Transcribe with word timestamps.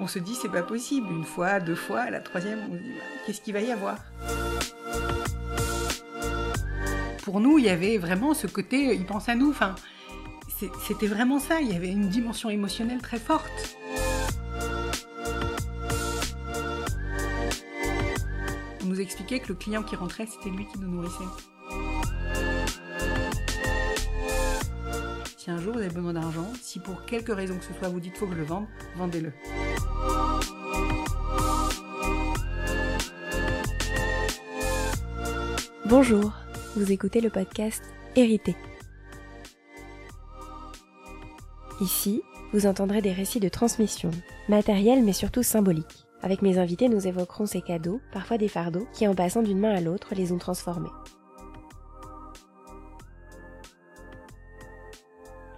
on 0.00 0.06
se 0.06 0.18
dit 0.18 0.34
c'est 0.34 0.48
pas 0.48 0.62
possible. 0.62 1.08
Une 1.12 1.24
fois, 1.24 1.60
deux 1.60 1.74
fois, 1.74 2.10
la 2.10 2.20
troisième, 2.20 2.58
on 2.70 2.72
se 2.72 2.78
dit 2.78 2.92
bah, 2.96 3.04
qu'est-ce 3.26 3.40
qu'il 3.40 3.52
va 3.52 3.60
y 3.60 3.70
avoir? 3.70 3.98
Pour 7.22 7.40
nous, 7.40 7.58
il 7.58 7.66
y 7.66 7.68
avait 7.68 7.98
vraiment 7.98 8.34
ce 8.34 8.46
côté, 8.46 8.94
il 8.94 9.04
pense 9.04 9.28
à 9.28 9.34
nous. 9.34 9.50
Enfin, 9.50 9.74
c'était 10.82 11.06
vraiment 11.06 11.38
ça. 11.38 11.60
Il 11.60 11.72
y 11.72 11.76
avait 11.76 11.90
une 11.90 12.08
dimension 12.08 12.48
émotionnelle 12.50 13.00
très 13.02 13.18
forte. 13.18 13.76
On 18.82 18.86
nous 18.86 19.00
expliquait 19.00 19.38
que 19.38 19.48
le 19.48 19.54
client 19.54 19.82
qui 19.82 19.96
rentrait, 19.96 20.26
c'était 20.26 20.50
lui 20.50 20.66
qui 20.66 20.78
nous 20.78 20.88
nourrissait. 20.88 21.24
Si 25.36 25.50
un 25.50 25.58
jour 25.58 25.74
vous 25.74 25.78
avez 25.78 25.88
besoin 25.88 26.12
d'argent, 26.14 26.50
si 26.60 26.80
pour 26.80 27.04
quelque 27.04 27.32
raison 27.32 27.56
que 27.56 27.64
ce 27.64 27.72
soit 27.72 27.88
vous 27.88 28.00
dites 28.00 28.16
faut 28.16 28.26
que 28.26 28.34
je 28.34 28.38
le 28.38 28.44
vende, 28.44 28.66
vendez-le. 28.96 29.32
Bonjour, 35.90 36.30
vous 36.76 36.92
écoutez 36.92 37.20
le 37.20 37.30
podcast 37.30 37.82
Hérité. 38.14 38.54
Ici, 41.80 42.22
vous 42.52 42.66
entendrez 42.66 43.02
des 43.02 43.10
récits 43.10 43.40
de 43.40 43.48
transmission, 43.48 44.12
matériels 44.48 45.02
mais 45.02 45.12
surtout 45.12 45.42
symboliques. 45.42 46.06
Avec 46.22 46.42
mes 46.42 46.58
invités, 46.58 46.88
nous 46.88 47.08
évoquerons 47.08 47.46
ces 47.46 47.60
cadeaux, 47.60 48.00
parfois 48.12 48.38
des 48.38 48.46
fardeaux, 48.46 48.86
qui 48.92 49.08
en 49.08 49.16
passant 49.16 49.42
d'une 49.42 49.58
main 49.58 49.74
à 49.74 49.80
l'autre 49.80 50.14
les 50.14 50.30
ont 50.30 50.38
transformés. 50.38 50.92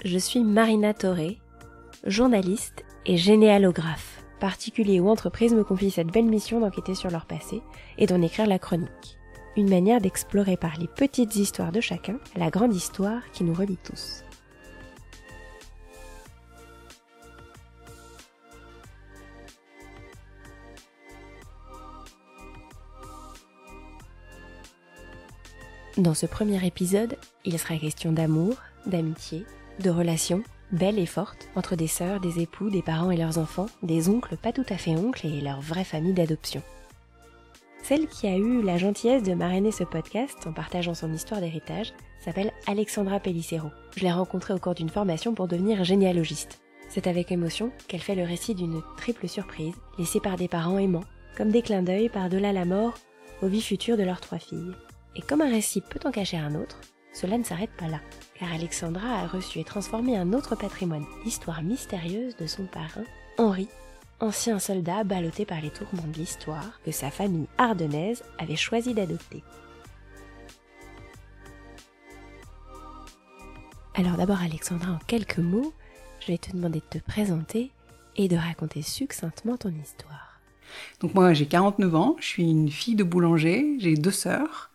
Je 0.03 0.17
suis 0.17 0.43
Marina 0.43 0.95
Toré, 0.95 1.43
journaliste 2.07 2.87
et 3.05 3.19
généalographe. 3.19 4.25
Particuliers 4.41 4.99
ou 4.99 5.11
entreprises 5.11 5.53
me 5.53 5.63
confient 5.63 5.91
cette 5.91 6.11
belle 6.11 6.25
mission 6.25 6.59
d'enquêter 6.59 6.95
sur 6.95 7.11
leur 7.11 7.27
passé 7.27 7.61
et 7.99 8.07
d'en 8.07 8.23
écrire 8.23 8.47
la 8.47 8.59
chronique 8.59 9.19
une 9.57 9.69
manière 9.69 10.01
d'explorer 10.01 10.57
par 10.57 10.79
les 10.79 10.89
petites 10.89 11.37
histoires 11.37 11.73
de 11.73 11.81
chacun 11.81 12.19
la 12.37 12.51
grande 12.51 12.75
histoire 12.75 13.23
qui 13.33 13.45
nous 13.45 13.55
relie 13.55 13.79
tous. 13.85 14.25
Dans 25.99 26.15
ce 26.15 26.25
premier 26.25 26.67
épisode, 26.67 27.17
il 27.45 27.59
sera 27.59 27.77
question 27.77 28.13
d'amour, 28.13 28.57
d'amitié, 28.87 29.45
de 29.81 29.91
relations 29.91 30.43
belles 30.73 30.99
et 30.99 31.07
fortes 31.07 31.49
entre 31.55 31.77
des 31.77 31.87
sœurs, 31.87 32.19
des 32.19 32.41
époux, 32.41 32.71
des 32.71 32.83
parents 32.83 33.11
et 33.11 33.17
leurs 33.17 33.37
enfants, 33.37 33.69
des 33.83 34.09
oncles 34.09 34.39
pas 34.39 34.53
tout 34.53 34.65
à 34.71 34.79
fait 34.79 34.97
oncles 34.97 35.27
et 35.27 35.43
leur 35.43 35.61
vraie 35.61 35.85
famille 35.85 36.15
d'adoption. 36.15 36.63
Celle 37.83 38.07
qui 38.07 38.29
a 38.29 38.37
eu 38.37 38.63
la 38.63 38.79
gentillesse 38.79 39.25
de 39.25 39.35
marrainer 39.35 39.73
ce 39.73 39.83
podcast 39.83 40.47
en 40.47 40.53
partageant 40.53 40.95
son 40.95 41.13
histoire 41.13 41.41
d'héritage 41.41 41.93
s'appelle 42.21 42.53
Alexandra 42.69 43.19
Pellicero. 43.19 43.71
Je 43.97 44.05
l'ai 44.05 44.13
rencontrée 44.13 44.55
au 44.55 44.59
cours 44.59 44.77
d'une 44.77 44.89
formation 44.89 45.35
pour 45.35 45.49
devenir 45.49 45.83
généalogiste. 45.83 46.61
C'est 46.89 47.09
avec 47.09 47.33
émotion 47.33 47.73
qu'elle 47.89 48.01
fait 48.01 48.15
le 48.15 48.23
récit 48.23 48.55
d'une 48.55 48.83
triple 48.97 49.27
surprise, 49.27 49.75
laissée 49.99 50.21
par 50.21 50.37
des 50.37 50.47
parents 50.47 50.79
aimants, 50.79 51.05
comme 51.37 51.51
des 51.51 51.63
clins 51.63 51.83
d'œil 51.83 52.09
par-delà 52.09 52.53
la 52.53 52.65
mort 52.65 52.95
aux 53.43 53.49
vies 53.49 53.63
futures 53.63 53.97
de 53.97 54.05
leurs 54.05 54.21
trois 54.21 54.39
filles. 54.39 54.77
Et 55.17 55.21
comme 55.21 55.41
un 55.41 55.51
récit 55.51 55.81
peut 55.81 56.01
en 56.05 56.13
cacher 56.13 56.37
un 56.37 56.55
autre, 56.55 56.81
cela 57.13 57.37
ne 57.37 57.43
s'arrête 57.43 57.77
pas 57.77 57.89
là, 57.89 58.01
car 58.39 58.53
Alexandra 58.53 59.23
a 59.23 59.27
reçu 59.27 59.59
et 59.59 59.65
transformé 59.65 60.17
un 60.17 60.33
autre 60.33 60.55
patrimoine, 60.55 61.05
l'histoire 61.25 61.63
mystérieuse 61.63 62.37
de 62.37 62.47
son 62.47 62.65
parrain, 62.67 63.05
Henri, 63.39 63.69
ancien 64.23 64.61
soldat 64.61 65.05
ballotté 65.05 65.45
par 65.45 65.61
les 65.61 65.71
tourments 65.71 66.07
de 66.07 66.17
l'histoire 66.17 66.81
que 66.85 66.93
sa 66.93 67.11
famille 67.11 67.49
ardennaise 67.59 68.23
avait 68.39 68.57
choisi 68.57 68.95
d'adopter. 68.95 69.43
Alors 73.95 74.17
d'abord 74.17 74.41
Alexandra, 74.41 74.93
en 74.93 74.99
quelques 75.07 75.39
mots, 75.39 75.75
je 76.21 76.29
vais 76.29 76.39
te 76.39 76.53
demander 76.53 76.81
de 76.81 76.99
te 76.99 77.05
présenter 77.05 77.73
et 78.17 78.29
de 78.29 78.37
raconter 78.37 78.81
succinctement 78.81 79.57
ton 79.57 79.71
histoire. 79.71 80.32
Donc 81.01 81.15
moi 81.15 81.33
j'ai 81.33 81.47
49 81.47 81.95
ans, 81.95 82.17
je 82.21 82.27
suis 82.27 82.45
une 82.45 82.71
fille 82.71 82.95
de 82.95 83.05
boulanger, 83.05 83.77
j'ai 83.79 83.95
deux 83.95 84.11
sœurs 84.11 84.71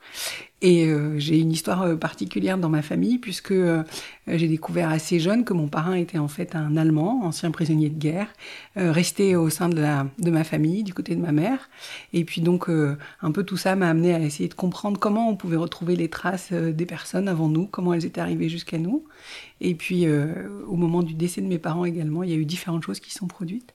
et 0.63 0.87
euh, 0.87 1.19
j'ai 1.19 1.37
une 1.37 1.51
histoire 1.51 1.83
euh, 1.83 1.95
particulière 1.95 2.57
dans 2.57 2.69
ma 2.69 2.81
famille 2.81 3.19
puisque 3.19 3.51
euh, 3.51 3.83
j'ai 4.27 4.47
découvert 4.47 4.89
assez 4.89 5.19
jeune 5.19 5.45
que 5.45 5.53
mon 5.53 5.67
parrain 5.67 5.93
était 5.93 6.17
en 6.17 6.27
fait 6.27 6.55
un 6.55 6.75
Allemand, 6.77 7.21
ancien 7.23 7.51
prisonnier 7.51 7.89
de 7.89 7.99
guerre, 7.99 8.27
resté 8.75 9.35
au 9.35 9.49
sein 9.49 9.69
de, 9.69 9.83
de 10.19 10.31
ma 10.31 10.43
famille, 10.43 10.83
du 10.83 10.93
côté 10.93 11.15
de 11.15 11.21
ma 11.21 11.31
mère. 11.31 11.69
Et 12.13 12.25
puis 12.25 12.41
donc 12.41 12.69
un 12.69 13.31
peu 13.31 13.43
tout 13.43 13.57
ça 13.57 13.75
m'a 13.75 13.89
amené 13.89 14.13
à 14.13 14.19
essayer 14.19 14.49
de 14.49 14.53
comprendre 14.53 14.99
comment 14.99 15.29
on 15.29 15.35
pouvait 15.35 15.57
retrouver 15.57 15.95
les 15.95 16.09
traces 16.09 16.51
des 16.51 16.85
personnes 16.85 17.27
avant 17.27 17.47
nous, 17.47 17.67
comment 17.67 17.93
elles 17.93 18.05
étaient 18.05 18.21
arrivées 18.21 18.49
jusqu'à 18.49 18.77
nous. 18.77 19.05
Et 19.61 19.75
puis 19.75 20.05
au 20.07 20.75
moment 20.75 21.03
du 21.03 21.13
décès 21.13 21.41
de 21.41 21.47
mes 21.47 21.59
parents 21.59 21.85
également, 21.85 22.23
il 22.23 22.29
y 22.29 22.33
a 22.33 22.37
eu 22.37 22.45
différentes 22.45 22.83
choses 22.83 22.99
qui 22.99 23.11
sont 23.11 23.27
produites 23.27 23.73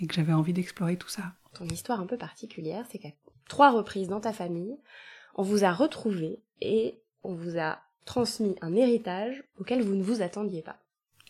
et 0.00 0.06
que 0.06 0.14
j'avais 0.14 0.32
envie 0.32 0.52
d'explorer 0.52 0.96
tout 0.96 1.08
ça 1.08 1.32
ton 1.56 1.66
histoire 1.66 2.00
un 2.00 2.06
peu 2.06 2.16
particulière, 2.16 2.84
c'est 2.90 2.98
qu'à 2.98 3.10
trois 3.48 3.72
reprises 3.72 4.08
dans 4.08 4.20
ta 4.20 4.32
famille, 4.32 4.76
on 5.34 5.42
vous 5.42 5.64
a 5.64 5.72
retrouvé 5.72 6.40
et 6.60 7.00
on 7.22 7.34
vous 7.34 7.58
a 7.58 7.78
transmis 8.04 8.56
un 8.60 8.74
héritage 8.74 9.42
auquel 9.58 9.82
vous 9.82 9.94
ne 9.94 10.02
vous 10.02 10.22
attendiez 10.22 10.62
pas. 10.62 10.78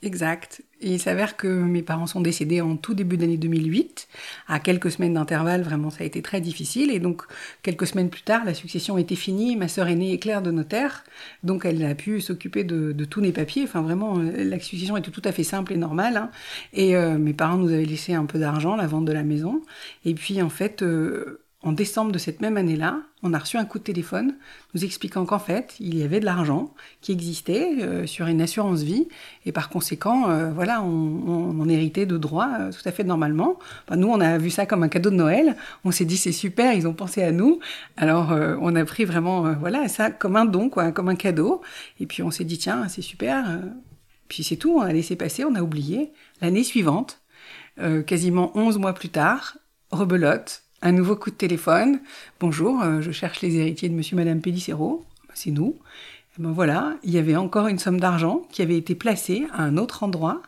Exact. 0.07 0.63
Et 0.81 0.93
il 0.93 1.01
s'avère 1.01 1.37
que 1.37 1.49
mes 1.49 1.83
parents 1.83 2.07
sont 2.07 2.21
décédés 2.21 2.61
en 2.61 2.77
tout 2.77 2.95
début 2.95 3.17
d'année 3.17 3.39
2008. 3.39 4.07
À 4.47 4.61
quelques 4.61 4.93
semaines 4.93 5.15
d'intervalle, 5.15 5.63
vraiment, 5.63 5.91
ça 5.91 6.05
a 6.05 6.07
été 6.07 6.23
très 6.23 6.41
difficile. 6.41 6.93
Et 6.93 7.01
donc, 7.01 7.23
quelques 7.63 7.89
semaines 7.89 8.09
plus 8.09 8.23
tard, 8.23 8.45
la 8.45 8.55
succession 8.55 8.99
était 8.99 9.17
finie. 9.17 9.57
Ma 9.57 9.67
sœur 9.67 9.89
aînée 9.89 10.13
est 10.13 10.19
claire 10.21 10.43
de 10.43 10.53
notaire. 10.53 11.03
Donc, 11.43 11.65
elle 11.65 11.85
a 11.85 11.97
pu 11.97 12.21
s'occuper 12.21 12.63
de, 12.63 12.93
tous 13.05 13.21
les 13.21 13.33
papiers. 13.33 13.65
Enfin, 13.65 13.83
vraiment, 13.83 14.17
euh, 14.21 14.45
la 14.45 14.61
succession 14.61 14.97
était 14.97 15.11
tout 15.11 15.23
à 15.25 15.33
fait 15.33 15.43
simple 15.43 15.73
et 15.73 15.77
normale. 15.77 16.17
Hein. 16.17 16.31
Et 16.73 16.95
euh, 16.95 17.19
mes 17.19 17.33
parents 17.33 17.57
nous 17.57 17.73
avaient 17.73 17.85
laissé 17.85 18.15
un 18.15 18.27
peu 18.27 18.39
d'argent, 18.39 18.77
la 18.77 18.87
vente 18.87 19.07
de 19.07 19.13
la 19.13 19.25
maison. 19.25 19.63
Et 20.05 20.15
puis, 20.15 20.41
en 20.41 20.51
fait, 20.51 20.83
euh, 20.83 21.46
en 21.67 21.73
décembre 21.73 22.13
de 22.13 22.19
cette 22.19 22.41
même 22.41 22.57
année-là, 22.57 23.01
on 23.25 23.35
a 23.35 23.39
reçu 23.41 23.57
un 23.57 23.65
coup 23.65 23.81
de 23.81 23.83
téléphone 23.83 24.37
nous 24.73 24.85
expliquant 24.85 25.27
qu'en 25.27 25.41
fait, 25.41 25.75
il 25.81 25.99
y 25.99 26.05
avait 26.05 26.21
de 26.21 26.25
l'argent 26.25 26.73
qui 27.01 27.11
existait 27.11 27.83
euh, 27.83 28.07
sur 28.07 28.29
une 28.29 28.41
assurance 28.41 28.83
vie 28.83 29.09
et 29.47 29.51
par 29.51 29.69
conséquent, 29.69 30.31
euh, 30.31 30.53
voilà, 30.53 30.81
on, 30.81 31.59
on, 31.59 31.69
héritait 31.69 32.07
de 32.07 32.19
droits 32.19 32.53
euh, 32.61 32.71
tout 32.71 32.89
à 32.89 32.93
fait 32.93 33.03
normalement. 33.03 33.59
nous, 33.91 34.07
on 34.07 34.21
a 34.21 34.39
vu 34.39 34.51
ça 34.51 34.65
comme 34.65 34.85
un 34.85 34.89
cadeau 34.89 35.11
de 35.11 35.17
Noël. 35.17 35.57
On 35.85 35.91
s'est 35.91 36.05
dit 36.05 36.17
c'est 36.17 36.31
super, 36.31 36.73
ils 36.73 36.87
ont 36.87 36.95
pensé 36.95 37.25
à 37.25 37.33
nous. 37.33 37.59
Alors, 37.97 38.31
on 38.61 38.77
a 38.77 38.85
pris 38.85 39.05
vraiment, 39.05 39.53
voilà, 39.55 39.89
ça 39.89 40.13
comme 40.13 40.37
un 40.37 40.45
don, 40.45 40.71
quoi, 40.71 40.93
comme 40.93 41.09
un 41.09 41.17
cadeau. 41.17 41.63
Et 41.99 42.07
puis 42.07 42.23
on 42.23 42.31
s'est 42.31 42.45
dit 42.45 42.59
tiens, 42.59 42.87
c'est 42.87 43.03
super. 43.03 43.45
Puis 44.29 44.45
c'est 44.45 44.57
tout, 44.57 44.77
on 44.79 44.83
a 44.83 44.93
laissé 44.93 45.17
passer, 45.17 45.45
on 45.45 45.57
a 45.57 45.63
oublié. 45.63 46.13
L'année 46.41 46.63
suivante, 46.63 47.23
quasiment 48.07 48.57
11 48.57 48.79
mois 48.79 48.93
plus 48.93 49.09
tard, 49.09 49.59
rebelote 49.91 50.66
un 50.83 50.93
nouveau 50.93 51.17
coup 51.17 51.31
de 51.31 51.37
téléphone. 51.37 52.01
Bonjour, 52.41 52.83
euh, 52.83 53.01
je 53.01 53.11
cherche 53.11 53.41
les 53.41 53.57
héritiers 53.57 53.89
de 53.89 53.95
monsieur 53.95 54.17
madame 54.17 54.41
Pellicero. 54.41 55.05
C'est 55.35 55.51
nous. 55.51 55.77
Et 56.39 56.43
ben 56.43 56.53
voilà, 56.53 56.95
il 57.03 57.11
y 57.11 57.19
avait 57.19 57.37
encore 57.37 57.69
une 57.69 57.79
somme 57.79 58.01
d'argent 58.01 58.47
qui 58.51 58.63
avait 58.63 58.77
été 58.77 58.95
placée 58.95 59.47
à 59.53 59.63
un 59.63 59.77
autre 59.77 60.03
endroit 60.03 60.43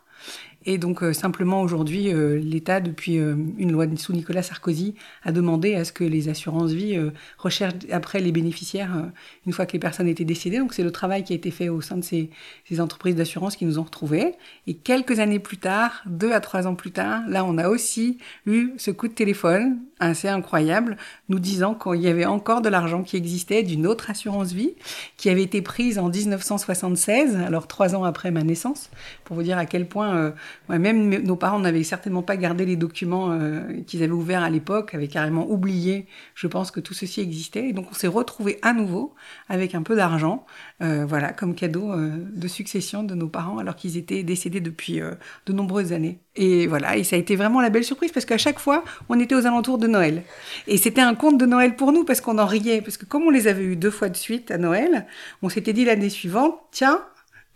et 0.65 0.77
donc 0.77 1.03
euh, 1.03 1.13
simplement 1.13 1.63
aujourd'hui, 1.63 2.13
euh, 2.13 2.37
l'État, 2.39 2.81
depuis 2.81 3.19
euh, 3.19 3.37
une 3.59 3.71
loi 3.71 3.87
sous 3.97 4.13
Nicolas 4.13 4.43
Sarkozy, 4.43 4.95
a 5.23 5.31
demandé 5.31 5.77
à 5.77 5.85
ce 5.85 5.93
que 5.93 6.03
les 6.03 6.29
assurances 6.29 6.73
vie 6.73 6.99
recherchent 7.39 7.75
après 7.91 8.21
les 8.21 8.33
bénéficiaires 8.33 9.11
une 9.47 9.53
fois 9.53 9.67
que 9.67 9.73
les 9.73 9.79
personnes 9.79 10.09
étaient 10.09 10.25
décédées. 10.25 10.59
Donc 10.59 10.75
c'est 10.75 10.83
le 10.83 10.91
travail 10.91 11.23
qui 11.23 11.33
a 11.33 11.37
été 11.37 11.51
fait 11.51 11.69
au 11.69 11.81
sein 11.81 11.97
de 11.97 12.05
ces, 12.05 12.31
ces 12.69 12.81
entreprises 12.81 13.15
d'assurance 13.15 13.57
qui 13.57 13.65
nous 13.65 13.79
ont 13.79 13.85
retrouvés. 13.85 14.35
Et 14.67 14.75
quelques 14.75 15.21
années 15.21 15.39
plus 15.39 15.59
tard, 15.59 16.03
deux 16.07 16.33
à 16.33 16.41
trois 16.41 16.67
ans 16.67 16.75
plus 16.75 16.91
tard, 16.91 17.23
là 17.29 17.45
on 17.45 17.57
a 17.59 17.69
aussi 17.69 18.19
eu 18.47 18.73
ce 18.77 18.91
coup 18.91 19.09
de 19.09 19.15
téléphone 19.15 19.79
assez 20.01 20.29
incroyable, 20.29 20.97
nous 21.29 21.39
disant 21.39 21.75
qu'il 21.75 22.01
y 22.01 22.09
avait 22.09 22.25
encore 22.25 22.61
de 22.61 22.69
l'argent 22.69 23.03
qui 23.03 23.17
existait 23.17 23.63
d'une 23.63 23.87
autre 23.87 24.11
assurance 24.11 24.53
vie 24.53 24.75
qui 25.17 25.29
avait 25.29 25.43
été 25.43 25.63
prise 25.63 25.99
en 25.99 26.09
1976, 26.09 27.37
alors 27.37 27.67
trois 27.67 27.97
ans 27.97 28.05
après 28.05 28.31
ma 28.31 28.43
naissance, 28.43 28.91
pour 29.25 29.37
vous 29.37 29.43
dire 29.43 29.59
à 29.59 29.67
quel 29.67 29.89
point 29.89 30.33
même 30.69 31.09
nos 31.23 31.37
parents 31.37 31.59
n'avaient 31.59 31.83
certainement 31.83 32.23
pas 32.23 32.37
gardé 32.37 32.67
les 32.67 32.77
documents 32.77 33.31
euh, 33.33 33.61
qu'ils 33.87 34.03
avaient 34.03 34.13
ouverts 34.13 34.43
à 34.43 34.51
l'époque, 34.51 34.95
avaient 34.95 35.09
carrément 35.09 35.49
oublié, 35.51 36.07
je 36.35 36.47
pense, 36.47 36.71
que 36.71 36.81
tout 36.81 36.95
ceci 36.95 37.21
existait. 37.21 37.69
Et 37.69 37.73
donc 37.73 37.87
on 37.91 37.95
s'est 37.95 38.09
retrouvés 38.09 38.59
à 38.63 38.73
nouveau 38.73 39.15
avec 39.49 39.75
un 39.75 39.83
peu 39.83 39.97
d'argent, 39.97 40.45
euh, 40.83 41.05
voilà, 41.07 41.33
comme 41.33 41.55
cadeau 41.55 41.93
euh, 41.93 42.11
de 42.35 42.49
succession 42.49 43.03
de 43.03 43.15
nos 43.15 43.29
parents, 43.29 43.59
alors 43.59 43.77
qu'ils 43.77 43.97
étaient 43.97 44.23
décédés 44.23 44.61
depuis 44.61 45.01
de 45.47 45.53
nombreuses 45.53 45.93
années. 45.93 46.19
Et 46.37 46.67
voilà, 46.67 46.97
et 46.97 47.05
ça 47.05 47.17
a 47.17 47.19
été 47.19 47.35
vraiment 47.35 47.61
la 47.61 47.71
belle 47.71 47.85
surprise 47.85 48.13
parce 48.13 48.27
qu'à 48.27 48.39
chaque 48.39 48.59
fois, 48.59 48.85
on 49.09 49.19
était 49.19 49.35
aux 49.35 49.47
alentours 49.47 49.79
de 49.79 49.87
Noël. 49.87 50.23
Et 50.67 50.77
c'était 50.77 51.01
un 51.01 51.15
conte 51.15 51.39
de 51.39 51.47
Noël 51.47 51.75
pour 51.77 51.93
nous 51.93 52.05
parce 52.05 52.21
qu'on 52.21 52.39
en 52.39 52.47
riait, 52.47 52.81
parce 52.81 52.97
que 52.97 53.05
comme 53.05 53.25
on 53.25 53.31
les 53.31 53.49
avait 53.49 53.65
eu 53.65 53.77
deux 53.77 53.91
fois 53.91 54.09
de 54.09 54.17
suite 54.17 54.51
à 54.51 54.59
Noël, 54.59 55.07
on 55.43 55.49
s'était 55.49 55.73
dit 55.73 55.85
l'année 55.85 56.11
suivante, 56.11 56.55
tiens, 56.71 57.03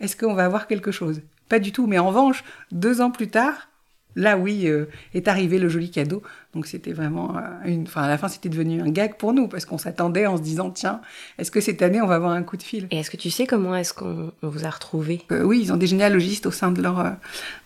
est-ce 0.00 0.16
qu'on 0.16 0.34
va 0.34 0.44
avoir 0.44 0.66
quelque 0.66 0.90
chose? 0.90 1.22
Pas 1.52 1.58
du 1.58 1.70
tout. 1.70 1.86
Mais 1.86 1.98
en 1.98 2.08
revanche, 2.08 2.44
deux 2.70 3.02
ans 3.02 3.10
plus 3.10 3.28
tard, 3.28 3.68
là 4.16 4.38
oui 4.38 4.66
euh, 4.68 4.86
est 5.12 5.28
arrivé 5.28 5.58
le 5.58 5.68
joli 5.68 5.90
cadeau. 5.90 6.22
Donc 6.54 6.66
c'était 6.66 6.92
vraiment 6.92 7.34
euh, 7.34 7.40
une, 7.64 7.84
enfin 7.84 8.02
à 8.02 8.08
la 8.08 8.18
fin 8.18 8.28
c'était 8.28 8.50
devenu 8.50 8.82
un 8.82 8.90
gag 8.90 9.16
pour 9.16 9.32
nous 9.32 9.48
parce 9.48 9.64
qu'on 9.64 9.78
s'attendait 9.78 10.26
en 10.26 10.36
se 10.36 10.42
disant 10.42 10.68
tiens 10.68 11.00
est-ce 11.38 11.50
que 11.50 11.62
cette 11.62 11.80
année 11.80 12.02
on 12.02 12.06
va 12.06 12.16
avoir 12.16 12.32
un 12.32 12.42
coup 12.42 12.58
de 12.58 12.62
fil? 12.62 12.88
Et 12.90 12.98
est-ce 12.98 13.10
que 13.10 13.16
tu 13.16 13.30
sais 13.30 13.46
comment 13.46 13.74
est-ce 13.74 13.94
qu'on 13.94 14.32
vous 14.42 14.66
a 14.66 14.68
retrouvé 14.68 15.22
euh, 15.32 15.44
Oui 15.44 15.60
ils 15.62 15.72
ont 15.72 15.78
des 15.78 15.86
généalogistes 15.86 16.44
au 16.44 16.50
sein 16.50 16.70
de 16.70 16.82
leur 16.82 17.16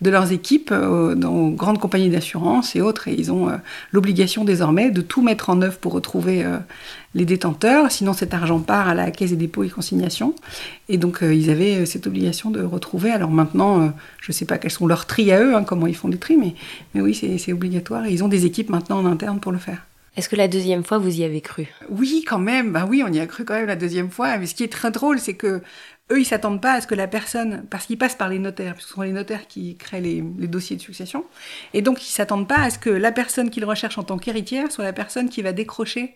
de 0.02 0.10
leurs 0.10 0.30
équipes 0.30 0.72
dans 0.72 1.48
grandes 1.48 1.80
compagnies 1.80 2.10
d'assurance 2.10 2.76
et 2.76 2.80
autres 2.80 3.08
et 3.08 3.14
ils 3.14 3.32
ont 3.32 3.50
l'obligation 3.90 4.44
désormais 4.44 4.90
de 4.90 5.00
tout 5.00 5.22
mettre 5.22 5.50
en 5.50 5.60
œuvre 5.62 5.78
pour 5.78 5.92
retrouver 5.92 6.44
les 7.14 7.24
détenteurs, 7.24 7.90
sinon 7.90 8.12
cet 8.12 8.34
argent 8.34 8.60
part 8.60 8.88
à 8.88 8.94
la 8.94 9.10
caisse 9.10 9.30
des 9.30 9.36
dépôts 9.36 9.64
et 9.64 9.70
consignations. 9.70 10.34
Et 10.88 10.98
donc 10.98 11.20
ils 11.22 11.50
avaient 11.50 11.86
cette 11.86 12.06
obligation 12.06 12.50
de 12.50 12.62
retrouver. 12.62 13.10
Alors 13.10 13.30
maintenant, 13.30 13.92
je 14.20 14.30
ne 14.30 14.34
sais 14.34 14.44
pas 14.44 14.58
quels 14.58 14.70
sont 14.70 14.86
leurs 14.86 15.06
tris 15.06 15.32
à 15.32 15.42
eux, 15.42 15.56
hein, 15.56 15.64
comment 15.64 15.86
ils 15.86 15.96
font 15.96 16.08
les 16.08 16.18
tris, 16.18 16.36
mais, 16.36 16.54
mais 16.94 17.00
oui, 17.00 17.14
c'est 17.14 17.52
obligatoire. 17.52 18.04
Et 18.06 18.12
ils 18.12 18.22
ont 18.22 18.28
des 18.28 18.44
équipes 18.44 18.70
maintenant 18.76 18.98
en 18.98 19.06
interne 19.06 19.40
pour 19.40 19.52
le 19.52 19.58
faire. 19.58 19.86
Est-ce 20.16 20.28
que 20.30 20.36
la 20.36 20.48
deuxième 20.48 20.82
fois, 20.82 20.98
vous 20.98 21.20
y 21.20 21.24
avez 21.24 21.40
cru? 21.42 21.68
Oui, 21.90 22.24
quand 22.26 22.38
même. 22.38 22.72
Bah 22.72 22.86
oui, 22.88 23.02
on 23.06 23.12
y 23.12 23.20
a 23.20 23.26
cru 23.26 23.44
quand 23.44 23.54
même 23.54 23.66
la 23.66 23.76
deuxième 23.76 24.10
fois. 24.10 24.38
Mais 24.38 24.46
ce 24.46 24.54
qui 24.54 24.64
est 24.64 24.72
très 24.72 24.90
drôle, 24.90 25.18
c'est 25.18 25.34
que 25.34 25.60
eux, 26.10 26.20
ils 26.20 26.24
s'attendent 26.24 26.62
pas 26.62 26.72
à 26.72 26.80
ce 26.80 26.86
que 26.86 26.94
la 26.94 27.08
personne, 27.08 27.66
parce 27.68 27.86
qu'ils 27.86 27.98
passent 27.98 28.14
par 28.14 28.28
les 28.28 28.38
notaires, 28.38 28.74
parce 28.74 28.84
que 28.84 28.90
ce 28.90 28.94
sont 28.94 29.02
les 29.02 29.12
notaires 29.12 29.46
qui 29.46 29.76
créent 29.76 30.00
les, 30.00 30.22
dossiers 30.22 30.76
de 30.76 30.80
succession, 30.80 31.24
et 31.74 31.82
donc 31.82 32.06
ils 32.06 32.12
s'attendent 32.12 32.48
pas 32.48 32.60
à 32.60 32.70
ce 32.70 32.78
que 32.78 32.90
la 32.90 33.10
personne 33.12 33.50
qu'ils 33.50 33.64
recherchent 33.64 33.98
en 33.98 34.04
tant 34.04 34.16
qu'héritière 34.16 34.70
soit 34.70 34.84
la 34.84 34.92
personne 34.92 35.28
qui 35.28 35.42
va 35.42 35.52
décrocher 35.52 36.14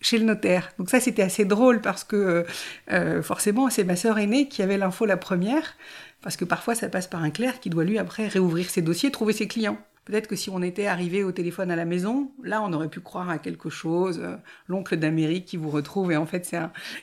chez 0.00 0.18
le 0.18 0.24
notaire. 0.24 0.70
Donc 0.78 0.90
ça, 0.90 1.00
c'était 1.00 1.22
assez 1.22 1.44
drôle 1.44 1.80
parce 1.80 2.04
que 2.04 2.46
euh, 2.92 3.22
forcément, 3.22 3.68
c'est 3.68 3.84
ma 3.84 3.96
sœur 3.96 4.18
aînée 4.18 4.48
qui 4.48 4.62
avait 4.62 4.78
l'info 4.78 5.06
la 5.06 5.16
première, 5.16 5.74
parce 6.22 6.36
que 6.36 6.44
parfois, 6.44 6.74
ça 6.74 6.88
passe 6.88 7.08
par 7.08 7.22
un 7.22 7.30
clerc 7.30 7.58
qui 7.60 7.68
doit 7.68 7.84
lui 7.84 7.98
après 7.98 8.28
réouvrir 8.28 8.70
ses 8.70 8.82
dossiers, 8.82 9.10
trouver 9.10 9.32
ses 9.32 9.48
clients. 9.48 9.78
Peut-être 10.04 10.26
que 10.26 10.36
si 10.36 10.50
on 10.50 10.62
était 10.62 10.86
arrivé 10.86 11.22
au 11.22 11.32
téléphone 11.32 11.70
à 11.70 11.76
la 11.76 11.84
maison, 11.84 12.32
là, 12.42 12.62
on 12.62 12.72
aurait 12.72 12.88
pu 12.88 13.00
croire 13.00 13.30
à 13.30 13.38
quelque 13.38 13.70
chose, 13.70 14.20
euh, 14.22 14.36
l'oncle 14.66 14.96
d'Amérique 14.96 15.44
qui 15.44 15.56
vous 15.56 15.70
retrouve, 15.70 16.10
et 16.10 16.16
en 16.16 16.26
fait, 16.26 16.44
c'est, 16.44 16.58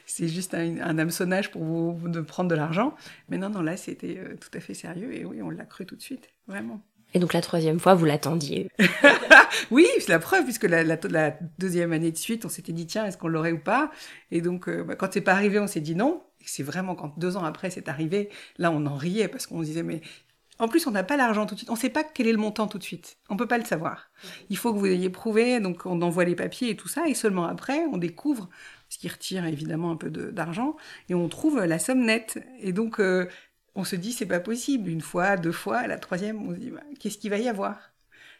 c'est 0.06 0.28
juste 0.28 0.54
un, 0.54 0.80
un, 0.82 0.98
hameçonnage 0.98 1.52
pour 1.52 1.64
vous 1.64 2.10
de 2.10 2.22
prendre 2.22 2.50
de 2.50 2.56
l'argent. 2.56 2.96
Mais 3.30 3.38
non, 3.38 3.50
non, 3.50 3.62
là, 3.62 3.78
c'était 3.78 4.18
euh, 4.18 4.36
tout 4.36 4.50
à 4.58 4.60
fait 4.60 4.74
sérieux, 4.74 5.14
et 5.14 5.24
oui, 5.26 5.42
on 5.42 5.50
l'a 5.50 5.66
cru 5.66 5.86
tout 5.86 5.96
de 5.96 6.02
suite, 6.02 6.30
vraiment. 6.48 6.82
Et 7.14 7.20
donc 7.20 7.34
la 7.34 7.42
troisième 7.42 7.80
fois, 7.80 7.96
vous 7.96 8.06
l'attendiez 8.06 8.70
Oui, 9.72 9.88
c'est 10.00 10.10
la 10.10 10.20
preuve, 10.20 10.44
puisque 10.44 10.66
la, 10.66 10.84
la, 10.84 11.38
deuxième 11.58 11.92
année 11.92 12.12
de 12.12 12.18
suite, 12.18 12.46
on 12.46 12.50
s'était 12.50 12.72
dit, 12.72 12.86
tiens, 12.86 13.06
est-ce 13.06 13.18
qu'on 13.18 13.28
l'aurait 13.28 13.52
ou 13.52 13.60
pas? 13.60 13.92
Et 14.32 14.42
donc, 14.42 14.70
euh, 14.70 14.84
bah, 14.84 14.96
quand 14.96 15.12
c'est 15.12 15.22
pas 15.22 15.34
arrivé, 15.34 15.60
on 15.60 15.68
s'est 15.68 15.82
dit 15.82 15.96
non. 15.96 16.22
Et 16.42 16.46
c'est 16.46 16.64
vraiment 16.64 16.96
quand 16.96 17.18
deux 17.18 17.36
ans 17.36 17.44
après 17.44 17.70
c'est 17.70 17.90
arrivé, 17.90 18.30
là, 18.58 18.72
on 18.72 18.86
en 18.86 18.96
riait, 18.96 19.28
parce 19.28 19.48
qu'on 19.48 19.62
se 19.62 19.66
disait, 19.66 19.84
mais 19.84 20.02
en 20.60 20.68
plus, 20.68 20.86
on 20.88 20.92
n'a 20.92 21.04
pas 21.04 21.18
l'argent 21.18 21.46
tout 21.46 21.56
de 21.56 21.60
suite. 21.60 21.70
On 21.70 21.74
ne 21.74 21.80
sait 21.80 21.90
pas 21.90 22.04
quel 22.04 22.28
est 22.28 22.32
le 22.34 22.38
montant 22.38 22.68
tout 22.68 22.78
de 22.78 22.84
suite. 22.84 23.18
On 23.30 23.38
peut 23.38 23.48
pas 23.48 23.58
le 23.58 23.64
savoir. 23.64 24.12
Il 24.50 24.58
faut 24.58 24.74
que 24.74 24.80
vous 24.80 24.86
ayez 24.88 25.10
prouvé, 25.10 25.60
donc 25.62 25.86
on 25.86 26.02
envoie 26.02 26.26
les 26.26 26.36
papiers 26.36 26.70
et 26.70 26.76
tout 26.76 26.90
ça, 26.90 27.08
et 27.08 27.14
seulement 27.14 27.46
après, 27.46 27.80
on 27.92 27.98
découvre 27.98 28.50
ce 28.90 28.98
qui 28.98 29.08
retire 29.08 29.46
évidemment 29.46 29.92
un 29.92 29.96
peu 29.96 30.10
d'argent, 30.10 30.76
et 31.08 31.16
on 31.16 31.30
trouve 31.30 31.64
la 31.64 31.80
somme 31.80 32.06
nette. 32.06 32.44
Et 32.60 32.74
donc, 32.74 33.00
euh, 33.00 33.28
on 33.76 33.84
se 33.86 33.96
dit, 33.96 34.12
c'est 34.12 34.26
pas 34.26 34.40
possible. 34.42 34.90
Une 34.90 35.02
fois, 35.02 35.38
deux 35.38 35.52
fois, 35.52 35.88
la 35.88 35.98
troisième, 35.98 36.46
on 36.48 36.54
se 36.54 36.60
dit, 36.60 36.72
bah, 36.72 36.84
qu'est-ce 37.00 37.18
qu'il 37.18 37.30
va 37.30 37.38
y 37.38 37.48
avoir? 37.48 37.89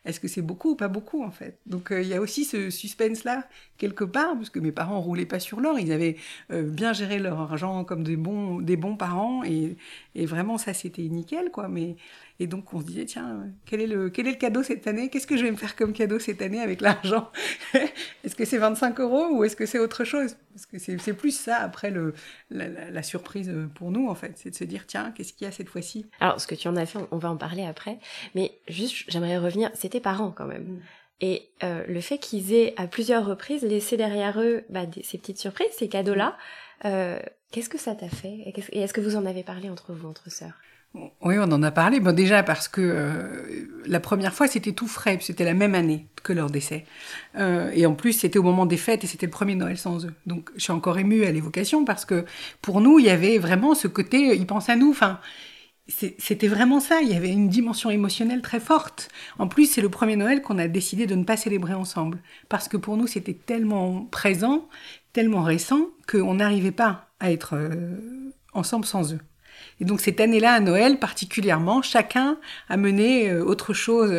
Est-ce 0.06 0.20
que 0.20 0.28
c'est 0.28 0.42
beaucoup 0.42 0.72
ou 0.72 0.76
pas 0.76 0.88
beaucoup 0.88 1.24
en 1.24 1.32
fait? 1.32 1.60
Donc 1.66 1.92
euh, 1.92 2.02
il 2.02 2.08
y 2.08 2.14
a 2.14 2.22
aussi 2.22 2.46
ce 2.46 2.70
suspense-là 2.70 3.48
quelque 3.78 4.04
part, 4.04 4.36
parce 4.36 4.50
que 4.50 4.60
mes 4.60 4.72
parents 4.72 5.02
roulaient 5.02 5.26
pas 5.26 5.40
sur 5.40 5.60
l'or, 5.60 5.80
ils 5.80 5.92
avaient 5.92 6.18
euh, 6.52 6.64
bien 6.64 6.94
géré 6.94 7.20
leur 7.20 7.40
argent 7.40 7.84
comme 7.84 8.04
des 8.04 8.18
bons, 8.18 8.62
des 8.62 8.78
bons 8.78 8.96
parents, 8.98 9.44
et, 9.44 9.78
et 10.16 10.26
vraiment 10.26 10.58
ça 10.58 10.74
c'était 10.74 11.04
nickel 11.04 11.52
quoi. 11.52 11.68
Mais 11.68 11.96
et 12.42 12.48
donc 12.48 12.74
on 12.74 12.80
se 12.80 12.86
disait, 12.86 13.06
tiens, 13.06 13.48
quel 13.66 13.82
est 13.82 13.88
le, 13.88 14.10
quel 14.10 14.26
est 14.28 14.32
le 14.32 14.38
cadeau 14.38 14.64
cette 14.64 14.88
année? 14.88 15.10
Qu'est-ce 15.10 15.28
que 15.28 15.36
je 15.36 15.44
vais 15.44 15.52
me 15.52 15.58
faire 15.58 15.76
comme 15.76 15.92
cadeau 15.92 16.20
cette 16.20 16.42
année 16.42 16.62
avec 16.62 16.80
l'argent? 16.80 17.30
Est-ce 18.24 18.36
que 18.36 18.46
c'est 18.46 18.58
25 18.58 19.00
euros 19.02 19.28
ou 19.32 19.44
est-ce 19.44 19.56
que 19.56 19.66
c'est 19.66 19.80
autre 19.80 20.04
chose? 20.06 20.38
Parce 20.54 20.66
que 20.66 20.78
c'est 20.80 21.14
plus 21.14 21.38
ça 21.38 21.58
après 21.58 21.92
le, 21.92 22.14
la, 22.50 23.04
surprise 23.04 23.54
pour 23.76 23.92
nous 23.92 24.08
en 24.08 24.16
fait, 24.16 24.34
c'est 24.36 24.52
de 24.52 24.56
se 24.56 24.64
dire, 24.64 24.86
tiens, 24.88 25.12
qu'est-ce 25.12 25.34
qu'il 25.34 25.46
y 25.46 25.48
a 25.48 25.52
cette 25.52 25.70
fois-ci? 25.70 26.06
Alors 26.20 26.40
ce 26.40 26.48
que 26.48 26.56
tu 26.56 26.68
en 26.68 26.76
as 26.76 26.86
fait, 26.86 27.00
on 27.12 27.18
va 27.18 27.30
en 27.30 27.38
parler 27.38 27.64
après, 27.64 28.00
mais 28.36 28.52
juste 28.68 29.06
j'aimerais 29.10 29.38
revenir, 29.38 29.70
c'était 29.74 30.00
parents 30.00 30.32
quand 30.32 30.46
même. 30.46 30.64
Mm. 30.64 30.80
Et 31.22 31.50
euh, 31.64 31.84
le 31.88 32.02
fait 32.02 32.18
qu'ils 32.18 32.54
aient 32.54 32.74
à 32.78 32.88
plusieurs 32.88 33.26
reprises 33.26 33.64
laissé 33.64 33.98
derrière 33.98 34.40
eux 34.42 34.64
bah, 34.70 34.86
ces 35.04 35.18
petites 35.18 35.40
surprises, 35.40 35.72
ces 35.78 35.90
cadeaux-là, 35.90 36.38
euh, 36.86 37.20
qu'est-ce 37.52 37.70
que 37.70 37.78
ça 37.78 37.96
t'a 37.96 38.10
fait? 38.10 38.54
Et 38.72 38.82
est-ce 38.82 38.94
que 38.94 39.02
vous 39.02 39.18
en 39.18 39.26
avez 39.26 39.44
parlé 39.44 39.70
entre 39.70 39.94
vous, 39.94 40.08
entre 40.08 40.32
sœurs? 40.32 40.60
Oui, 40.96 41.36
on 41.38 41.52
en 41.52 41.62
a 41.62 41.72
parlé. 41.72 42.00
Bon, 42.00 42.16
déjà 42.16 42.42
parce 42.42 42.68
que 42.68 42.82
euh, 42.82 43.68
la 43.86 44.00
première 44.00 44.34
fois, 44.34 44.48
c'était 44.48 44.72
tout 44.72 44.88
frais, 44.88 45.20
c'était 45.22 45.44
la 45.44 45.54
même 45.54 45.76
année 45.76 46.08
que 46.24 46.34
leur 46.34 46.50
décès. 46.50 46.86
Euh, 47.38 47.70
et 47.74 47.86
en 47.86 47.94
plus, 47.94 48.14
c'était 48.14 48.40
au 48.40 48.44
moment 48.44 48.66
des 48.66 48.78
fêtes 48.78 49.04
et 49.04 49.08
c'était 49.08 49.28
le 49.28 49.32
premier 49.32 49.56
Noël 49.56 49.78
sans 49.78 50.06
eux. 50.06 50.14
Donc, 50.26 50.50
je 50.56 50.64
suis 50.64 50.72
encore 50.72 50.98
émue 50.98 51.26
à 51.26 51.32
l'évocation 51.32 51.86
parce 51.86 52.06
que 52.06 52.26
pour 52.62 52.82
nous, 52.82 52.98
il 53.00 53.06
y 53.06 53.10
avait 53.10 53.38
vraiment 53.38 53.76
ce 53.76 53.88
côté, 53.88 54.36
ils 54.36 54.48
pensent 54.48 54.70
à 54.70 54.76
nous. 54.76 54.90
Enfin, 54.90 55.20
c'était 55.88 56.48
vraiment 56.48 56.80
ça. 56.80 57.02
Il 57.02 57.10
y 57.10 57.16
avait 57.16 57.32
une 57.32 57.50
dimension 57.50 57.92
émotionnelle 57.92 58.42
très 58.42 58.60
forte. 58.60 59.10
En 59.38 59.48
plus, 59.48 59.66
c'est 59.68 59.82
le 59.82 59.90
premier 59.90 60.16
Noël 60.16 60.42
qu'on 60.42 60.58
a 60.58 60.68
décidé 60.68 61.06
de 61.06 61.16
ne 61.16 61.24
pas 61.24 61.38
célébrer 61.38 61.74
ensemble 61.76 62.20
parce 62.50 62.68
que 62.68 62.78
pour 62.78 62.98
nous, 62.98 63.08
c'était 63.08 63.34
tellement 63.34 64.06
présent, 64.06 64.68
tellement 65.14 65.44
récent 65.44 65.82
qu'on 66.08 66.36
n'arrivait 66.36 66.72
pas 66.72 67.10
à 67.20 67.32
être 67.32 67.56
euh, 67.56 67.96
ensemble 68.54 68.86
sans 68.86 69.14
eux. 69.14 69.20
Et 69.82 69.86
donc 69.86 70.02
cette 70.02 70.20
année-là, 70.20 70.54
à 70.54 70.60
Noël 70.60 70.98
particulièrement, 70.98 71.82
chacun 71.82 72.38
a 72.68 72.78
mené 72.78 73.30
euh, 73.30 73.44
autre 73.44 73.74
chose. 73.74 74.12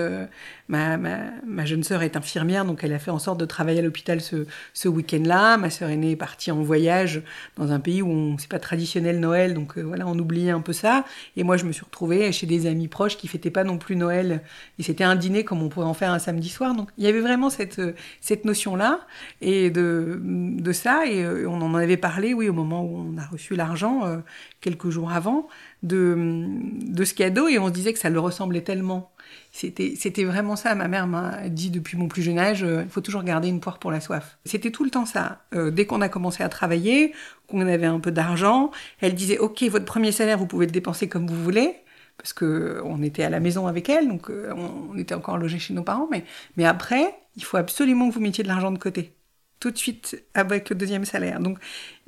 Euh, 0.70 0.96
ma, 0.96 0.96
ma, 0.96 1.18
ma, 1.46 1.64
jeune 1.64 1.82
sœur 1.82 2.02
est 2.02 2.16
infirmière, 2.16 2.64
donc 2.64 2.84
elle 2.84 2.92
a 2.92 2.98
fait 2.98 3.10
en 3.10 3.18
sorte 3.18 3.38
de 3.38 3.44
travailler 3.44 3.80
à 3.80 3.82
l'hôpital 3.82 4.20
ce, 4.20 4.46
ce 4.74 4.88
week-end-là. 4.88 5.56
Ma 5.56 5.70
sœur 5.70 5.90
aînée 5.90 6.12
est 6.12 6.16
partie 6.16 6.50
en 6.50 6.62
voyage 6.62 7.22
dans 7.56 7.72
un 7.72 7.80
pays 7.80 8.02
où 8.02 8.08
on 8.08 8.38
c'est 8.38 8.48
pas 8.48 8.58
traditionnel 8.58 9.20
Noël, 9.20 9.54
donc 9.54 9.76
euh, 9.78 9.82
voilà, 9.82 10.06
on 10.06 10.18
oubliait 10.18 10.50
un 10.50 10.60
peu 10.60 10.72
ça. 10.72 11.04
Et 11.36 11.44
moi, 11.44 11.56
je 11.56 11.64
me 11.64 11.72
suis 11.72 11.84
retrouvée 11.84 12.32
chez 12.32 12.46
des 12.46 12.66
amis 12.66 12.88
proches 12.88 13.16
qui 13.16 13.28
fêtaient 13.28 13.50
pas 13.50 13.64
non 13.64 13.78
plus 13.78 13.96
Noël. 13.96 14.42
Et 14.78 14.82
c'était 14.82 15.04
un 15.04 15.16
dîner 15.16 15.44
comme 15.44 15.62
on 15.62 15.68
pourrait 15.68 15.86
en 15.86 15.94
faire 15.94 16.12
un 16.12 16.18
samedi 16.18 16.48
soir. 16.48 16.74
Donc 16.74 16.88
il 16.98 17.04
y 17.04 17.06
avait 17.06 17.20
vraiment 17.20 17.50
cette, 17.50 17.80
cette 18.20 18.44
notion-là 18.44 19.00
et 19.40 19.70
de, 19.70 20.20
de 20.22 20.72
ça. 20.72 21.06
Et 21.06 21.26
on 21.46 21.60
en 21.60 21.74
avait 21.74 21.96
parlé, 21.96 22.34
oui, 22.34 22.48
au 22.48 22.52
moment 22.52 22.84
où 22.84 22.96
on 22.96 23.18
a 23.18 23.26
reçu 23.26 23.56
l'argent, 23.56 24.22
quelques 24.60 24.90
jours 24.90 25.12
avant 25.12 25.48
de, 25.82 26.46
de 26.82 27.04
ce 27.04 27.14
cadeau 27.14 27.48
et 27.48 27.58
on 27.58 27.68
se 27.68 27.72
disait 27.72 27.92
que 27.92 27.98
ça 27.98 28.10
le 28.10 28.20
ressemblait 28.20 28.60
tellement. 28.62 29.10
C'était, 29.52 30.24
vraiment 30.24 30.56
ça. 30.56 30.74
Ma 30.74 30.88
mère 30.88 31.06
m'a 31.06 31.48
dit 31.48 31.70
depuis 31.70 31.96
mon 31.96 32.08
plus 32.08 32.22
jeune 32.22 32.38
âge, 32.38 32.62
euh, 32.62 32.82
il 32.84 32.90
faut 32.90 33.00
toujours 33.00 33.22
garder 33.22 33.48
une 33.48 33.60
poire 33.60 33.78
pour 33.78 33.90
la 33.90 34.00
soif. 34.00 34.38
C'était 34.44 34.70
tout 34.70 34.84
le 34.84 34.90
temps 34.90 35.06
ça. 35.06 35.42
Euh, 35.54 35.70
dès 35.70 35.86
qu'on 35.86 36.00
a 36.00 36.08
commencé 36.08 36.42
à 36.42 36.48
travailler, 36.48 37.12
qu'on 37.48 37.60
avait 37.60 37.86
un 37.86 38.00
peu 38.00 38.10
d'argent, 38.10 38.70
elle 39.00 39.14
disait, 39.14 39.38
OK, 39.38 39.62
votre 39.64 39.84
premier 39.84 40.12
salaire, 40.12 40.38
vous 40.38 40.46
pouvez 40.46 40.66
le 40.66 40.72
dépenser 40.72 41.08
comme 41.08 41.26
vous 41.26 41.42
voulez. 41.42 41.76
Parce 42.16 42.32
que 42.34 42.82
on 42.84 43.02
était 43.02 43.22
à 43.22 43.30
la 43.30 43.40
maison 43.40 43.66
avec 43.66 43.88
elle, 43.88 44.06
donc 44.06 44.28
euh, 44.28 44.52
on, 44.54 44.92
on 44.92 44.98
était 44.98 45.14
encore 45.14 45.38
logés 45.38 45.58
chez 45.58 45.72
nos 45.72 45.82
parents. 45.82 46.08
Mais, 46.10 46.24
mais 46.56 46.66
après, 46.66 47.14
il 47.36 47.44
faut 47.44 47.56
absolument 47.56 48.08
que 48.08 48.14
vous 48.14 48.20
mettiez 48.20 48.44
de 48.44 48.48
l'argent 48.48 48.70
de 48.70 48.78
côté 48.78 49.14
tout 49.60 49.70
de 49.70 49.76
suite 49.76 50.22
avec 50.34 50.70
le 50.70 50.76
deuxième 50.76 51.04
salaire. 51.04 51.38
Donc 51.38 51.58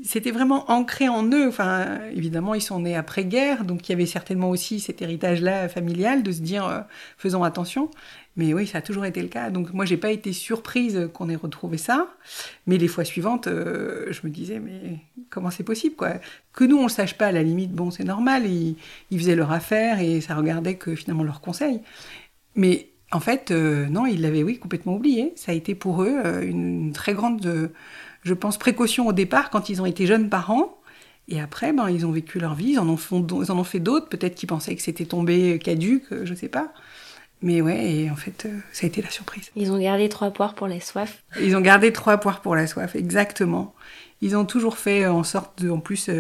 c'était 0.03 0.31
vraiment 0.31 0.71
ancré 0.71 1.09
en 1.09 1.25
eux. 1.31 1.47
Enfin, 1.47 2.01
évidemment, 2.15 2.55
ils 2.55 2.63
sont 2.63 2.81
nés 2.81 2.97
après-guerre, 2.97 3.65
donc 3.65 3.89
il 3.89 3.93
y 3.93 3.95
avait 3.95 4.07
certainement 4.07 4.49
aussi 4.51 4.81
cet 4.81 5.03
héritage-là 5.03 5.69
familial 5.69 6.23
de 6.23 6.33
se 6.33 6.41
dire 6.41 6.67
euh, 6.67 6.81
faisons 7.19 7.45
attention. 7.45 7.91
Mais 8.37 8.55
oui, 8.55 8.67
ça 8.67 8.79
a 8.79 8.81
toujours 8.81 9.05
été 9.05 9.21
le 9.21 9.29
cas. 9.29 9.51
Donc 9.51 9.75
moi, 9.75 9.85
j'ai 9.85 9.99
pas 9.99 10.11
été 10.11 10.33
surprise 10.33 11.11
qu'on 11.13 11.29
ait 11.29 11.37
retrouvé 11.37 11.77
ça. 11.77 12.09
Mais 12.67 12.79
les 12.79 12.89
fois 12.89 13.05
suivantes, 13.05 13.47
euh, 13.47 14.07
je 14.11 14.21
me 14.25 14.31
disais 14.31 14.59
mais 14.59 15.01
comment 15.29 15.51
c'est 15.51 15.63
possible 15.63 15.95
quoi? 15.95 16.15
Que 16.55 16.65
nous 16.65 16.79
on 16.79 16.85
le 16.85 16.89
sache 16.89 17.19
pas, 17.19 17.27
à 17.27 17.33
la 17.33 17.43
limite, 17.43 17.73
bon 17.73 17.91
c'est 17.91 18.05
normal. 18.05 18.47
Ils, 18.47 18.77
ils 19.11 19.19
faisaient 19.19 19.37
leur 19.37 19.53
affaire 19.53 20.01
et 20.01 20.23
ça 20.23 20.35
regardait 20.35 20.77
que 20.77 20.95
finalement 20.95 21.23
leur 21.23 21.43
conseil. 21.43 21.81
Mais 22.55 22.92
en 23.13 23.21
fait, 23.21 23.51
euh, 23.51 23.87
non, 23.87 24.07
ils 24.07 24.21
l'avaient, 24.21 24.43
oui, 24.43 24.59
complètement 24.59 24.95
oublié. 24.95 25.33
Ça 25.37 25.53
a 25.53 25.55
été 25.55 25.75
pour 25.75 26.03
eux 26.03 26.21
euh, 26.25 26.43
une 26.43 26.93
très 26.93 27.13
grande, 27.13 27.45
euh, 27.47 27.69
je 28.23 28.35
pense, 28.35 28.59
précaution 28.59 29.07
au 29.07 29.13
départ 29.13 29.51
quand 29.51 29.69
ils 29.69 29.83
ont 29.83 29.87
été 29.87 30.07
jeunes 30.07 30.31
parents. 30.31 30.79
Et 31.29 31.41
après, 31.41 31.73
ben, 31.73 31.89
ils 31.89 32.05
ont 32.05 32.11
vécu 32.11 32.41
leur 32.41 32.55
vie, 32.55 32.73
ils 32.73 32.79
en 32.79 32.89
ont, 32.89 32.99
ils 33.43 33.53
en 33.53 33.59
ont 33.59 33.65
fait 33.65 33.79
d'autres, 33.81 34.09
peut-être 34.09 34.35
qu'ils 34.35 34.49
pensaient 34.49 34.75
que 34.75 34.83
c'était 34.83 35.05
tombé 35.05 35.59
caduque, 35.59 36.07
je 36.11 36.31
ne 36.31 36.37
sais 36.37 36.49
pas. 36.49 36.73
Mais 37.43 37.61
ouais, 37.61 37.93
et 37.93 38.11
en 38.11 38.17
fait, 38.17 38.49
ça 38.73 38.85
a 38.85 38.89
été 38.89 39.03
la 39.03 39.11
surprise. 39.11 39.51
Ils 39.55 39.71
ont 39.73 39.79
gardé 39.79 40.09
trois 40.09 40.31
poires 40.31 40.55
pour 40.55 40.69
la 40.69 40.81
soif. 40.81 41.23
Ils 41.41 41.57
ont 41.57 41.61
gardé 41.61 41.93
trois 41.93 42.19
poires 42.19 42.41
pour 42.41 42.57
la 42.57 42.67
soif, 42.67 42.97
exactement. 42.97 43.75
Ils 44.21 44.37
ont 44.37 44.45
toujours 44.45 44.79
fait 44.79 45.07
en 45.07 45.23
sorte 45.23 45.63
de, 45.63 45.71
en 45.71 45.79
plus, 45.79 46.11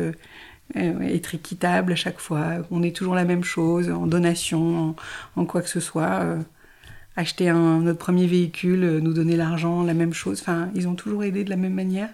être 0.74 1.34
équitable 1.34 1.92
à 1.92 1.96
chaque 1.96 2.18
fois. 2.18 2.58
On 2.70 2.82
est 2.82 2.94
toujours 2.94 3.14
la 3.14 3.24
même 3.24 3.44
chose, 3.44 3.90
en 3.90 4.06
donation, 4.06 4.96
en, 5.36 5.40
en 5.40 5.44
quoi 5.46 5.62
que 5.62 5.68
ce 5.68 5.80
soit 5.80 6.38
acheter 7.16 7.48
un, 7.48 7.80
notre 7.80 7.98
premier 7.98 8.26
véhicule, 8.26 8.84
euh, 8.84 9.00
nous 9.00 9.12
donner 9.12 9.36
l'argent, 9.36 9.82
la 9.82 9.94
même 9.94 10.14
chose. 10.14 10.40
Enfin, 10.40 10.70
ils 10.74 10.88
ont 10.88 10.94
toujours 10.94 11.24
aidé 11.24 11.44
de 11.44 11.50
la 11.50 11.56
même 11.56 11.74
manière. 11.74 12.08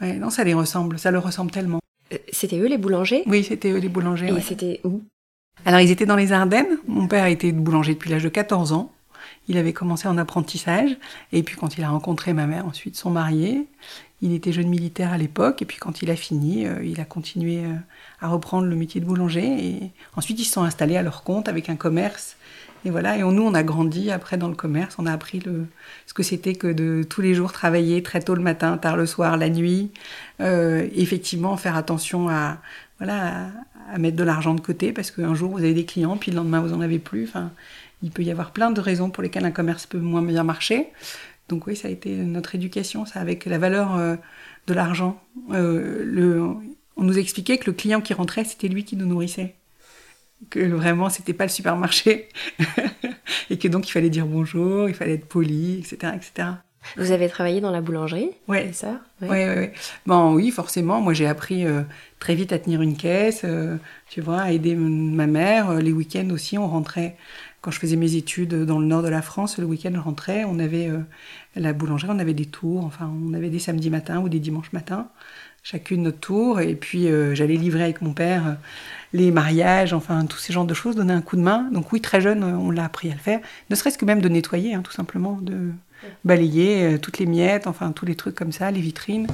Ouais, 0.00 0.14
non, 0.14 0.30
ça 0.30 0.44
les 0.44 0.54
ressemble, 0.54 0.98
ça 0.98 1.10
leur 1.10 1.24
ressemble 1.24 1.50
tellement. 1.50 1.80
Euh, 2.12 2.18
c'était 2.32 2.58
eux 2.58 2.68
les 2.68 2.78
boulangers? 2.78 3.22
Oui, 3.26 3.44
c'était 3.44 3.70
eux 3.70 3.78
les 3.78 3.88
boulangers. 3.88 4.28
Et 4.28 4.40
c'était 4.40 4.80
où? 4.84 5.02
Alors 5.64 5.80
ils 5.80 5.90
étaient 5.90 6.06
dans 6.06 6.16
les 6.16 6.32
Ardennes. 6.32 6.78
Mon 6.86 7.08
père 7.08 7.26
était 7.26 7.52
boulanger 7.52 7.94
depuis 7.94 8.10
l'âge 8.10 8.22
de 8.22 8.28
14 8.28 8.72
ans. 8.72 8.92
Il 9.48 9.58
avait 9.58 9.72
commencé 9.72 10.08
en 10.08 10.16
apprentissage. 10.18 10.96
Et 11.32 11.42
puis 11.42 11.56
quand 11.56 11.78
il 11.78 11.84
a 11.84 11.90
rencontré 11.90 12.32
ma 12.32 12.46
mère, 12.46 12.66
ensuite 12.66 12.96
sont 12.96 13.10
mariés. 13.10 13.66
Il 14.20 14.32
était 14.32 14.52
jeune 14.52 14.68
militaire 14.68 15.12
à 15.12 15.18
l'époque. 15.18 15.62
Et 15.62 15.64
puis 15.64 15.78
quand 15.78 16.02
il 16.02 16.10
a 16.10 16.16
fini, 16.16 16.66
euh, 16.66 16.82
il 16.84 17.00
a 17.00 17.04
continué 17.04 17.64
euh, 17.64 17.74
à 18.20 18.28
reprendre 18.28 18.66
le 18.66 18.76
métier 18.76 19.00
de 19.00 19.06
boulanger. 19.06 19.44
Et 19.44 19.90
ensuite 20.16 20.38
ils 20.38 20.44
se 20.44 20.52
sont 20.52 20.62
installés 20.62 20.96
à 20.96 21.02
leur 21.02 21.24
compte 21.24 21.48
avec 21.48 21.68
un 21.68 21.76
commerce. 21.76 22.36
Et 22.84 22.90
voilà, 22.90 23.16
et 23.16 23.22
nous, 23.22 23.42
on 23.42 23.54
a 23.54 23.62
grandi 23.62 24.10
après 24.10 24.36
dans 24.36 24.48
le 24.48 24.54
commerce. 24.54 24.96
On 24.98 25.06
a 25.06 25.12
appris 25.12 25.40
le, 25.40 25.66
ce 26.06 26.14
que 26.14 26.22
c'était 26.22 26.54
que 26.54 26.68
de 26.68 27.02
tous 27.08 27.20
les 27.20 27.34
jours 27.34 27.52
travailler 27.52 28.02
très 28.02 28.20
tôt 28.20 28.34
le 28.34 28.42
matin, 28.42 28.78
tard 28.78 28.96
le 28.96 29.06
soir, 29.06 29.36
la 29.36 29.50
nuit. 29.50 29.90
Euh, 30.40 30.88
effectivement, 30.94 31.56
faire 31.56 31.76
attention 31.76 32.28
à, 32.28 32.58
voilà, 32.98 33.50
à, 33.92 33.98
mettre 33.98 34.16
de 34.16 34.24
l'argent 34.24 34.54
de 34.54 34.60
côté 34.60 34.92
parce 34.92 35.10
qu'un 35.10 35.34
jour 35.34 35.50
vous 35.50 35.58
avez 35.58 35.74
des 35.74 35.84
clients, 35.84 36.16
puis 36.16 36.30
le 36.30 36.36
lendemain 36.36 36.60
vous 36.60 36.72
en 36.72 36.80
avez 36.80 36.98
plus. 36.98 37.24
Enfin, 37.24 37.50
il 38.02 38.10
peut 38.10 38.22
y 38.22 38.30
avoir 38.30 38.52
plein 38.52 38.70
de 38.70 38.80
raisons 38.80 39.10
pour 39.10 39.22
lesquelles 39.22 39.44
un 39.44 39.50
commerce 39.50 39.86
peut 39.86 39.98
moins 39.98 40.22
bien 40.22 40.44
marcher. 40.44 40.88
Donc 41.48 41.66
oui, 41.66 41.74
ça 41.74 41.88
a 41.88 41.90
été 41.90 42.10
notre 42.14 42.54
éducation, 42.54 43.06
ça, 43.06 43.20
avec 43.20 43.46
la 43.46 43.58
valeur 43.58 43.96
euh, 43.96 44.16
de 44.66 44.74
l'argent. 44.74 45.20
Euh, 45.52 46.54
on 46.96 47.02
nous 47.02 47.18
expliquait 47.18 47.58
que 47.58 47.66
le 47.66 47.72
client 47.72 48.00
qui 48.00 48.14
rentrait, 48.14 48.44
c'était 48.44 48.68
lui 48.68 48.84
qui 48.84 48.96
nous 48.96 49.06
nourrissait. 49.06 49.54
Que 50.50 50.60
vraiment, 50.60 51.10
c'était 51.10 51.32
pas 51.32 51.44
le 51.44 51.50
supermarché. 51.50 52.28
et 53.50 53.58
que 53.58 53.68
donc, 53.68 53.88
il 53.88 53.92
fallait 53.92 54.10
dire 54.10 54.26
bonjour, 54.26 54.88
il 54.88 54.94
fallait 54.94 55.14
être 55.14 55.26
poli, 55.28 55.78
etc., 55.78 56.12
etc. 56.14 56.48
Vous 56.96 57.10
avez 57.10 57.28
travaillé 57.28 57.60
dans 57.60 57.70
la 57.70 57.80
boulangerie 57.80 58.30
Ouais. 58.46 58.72
ça? 58.72 59.00
Oui, 59.20 59.28
oui, 59.30 59.54
oui. 59.56 59.68
Bon, 60.06 60.32
oui, 60.34 60.50
forcément. 60.50 61.00
Moi, 61.00 61.12
j'ai 61.12 61.26
appris 61.26 61.66
euh, 61.66 61.82
très 62.18 62.34
vite 62.34 62.52
à 62.52 62.58
tenir 62.58 62.80
une 62.82 62.96
caisse, 62.96 63.42
euh, 63.44 63.76
tu 64.08 64.20
vois, 64.20 64.40
à 64.40 64.52
aider 64.52 64.74
ma 64.74 65.26
mère. 65.26 65.70
Euh, 65.70 65.80
les 65.80 65.92
week-ends 65.92 66.30
aussi, 66.30 66.56
on 66.56 66.66
rentrait. 66.66 67.16
Quand 67.60 67.70
je 67.70 67.78
faisais 67.80 67.96
mes 67.96 68.14
études 68.14 68.54
dans 68.64 68.78
le 68.78 68.86
nord 68.86 69.02
de 69.02 69.08
la 69.08 69.20
France, 69.20 69.58
le 69.58 69.66
week-end, 69.66 69.90
je 69.92 69.98
rentrais. 69.98 70.44
On 70.44 70.60
avait 70.60 70.88
la 71.56 71.72
boulangerie, 71.72 72.08
on 72.12 72.20
avait 72.20 72.32
des 72.32 72.46
tours. 72.46 72.84
Enfin, 72.84 73.10
on 73.28 73.34
avait 73.34 73.50
des 73.50 73.58
samedis 73.58 73.90
matins 73.90 74.20
ou 74.20 74.28
des 74.28 74.38
dimanches 74.38 74.72
matins, 74.72 75.08
chacune 75.70 76.02
notre 76.02 76.20
tour. 76.20 76.60
Et 76.60 76.74
puis, 76.74 77.08
j'allais 77.34 77.56
livrer 77.56 77.84
avec 77.84 78.00
mon 78.00 78.12
père 78.12 78.56
les 79.12 79.30
mariages, 79.30 79.92
enfin, 79.92 80.26
tous 80.26 80.38
ces 80.38 80.52
genres 80.52 80.66
de 80.66 80.74
choses, 80.74 80.96
donner 80.96 81.12
un 81.12 81.22
coup 81.22 81.36
de 81.36 81.42
main. 81.42 81.68
Donc, 81.72 81.92
oui, 81.92 82.00
très 82.00 82.20
jeune, 82.20 82.44
on 82.44 82.70
l'a 82.70 82.84
appris 82.84 83.10
à 83.10 83.14
le 83.14 83.20
faire. 83.20 83.40
Ne 83.70 83.74
serait-ce 83.74 83.98
que 83.98 84.04
même 84.04 84.20
de 84.20 84.28
nettoyer, 84.28 84.74
hein, 84.74 84.82
tout 84.82 84.92
simplement, 84.92 85.38
de 85.40 85.70
balayer 86.24 86.84
euh, 86.84 86.98
toutes 86.98 87.18
les 87.18 87.26
miettes, 87.26 87.66
enfin 87.66 87.92
tous 87.92 88.06
les 88.06 88.14
trucs 88.14 88.34
comme 88.34 88.52
ça, 88.52 88.70
les 88.70 88.80
vitrines. 88.80 89.26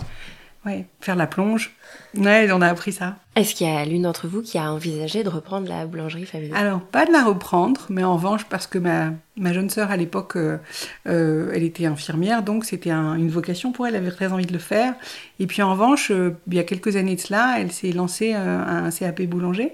Ouais, 0.66 0.87
faire 1.00 1.16
la 1.16 1.26
plonge. 1.26 1.75
Ouais, 2.16 2.49
on 2.50 2.62
a 2.62 2.68
appris 2.68 2.92
ça. 2.92 3.16
Est-ce 3.37 3.54
qu'il 3.54 3.66
y 3.66 3.71
a 3.71 3.85
l'une 3.85 4.02
d'entre 4.02 4.28
vous 4.28 4.40
qui 4.40 4.56
a 4.56 4.73
envisagé 4.73 5.23
de 5.23 5.28
reprendre 5.28 5.68
la 5.68 5.85
boulangerie 5.85 6.25
familiale? 6.25 6.56
Alors, 6.59 6.80
pas 6.80 7.04
de 7.04 7.12
la 7.12 7.23
reprendre, 7.23 7.87
mais 7.90 8.02
en 8.02 8.16
revanche, 8.16 8.44
parce 8.44 8.66
que 8.66 8.78
ma, 8.78 9.12
ma 9.37 9.52
jeune 9.52 9.68
sœur, 9.68 9.90
à 9.90 9.97
l'époque, 9.97 10.37
euh, 10.37 10.56
euh, 11.06 11.50
elle 11.54 11.64
était 11.64 11.85
infirmière, 11.85 12.42
donc 12.42 12.64
c'était 12.64 12.92
une 12.92 13.28
vocation 13.28 13.73
pour 13.73 13.87
elle, 13.87 13.94
elle 13.94 14.02
avait 14.02 14.11
très 14.14 14.33
envie 14.33 14.47
de 14.47 14.52
le 14.54 14.59
faire. 14.59 14.94
Et 15.38 15.47
puis 15.47 15.61
en 15.61 15.71
revanche, 15.71 16.11
il 16.11 16.54
y 16.54 16.59
a 16.59 16.64
quelques 16.64 16.97
années 16.97 17.16
de 17.16 17.21
cela, 17.21 17.56
elle 17.59 17.71
s'est 17.71 17.92
lancée 17.92 18.33
un 18.33 18.90
CAP 18.90 19.23
boulanger. 19.23 19.73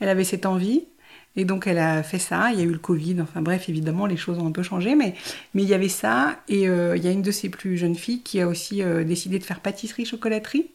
Elle 0.00 0.08
avait 0.08 0.24
cette 0.24 0.46
envie. 0.46 0.84
Et 1.36 1.44
donc 1.44 1.66
elle 1.66 1.78
a 1.78 2.02
fait 2.02 2.18
ça, 2.18 2.50
il 2.52 2.58
y 2.58 2.62
a 2.62 2.64
eu 2.64 2.72
le 2.72 2.78
Covid, 2.78 3.20
enfin 3.22 3.40
bref, 3.40 3.68
évidemment, 3.68 4.06
les 4.06 4.18
choses 4.18 4.38
ont 4.38 4.46
un 4.46 4.52
peu 4.52 4.62
changé, 4.62 4.94
mais, 4.94 5.14
mais 5.54 5.62
il 5.62 5.68
y 5.68 5.74
avait 5.74 5.88
ça, 5.88 6.36
et 6.48 6.68
euh, 6.68 6.96
il 6.96 7.02
y 7.02 7.08
a 7.08 7.10
une 7.10 7.22
de 7.22 7.30
ses 7.30 7.48
plus 7.48 7.78
jeunes 7.78 7.94
filles 7.94 8.20
qui 8.20 8.40
a 8.40 8.46
aussi 8.46 8.82
euh, 8.82 9.02
décidé 9.02 9.38
de 9.38 9.44
faire 9.44 9.60
pâtisserie-chocolaterie. 9.60 10.66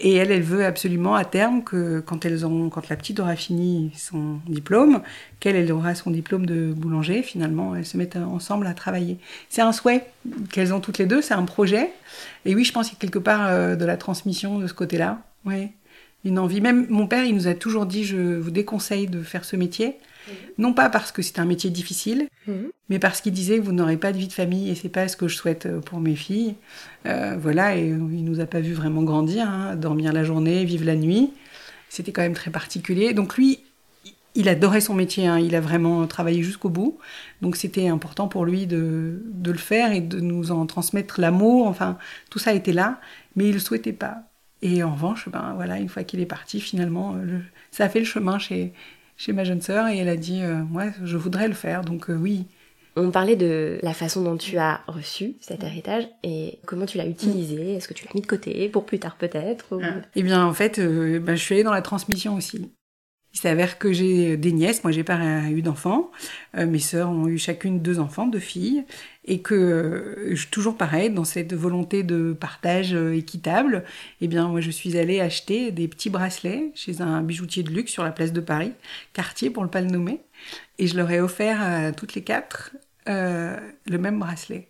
Et 0.00 0.14
elle, 0.14 0.30
elle 0.30 0.42
veut 0.42 0.64
absolument 0.64 1.14
à 1.16 1.24
terme 1.24 1.64
que 1.64 2.00
quand, 2.00 2.24
elles 2.24 2.46
ont, 2.46 2.68
quand 2.68 2.88
la 2.88 2.96
petite 2.96 3.18
aura 3.18 3.34
fini 3.34 3.90
son 3.96 4.38
diplôme, 4.46 5.00
qu'elle 5.40 5.56
elle 5.56 5.72
aura 5.72 5.94
son 5.96 6.10
diplôme 6.10 6.46
de 6.46 6.72
boulanger, 6.72 7.22
finalement, 7.22 7.74
elles 7.74 7.86
se 7.86 7.96
mettent 7.96 8.16
ensemble 8.16 8.66
à 8.68 8.74
travailler. 8.74 9.18
C'est 9.48 9.62
un 9.62 9.72
souhait 9.72 10.06
qu'elles 10.52 10.72
ont 10.72 10.80
toutes 10.80 10.98
les 10.98 11.06
deux, 11.06 11.20
c'est 11.20 11.34
un 11.34 11.44
projet. 11.44 11.90
Et 12.44 12.54
oui, 12.54 12.64
je 12.64 12.72
pense 12.72 12.88
qu'il 12.88 12.94
y 12.94 12.98
a 12.98 13.00
quelque 13.00 13.18
part 13.18 13.48
euh, 13.48 13.74
de 13.74 13.84
la 13.84 13.96
transmission 13.96 14.58
de 14.58 14.66
ce 14.68 14.74
côté-là. 14.74 15.20
Ouais 15.44 15.72
une 16.24 16.38
envie. 16.38 16.60
Même 16.60 16.86
mon 16.88 17.06
père, 17.06 17.24
il 17.24 17.34
nous 17.34 17.46
a 17.48 17.54
toujours 17.54 17.86
dit 17.86 18.04
je 18.04 18.38
vous 18.38 18.50
déconseille 18.50 19.06
de 19.06 19.22
faire 19.22 19.44
ce 19.44 19.56
métier. 19.56 19.96
Mhm. 20.28 20.34
Non 20.58 20.72
pas 20.72 20.88
parce 20.90 21.12
que 21.12 21.22
c'est 21.22 21.38
un 21.38 21.44
métier 21.44 21.70
difficile, 21.70 22.28
mhm. 22.46 22.70
mais 22.88 22.98
parce 22.98 23.20
qu'il 23.20 23.32
disait 23.32 23.58
que 23.58 23.62
vous 23.62 23.72
n'aurez 23.72 23.96
pas 23.96 24.12
de 24.12 24.18
vie 24.18 24.28
de 24.28 24.32
famille 24.32 24.70
et 24.70 24.74
c'est 24.74 24.88
pas 24.88 25.08
ce 25.08 25.16
que 25.16 25.28
je 25.28 25.36
souhaite 25.36 25.66
euh, 25.66 25.80
pour 25.80 26.00
mes 26.00 26.16
filles. 26.16 26.54
Euh, 27.06 27.36
voilà, 27.40 27.76
et 27.76 27.86
il 27.86 28.24
nous 28.24 28.40
a 28.40 28.46
pas 28.46 28.60
vu 28.60 28.72
vraiment 28.72 29.02
grandir, 29.02 29.48
hein, 29.48 29.76
dormir 29.76 30.12
la 30.12 30.24
journée, 30.24 30.64
vivre 30.64 30.84
la 30.84 30.96
nuit. 30.96 31.32
C'était 31.88 32.12
quand 32.12 32.22
même 32.22 32.34
très 32.34 32.50
particulier. 32.50 33.14
Donc 33.14 33.36
lui, 33.36 33.60
il 34.34 34.48
adorait 34.48 34.80
son 34.80 34.94
métier, 34.94 35.26
hein. 35.26 35.38
il 35.38 35.54
a 35.54 35.60
vraiment 35.60 36.06
travaillé 36.06 36.42
jusqu'au 36.42 36.68
bout. 36.68 36.98
Donc 37.40 37.56
c'était 37.56 37.88
important 37.88 38.28
pour 38.28 38.44
lui 38.44 38.66
de, 38.66 39.22
de, 39.24 39.50
le 39.50 39.58
faire 39.58 39.92
et 39.92 40.00
de 40.00 40.20
nous 40.20 40.52
en 40.52 40.66
transmettre 40.66 41.20
l'amour. 41.20 41.66
Enfin, 41.66 41.96
tout 42.30 42.38
ça 42.38 42.52
était 42.52 42.74
là, 42.74 43.00
mais 43.36 43.48
il 43.48 43.54
le 43.54 43.58
souhaitait 43.58 43.92
pas. 43.92 44.27
Et 44.62 44.82
en 44.82 44.92
revanche, 44.92 45.28
ben 45.28 45.52
voilà, 45.54 45.78
une 45.78 45.88
fois 45.88 46.04
qu'il 46.04 46.20
est 46.20 46.26
parti, 46.26 46.60
finalement, 46.60 47.14
euh, 47.14 47.38
ça 47.70 47.84
a 47.84 47.88
fait 47.88 48.00
le 48.00 48.04
chemin 48.04 48.38
chez, 48.38 48.72
chez 49.16 49.32
ma 49.32 49.44
jeune 49.44 49.60
sœur 49.60 49.88
et 49.88 49.98
elle 49.98 50.08
a 50.08 50.16
dit, 50.16 50.42
euh, 50.42 50.62
ouais, 50.72 50.92
je 51.04 51.16
voudrais 51.16 51.48
le 51.48 51.54
faire, 51.54 51.82
donc 51.82 52.10
euh, 52.10 52.16
oui. 52.16 52.46
On 52.96 53.12
parlait 53.12 53.36
de 53.36 53.78
la 53.82 53.94
façon 53.94 54.24
dont 54.24 54.36
tu 54.36 54.58
as 54.58 54.80
reçu 54.88 55.36
cet 55.40 55.62
héritage 55.62 56.08
et 56.24 56.58
comment 56.66 56.84
tu 56.84 56.98
l'as 56.98 57.06
utilisé. 57.06 57.74
Est-ce 57.74 57.86
que 57.86 57.94
tu 57.94 58.04
l'as 58.04 58.10
mis 58.12 58.22
de 58.22 58.26
côté 58.26 58.68
pour 58.68 58.84
plus 58.84 58.98
tard 58.98 59.16
peut-être 59.16 59.78
ah. 59.80 60.02
Eh 60.16 60.22
bien, 60.24 60.44
en 60.44 60.52
fait, 60.52 60.80
ben, 60.80 61.36
je 61.36 61.40
suis 61.40 61.54
allée 61.54 61.62
dans 61.62 61.72
la 61.72 61.82
transmission 61.82 62.34
aussi. 62.34 62.72
Il 63.38 63.42
s'avère 63.42 63.78
que 63.78 63.92
j'ai 63.92 64.36
des 64.36 64.50
nièces, 64.50 64.82
moi 64.82 64.90
j'ai 64.90 65.04
pas 65.04 65.48
eu 65.48 65.62
d'enfants, 65.62 66.10
mes 66.56 66.80
sœurs 66.80 67.08
ont 67.08 67.28
eu 67.28 67.38
chacune 67.38 67.80
deux 67.80 68.00
enfants, 68.00 68.26
deux 68.26 68.40
filles, 68.40 68.84
et 69.28 69.40
que 69.40 69.54
euh, 69.54 70.34
toujours 70.50 70.76
pareil 70.76 71.10
dans 71.10 71.24
cette 71.24 71.54
volonté 71.54 72.02
de 72.02 72.32
partage 72.32 72.94
euh, 72.94 73.14
équitable 73.14 73.84
eh 74.20 74.26
bien 74.26 74.48
moi 74.48 74.60
je 74.60 74.70
suis 74.70 74.96
allée 74.96 75.20
acheter 75.20 75.70
des 75.70 75.86
petits 75.86 76.10
bracelets 76.10 76.72
chez 76.74 77.02
un 77.02 77.22
bijoutier 77.22 77.62
de 77.62 77.70
luxe 77.70 77.92
sur 77.92 78.02
la 78.02 78.10
place 78.10 78.32
de 78.32 78.40
Paris 78.40 78.72
Cartier 79.12 79.50
pour 79.50 79.62
ne 79.62 79.68
pas 79.68 79.82
le 79.82 79.88
nommer. 79.88 80.20
Et 80.78 80.86
je 80.86 80.96
leur 80.96 81.10
ai 81.10 81.20
offert 81.20 81.60
à 81.60 81.92
toutes 81.92 82.14
les 82.14 82.22
quatre 82.22 82.72
euh, 83.08 83.58
le 83.86 83.98
même 83.98 84.18
bracelet 84.18 84.68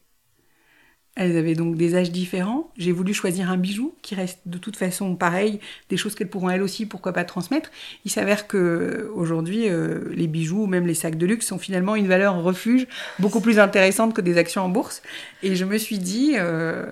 elles 1.18 1.36
avaient 1.36 1.56
donc 1.56 1.76
des 1.76 1.96
âges 1.96 2.12
différents. 2.12 2.70
J'ai 2.78 2.92
voulu 2.92 3.12
choisir 3.12 3.50
un 3.50 3.56
bijou 3.56 3.92
qui 4.02 4.14
reste 4.14 4.38
de 4.46 4.56
toute 4.56 4.76
façon 4.76 5.16
pareil, 5.16 5.58
des 5.90 5.96
choses 5.96 6.14
qu'elles 6.14 6.30
pourront 6.30 6.48
elles 6.48 6.62
aussi, 6.62 6.86
pourquoi 6.86 7.12
pas 7.12 7.24
transmettre. 7.24 7.70
Il 8.04 8.10
s'avère 8.10 8.46
que 8.46 9.10
aujourd'hui, 9.14 9.68
euh, 9.68 10.12
les 10.14 10.28
bijoux, 10.28 10.66
même 10.66 10.86
les 10.86 10.94
sacs 10.94 11.18
de 11.18 11.26
luxe, 11.26 11.46
sont 11.46 11.58
finalement 11.58 11.96
une 11.96 12.06
valeur 12.06 12.40
refuge 12.40 12.86
beaucoup 13.18 13.40
plus 13.40 13.58
intéressante 13.58 14.14
que 14.14 14.20
des 14.20 14.38
actions 14.38 14.62
en 14.62 14.68
bourse. 14.68 15.02
Et 15.42 15.56
je 15.56 15.64
me 15.64 15.76
suis 15.76 15.98
dit, 15.98 16.34
euh, 16.36 16.86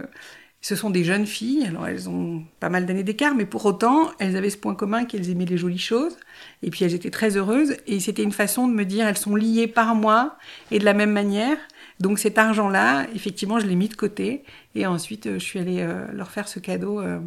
ce 0.61 0.75
sont 0.75 0.91
des 0.91 1.05
jeunes 1.05 1.27
filles, 1.27 1.65
alors 1.69 1.87
elles 1.87 2.09
ont 2.09 2.43
pas 2.59 2.69
mal 2.69 2.85
d'années 2.85 3.05
d'écart, 3.05 3.37
mais 3.37 3.47
pour 3.47 3.65
autant, 3.65 4.11
elles 4.19 4.37
avaient 4.37 4.51
ce 4.51 4.57
point 4.57 4.75
commun 4.75 5.05
qu'elles 5.05 5.31
aimaient 5.31 5.45
les 5.45 5.57
jolies 5.57 5.79
choses. 5.79 6.17
Et 6.65 6.71
puis 6.71 6.85
elles 6.85 6.95
étaient 6.95 7.11
très 7.11 7.37
heureuses. 7.37 7.77
Et 7.87 8.01
c'était 8.01 8.25
une 8.25 8.33
façon 8.33 8.67
de 8.67 8.73
me 8.73 8.85
dire, 8.85 9.07
elles 9.07 9.17
sont 9.17 9.37
liées 9.37 9.69
par 9.69 9.95
moi 9.95 10.37
et 10.73 10.81
de 10.81 10.85
la 10.85 10.95
même 10.95 11.13
manière. 11.13 11.59
Donc 12.01 12.19
cet 12.19 12.39
argent-là, 12.39 13.07
effectivement, 13.15 13.59
je 13.59 13.67
l'ai 13.67 13.75
mis 13.77 13.89
de 13.89 13.95
côté 13.97 14.45
et 14.75 14.87
ensuite 14.87 15.27
euh, 15.27 15.35
je 15.35 15.45
suis 15.45 15.59
allée 15.59 15.81
euh, 15.81 16.07
leur 16.13 16.31
faire 16.31 16.49
ce 16.49 16.59
cadeau 16.59 17.01
euh, 17.01 17.21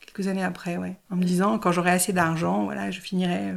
quelques 0.00 0.28
années 0.28 0.42
après, 0.44 0.76
ouais, 0.76 0.96
en 1.10 1.16
me 1.16 1.24
disant 1.24 1.58
quand 1.58 1.72
j'aurai 1.72 1.90
assez 1.90 2.12
d'argent, 2.12 2.64
voilà, 2.64 2.90
je 2.90 3.00
finirai 3.00 3.54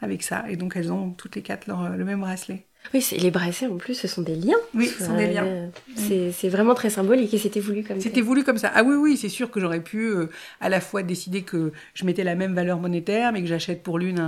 avec 0.00 0.22
ça. 0.22 0.48
Et 0.50 0.56
donc 0.56 0.76
elles 0.76 0.92
ont 0.92 1.12
toutes 1.12 1.36
les 1.36 1.42
quatre 1.42 1.66
le 1.68 2.04
même 2.04 2.20
bracelet. 2.20 2.69
Oui, 2.92 3.06
les 3.18 3.30
bracelets 3.30 3.70
en 3.70 3.76
plus, 3.76 3.94
ce 3.94 4.08
sont 4.08 4.22
des 4.22 4.34
liens. 4.34 4.56
Oui, 4.74 4.86
ce 4.86 5.04
sont 5.04 5.16
des 5.16 5.28
liens. 5.28 5.70
C'est 5.96 6.48
vraiment 6.48 6.74
très 6.74 6.90
symbolique 6.90 7.32
et 7.32 7.38
c'était 7.38 7.60
voulu 7.60 7.84
comme 7.84 7.98
ça. 7.98 8.02
C'était 8.02 8.20
voulu 8.20 8.42
comme 8.42 8.58
ça. 8.58 8.72
Ah 8.74 8.82
oui, 8.82 8.96
oui, 8.96 9.16
c'est 9.16 9.28
sûr 9.28 9.50
que 9.50 9.60
j'aurais 9.60 9.82
pu 9.82 10.06
euh, 10.06 10.26
à 10.60 10.68
la 10.68 10.80
fois 10.80 11.02
décider 11.02 11.42
que 11.42 11.72
je 11.94 12.04
mettais 12.04 12.24
la 12.24 12.34
même 12.34 12.54
valeur 12.54 12.78
monétaire, 12.78 13.32
mais 13.32 13.42
que 13.42 13.46
j'achète 13.46 13.82
pour 13.82 13.98
l'une 13.98 14.18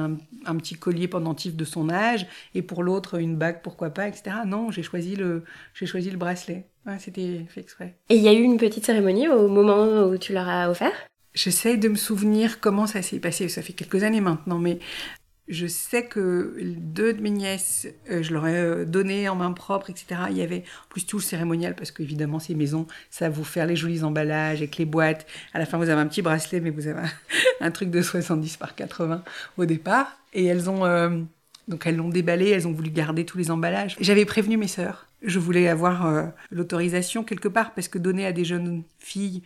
un, 0.46 0.56
petit 0.56 0.74
collier 0.74 1.08
pendentif 1.08 1.56
de 1.56 1.64
son 1.64 1.90
âge 1.90 2.26
et 2.54 2.62
pour 2.62 2.82
l'autre 2.82 3.18
une 3.18 3.36
bague, 3.36 3.60
pourquoi 3.62 3.90
pas, 3.90 4.06
etc. 4.06 4.36
Non, 4.46 4.70
j'ai 4.70 4.82
choisi 4.82 5.16
le, 5.16 5.42
j'ai 5.74 5.86
choisi 5.86 6.10
le 6.10 6.16
bracelet. 6.16 6.66
c'était 6.98 7.44
fait 7.48 7.60
exprès. 7.60 7.96
Et 8.10 8.16
il 8.16 8.22
y 8.22 8.28
a 8.28 8.32
eu 8.32 8.42
une 8.42 8.58
petite 8.58 8.86
cérémonie 8.86 9.28
au 9.28 9.48
moment 9.48 10.04
où 10.04 10.16
tu 10.18 10.32
leur 10.32 10.48
as 10.48 10.70
offert? 10.70 10.92
J'essaye 11.34 11.78
de 11.78 11.88
me 11.88 11.96
souvenir 11.96 12.60
comment 12.60 12.86
ça 12.86 13.00
s'est 13.02 13.18
passé. 13.18 13.48
Ça 13.48 13.62
fait 13.62 13.72
quelques 13.72 14.02
années 14.04 14.20
maintenant, 14.20 14.58
mais 14.58 14.78
je 15.48 15.66
sais 15.66 16.06
que 16.06 16.56
deux 16.76 17.12
de 17.12 17.20
mes 17.20 17.30
nièces, 17.30 17.88
euh, 18.10 18.22
je 18.22 18.32
leur 18.32 18.46
ai 18.46 18.56
euh, 18.56 18.84
donné 18.84 19.28
en 19.28 19.34
main 19.34 19.52
propre, 19.52 19.90
etc. 19.90 20.22
Il 20.30 20.36
y 20.36 20.42
avait 20.42 20.62
plus 20.88 21.04
tout 21.04 21.18
le 21.18 21.22
cérémonial, 21.22 21.74
parce 21.74 21.90
qu'évidemment, 21.90 22.38
ces 22.38 22.54
maisons, 22.54 22.86
ça 23.10 23.28
vous 23.28 23.44
faire 23.44 23.66
les 23.66 23.74
jolis 23.76 24.04
emballages 24.04 24.58
avec 24.58 24.76
les 24.76 24.84
boîtes. 24.84 25.26
À 25.52 25.58
la 25.58 25.66
fin, 25.66 25.78
vous 25.78 25.88
avez 25.88 26.00
un 26.00 26.06
petit 26.06 26.22
bracelet, 26.22 26.60
mais 26.60 26.70
vous 26.70 26.86
avez 26.86 27.00
un, 27.60 27.70
truc 27.72 27.90
de 27.90 28.00
70 28.00 28.56
par 28.56 28.74
80 28.74 29.24
au 29.58 29.64
départ. 29.64 30.18
Et 30.32 30.46
elles 30.46 30.70
ont... 30.70 30.84
Euh, 30.84 31.20
donc 31.68 31.86
elles 31.86 31.96
l'ont 31.96 32.08
déballé, 32.08 32.48
elles 32.48 32.66
ont 32.66 32.72
voulu 32.72 32.90
garder 32.90 33.24
tous 33.24 33.38
les 33.38 33.50
emballages. 33.52 33.96
J'avais 34.00 34.24
prévenu 34.24 34.56
mes 34.56 34.66
sœurs. 34.66 35.06
Je 35.22 35.38
voulais 35.38 35.68
avoir 35.68 36.32
l'autorisation 36.50 37.22
quelque 37.22 37.46
part, 37.46 37.72
parce 37.72 37.86
que 37.86 37.98
donner 37.98 38.26
à 38.26 38.32
des 38.32 38.44
jeunes 38.44 38.82
filles 38.98 39.44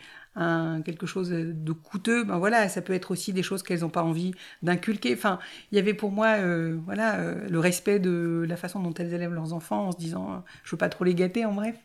quelque 0.84 1.06
chose 1.06 1.30
de 1.30 1.72
coûteux, 1.72 2.24
ben 2.24 2.38
voilà, 2.38 2.68
ça 2.68 2.82
peut 2.82 2.92
être 2.92 3.10
aussi 3.10 3.32
des 3.32 3.42
choses 3.42 3.62
qu'elles 3.62 3.80
n'ont 3.80 3.88
pas 3.88 4.02
envie 4.02 4.32
d'inculquer. 4.62 5.14
Enfin, 5.14 5.38
il 5.72 5.76
y 5.76 5.78
avait 5.78 5.94
pour 5.94 6.10
moi, 6.10 6.36
euh, 6.38 6.76
voilà, 6.84 7.18
euh, 7.20 7.48
le 7.48 7.58
respect 7.58 7.98
de 7.98 8.44
la 8.46 8.56
façon 8.56 8.80
dont 8.80 8.92
elles 8.94 9.14
élèvent 9.14 9.32
leurs 9.32 9.54
enfants 9.54 9.88
en 9.88 9.92
se 9.92 9.96
disant, 9.96 10.44
je 10.62 10.70
veux 10.72 10.76
pas 10.76 10.90
trop 10.90 11.04
les 11.04 11.14
gâter, 11.14 11.46
en 11.46 11.54
bref. 11.54 11.76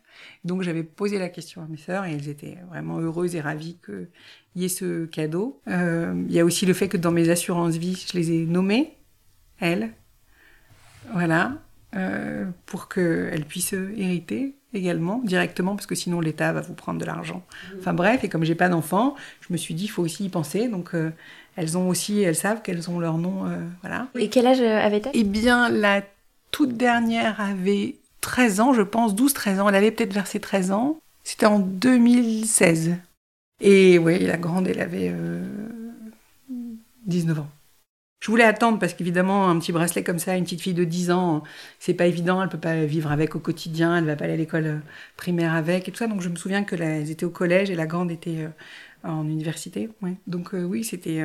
Donc 0.44 0.62
j'avais 0.62 0.82
posé 0.82 1.18
la 1.18 1.30
question 1.30 1.62
à 1.62 1.66
mes 1.66 1.78
sœurs 1.78 2.04
et 2.04 2.12
elles 2.12 2.28
étaient 2.28 2.58
vraiment 2.68 2.98
heureuses 2.98 3.34
et 3.34 3.40
ravies 3.40 3.78
qu'il 3.84 4.08
y 4.56 4.66
ait 4.66 4.68
ce 4.68 5.06
cadeau. 5.06 5.62
Il 5.66 6.30
y 6.30 6.38
a 6.38 6.44
aussi 6.44 6.66
le 6.66 6.74
fait 6.74 6.88
que 6.88 6.98
dans 6.98 7.12
mes 7.12 7.30
assurances 7.30 7.76
vie, 7.76 8.04
je 8.06 8.18
les 8.18 8.32
ai 8.32 8.44
nommées, 8.44 8.98
elles, 9.60 9.92
voilà, 11.14 11.54
pour 12.66 12.88
qu'elles 12.90 13.46
puissent 13.46 13.72
hériter 13.72 14.56
également, 14.74 15.20
directement, 15.24 15.74
parce 15.74 15.86
que 15.86 15.94
sinon 15.94 16.20
l'État 16.20 16.52
va 16.52 16.60
vous 16.60 16.74
prendre 16.74 17.00
de 17.00 17.04
l'argent. 17.04 17.44
Enfin 17.78 17.92
bref, 17.92 18.24
et 18.24 18.28
comme 18.28 18.44
j'ai 18.44 18.54
pas 18.54 18.68
d'enfants, 18.68 19.14
je 19.40 19.52
me 19.52 19.58
suis 19.58 19.74
dit, 19.74 19.84
il 19.84 19.88
faut 19.88 20.02
aussi 20.02 20.24
y 20.24 20.28
penser. 20.28 20.68
Donc 20.68 20.94
euh, 20.94 21.10
elles 21.56 21.76
ont 21.76 21.88
aussi, 21.88 22.22
elles 22.22 22.36
savent 22.36 22.62
qu'elles 22.62 22.90
ont 22.90 22.98
leur 22.98 23.18
nom, 23.18 23.46
euh, 23.46 23.58
voilà. 23.82 24.08
Et 24.18 24.28
quel 24.28 24.46
âge 24.46 24.60
euh, 24.60 24.78
avait-elle? 24.80 25.12
Eh 25.14 25.24
bien, 25.24 25.68
la 25.68 26.02
toute 26.50 26.76
dernière 26.76 27.40
avait 27.40 27.96
13 28.20 28.60
ans, 28.60 28.72
je 28.72 28.82
pense, 28.82 29.14
12-13 29.14 29.60
ans. 29.60 29.68
Elle 29.68 29.74
allait 29.74 29.90
peut-être 29.90 30.14
vers 30.14 30.26
ses 30.26 30.40
13 30.40 30.72
ans. 30.72 30.98
C'était 31.24 31.46
en 31.46 31.58
2016. 31.58 32.96
Et 33.60 33.98
oui, 33.98 34.18
la 34.20 34.36
grande, 34.38 34.66
elle 34.66 34.80
avait 34.80 35.14
19 37.06 37.38
ans. 37.38 37.48
Je 38.22 38.30
voulais 38.30 38.44
attendre 38.44 38.78
parce 38.78 38.94
qu'évidemment, 38.94 39.48
un 39.48 39.58
petit 39.58 39.72
bracelet 39.72 40.04
comme 40.04 40.20
ça, 40.20 40.36
une 40.36 40.44
petite 40.44 40.60
fille 40.60 40.74
de 40.74 40.84
10 40.84 41.10
ans, 41.10 41.42
c'est 41.80 41.92
pas 41.92 42.06
évident, 42.06 42.40
elle 42.40 42.48
peut 42.48 42.56
pas 42.56 42.84
vivre 42.84 43.10
avec 43.10 43.34
au 43.34 43.40
quotidien, 43.40 43.96
elle 43.96 44.04
va 44.04 44.14
pas 44.14 44.26
aller 44.26 44.34
à 44.34 44.36
l'école 44.36 44.66
euh, 44.66 44.78
primaire 45.16 45.54
avec 45.54 45.88
et 45.88 45.90
tout 45.90 45.98
ça. 45.98 46.06
Donc 46.06 46.20
je 46.20 46.28
me 46.28 46.36
souviens 46.36 46.62
que 46.62 46.76
étaient 46.76 47.24
au 47.24 47.30
collège 47.30 47.68
et 47.70 47.74
la 47.74 47.86
grande 47.86 48.12
était 48.12 48.44
euh, 48.44 48.48
en 49.02 49.26
université. 49.26 49.88
Donc 50.28 50.54
euh, 50.54 50.62
oui, 50.62 50.84
c'était 50.84 51.22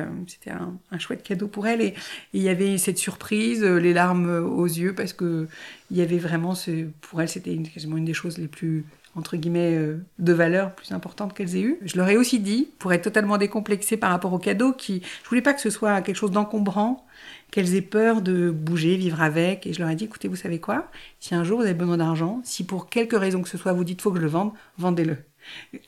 un, 0.50 0.98
chouette 0.98 1.22
cadeau 1.22 1.46
pour 1.46 1.68
elle 1.68 1.82
et 1.82 1.94
il 2.32 2.42
y 2.42 2.48
avait 2.48 2.78
cette 2.78 2.98
surprise, 2.98 3.62
les 3.62 3.92
larmes 3.92 4.30
aux 4.30 4.66
yeux 4.66 4.92
parce 4.92 5.12
que 5.12 5.46
il 5.92 5.98
y 5.98 6.02
avait 6.02 6.18
vraiment 6.18 6.54
pour 7.00 7.22
elle 7.22 7.28
c'était 7.28 7.56
quasiment 7.58 7.96
une 7.96 8.06
des 8.06 8.12
choses 8.12 8.38
les 8.38 8.48
plus 8.48 8.84
entre 9.18 9.36
guillemets, 9.36 9.74
euh, 9.74 10.04
de 10.18 10.32
valeur 10.32 10.74
plus 10.74 10.92
importante 10.92 11.34
qu'elles 11.34 11.56
aient 11.56 11.62
eu. 11.62 11.78
Je 11.82 11.96
leur 11.96 12.08
ai 12.08 12.16
aussi 12.16 12.40
dit, 12.40 12.70
pour 12.78 12.92
être 12.92 13.02
totalement 13.02 13.36
décomplexée 13.36 13.96
par 13.96 14.10
rapport 14.10 14.32
au 14.32 14.38
cadeau, 14.38 14.72
qui, 14.72 15.02
je 15.22 15.28
voulais 15.28 15.42
pas 15.42 15.52
que 15.52 15.60
ce 15.60 15.70
soit 15.70 16.00
quelque 16.00 16.16
chose 16.16 16.30
d'encombrant, 16.30 17.06
qu'elles 17.50 17.74
aient 17.74 17.82
peur 17.82 18.22
de 18.22 18.50
bouger, 18.50 18.96
vivre 18.96 19.20
avec. 19.20 19.66
Et 19.66 19.72
je 19.72 19.80
leur 19.80 19.90
ai 19.90 19.96
dit, 19.96 20.04
écoutez, 20.04 20.28
vous 20.28 20.36
savez 20.36 20.60
quoi? 20.60 20.88
Si 21.20 21.34
un 21.34 21.44
jour 21.44 21.58
vous 21.58 21.64
avez 21.64 21.74
besoin 21.74 21.98
d'argent, 21.98 22.40
si 22.44 22.64
pour 22.64 22.88
quelque 22.88 23.16
raison 23.16 23.42
que 23.42 23.48
ce 23.48 23.58
soit 23.58 23.72
vous 23.72 23.84
dites 23.84 24.00
faut 24.00 24.10
que 24.10 24.18
je 24.18 24.22
le 24.22 24.28
vende, 24.28 24.52
vendez-le. 24.78 25.27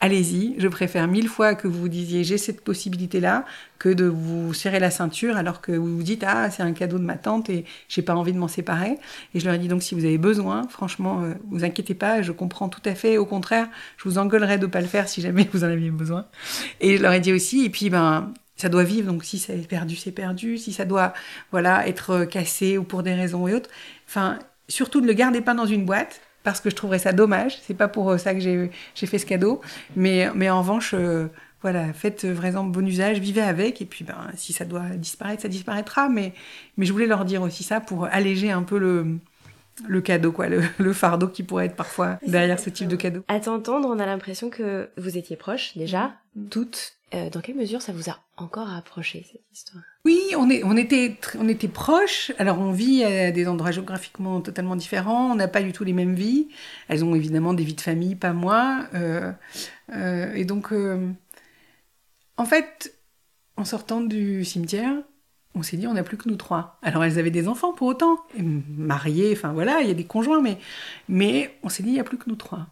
Allez-y, 0.00 0.54
je 0.58 0.68
préfère 0.68 1.08
mille 1.08 1.28
fois 1.28 1.54
que 1.54 1.66
vous 1.66 1.80
vous 1.80 1.88
disiez 1.88 2.24
j'ai 2.24 2.38
cette 2.38 2.62
possibilité-là 2.62 3.44
que 3.78 3.88
de 3.88 4.04
vous 4.04 4.52
serrer 4.52 4.78
la 4.78 4.90
ceinture 4.90 5.36
alors 5.36 5.60
que 5.60 5.72
vous 5.72 5.96
vous 5.96 6.02
dites 6.02 6.24
ah 6.26 6.50
c'est 6.50 6.62
un 6.62 6.72
cadeau 6.72 6.98
de 6.98 7.04
ma 7.04 7.16
tante 7.16 7.48
et 7.50 7.64
j'ai 7.88 8.02
pas 8.02 8.14
envie 8.14 8.32
de 8.32 8.38
m'en 8.38 8.48
séparer. 8.48 8.98
Et 9.34 9.40
je 9.40 9.44
leur 9.44 9.54
ai 9.54 9.58
dit 9.58 9.68
donc 9.68 9.82
si 9.82 9.94
vous 9.94 10.04
avez 10.04 10.18
besoin, 10.18 10.68
franchement, 10.68 11.22
euh, 11.22 11.34
vous 11.50 11.64
inquiétez 11.64 11.94
pas, 11.94 12.22
je 12.22 12.32
comprends 12.32 12.68
tout 12.68 12.82
à 12.84 12.94
fait. 12.94 13.18
Au 13.18 13.26
contraire, 13.26 13.68
je 13.96 14.04
vous 14.04 14.18
engueulerais 14.18 14.58
de 14.58 14.66
pas 14.66 14.80
le 14.80 14.86
faire 14.86 15.08
si 15.08 15.20
jamais 15.20 15.48
vous 15.52 15.64
en 15.64 15.68
aviez 15.68 15.90
besoin. 15.90 16.26
Et 16.80 16.96
je 16.96 17.02
leur 17.02 17.12
ai 17.12 17.20
dit 17.20 17.32
aussi 17.32 17.64
et 17.64 17.70
puis 17.70 17.90
ben 17.90 18.32
ça 18.56 18.68
doit 18.68 18.84
vivre 18.84 19.10
donc 19.10 19.24
si 19.24 19.38
c'est 19.38 19.56
perdu 19.66 19.96
c'est 19.96 20.12
perdu, 20.12 20.58
si 20.58 20.72
ça 20.72 20.84
doit 20.84 21.14
voilà 21.50 21.88
être 21.88 22.24
cassé 22.26 22.76
ou 22.76 22.84
pour 22.84 23.02
des 23.02 23.14
raisons 23.14 23.48
et 23.48 23.54
autres. 23.54 23.70
Enfin 24.06 24.38
surtout 24.68 25.00
ne 25.00 25.06
le 25.06 25.14
gardez 25.14 25.40
pas 25.40 25.54
dans 25.54 25.66
une 25.66 25.84
boîte 25.84 26.20
parce 26.42 26.60
que 26.60 26.70
je 26.70 26.76
trouverais 26.76 26.98
ça 26.98 27.12
dommage. 27.12 27.58
C'est 27.62 27.74
pas 27.74 27.88
pour 27.88 28.10
euh, 28.10 28.18
ça 28.18 28.34
que 28.34 28.40
j'ai 28.40 28.70
fait 29.06 29.18
ce 29.18 29.26
cadeau. 29.26 29.60
Mais, 29.96 30.28
mais 30.34 30.50
en 30.50 30.60
revanche, 30.60 30.94
euh, 30.94 31.28
voilà, 31.62 31.92
faites 31.92 32.24
vraiment 32.24 32.64
bon 32.64 32.86
usage, 32.86 33.18
vivez 33.18 33.42
avec. 33.42 33.82
Et 33.82 33.84
puis, 33.84 34.04
ben, 34.04 34.16
si 34.36 34.52
ça 34.52 34.64
doit 34.64 34.88
disparaître, 34.96 35.42
ça 35.42 35.48
disparaîtra. 35.48 36.08
Mais, 36.08 36.32
mais 36.76 36.86
je 36.86 36.92
voulais 36.92 37.06
leur 37.06 37.24
dire 37.24 37.42
aussi 37.42 37.62
ça 37.62 37.80
pour 37.80 38.04
alléger 38.04 38.50
un 38.50 38.62
peu 38.62 38.78
le, 38.78 39.18
le 39.86 40.00
cadeau, 40.00 40.32
quoi, 40.32 40.48
le, 40.48 40.92
fardeau 40.92 41.28
qui 41.28 41.42
pourrait 41.42 41.66
être 41.66 41.76
parfois 41.76 42.18
derrière 42.26 42.58
ce 42.58 42.70
type 42.70 42.88
de 42.88 42.96
cadeau. 42.96 43.22
À 43.28 43.40
t'entendre, 43.40 43.88
on 43.88 43.98
a 43.98 44.06
l'impression 44.06 44.50
que 44.50 44.88
vous 44.96 45.16
étiez 45.16 45.36
proches 45.36 45.76
déjà, 45.76 46.14
mm. 46.36 46.48
toutes. 46.48 46.99
Euh, 47.12 47.28
dans 47.28 47.40
quelle 47.40 47.56
mesure 47.56 47.82
ça 47.82 47.92
vous 47.92 48.08
a 48.08 48.20
encore 48.36 48.68
rapproché 48.68 49.26
cette 49.30 49.42
histoire? 49.52 49.82
Oui, 50.04 50.20
on, 50.36 50.48
était, 50.76 51.18
on 51.38 51.48
était 51.48 51.68
proches. 51.68 52.30
Alors 52.38 52.60
on 52.60 52.70
vit 52.70 53.02
à 53.02 53.32
des 53.32 53.48
endroits 53.48 53.72
géographiquement 53.72 54.40
totalement 54.40 54.76
différents. 54.76 55.32
On 55.32 55.34
n'a 55.34 55.48
pas 55.48 55.62
du 55.62 55.72
tout 55.72 55.82
les 55.82 55.92
mêmes 55.92 56.14
vies. 56.14 56.48
Elles 56.88 57.04
ont 57.04 57.14
évidemment 57.16 57.52
des 57.52 57.64
vies 57.64 57.74
de 57.74 57.80
famille, 57.80 58.14
pas 58.14 58.32
moi. 58.32 58.86
Euh, 58.94 59.32
euh, 59.92 60.32
et 60.34 60.44
donc, 60.44 60.72
en 62.36 62.44
fait, 62.44 62.94
en 63.56 63.64
sortant 63.64 64.00
du 64.00 64.44
cimetière, 64.44 64.94
on 65.56 65.64
s'est 65.64 65.76
dit 65.76 65.88
on 65.88 65.94
n'a 65.94 66.04
plus 66.04 66.16
que 66.16 66.28
nous 66.28 66.36
trois. 66.36 66.78
Alors 66.80 67.02
elles 67.02 67.18
avaient 67.18 67.32
des 67.32 67.48
enfants 67.48 67.72
pour 67.72 67.88
autant, 67.88 68.20
mariés, 68.38 69.32
enfin 69.32 69.52
voilà, 69.52 69.80
il 69.80 69.88
y 69.88 69.90
a 69.90 69.94
des 69.94 70.04
conjoints, 70.04 70.40
mais, 70.40 70.58
mais 71.08 71.58
on 71.64 71.68
s'est 71.68 71.82
dit 71.82 71.88
il 71.88 71.94
n'y 71.94 72.00
a 72.00 72.04
plus 72.04 72.18
que 72.18 72.30
nous 72.30 72.36
trois. 72.36 72.68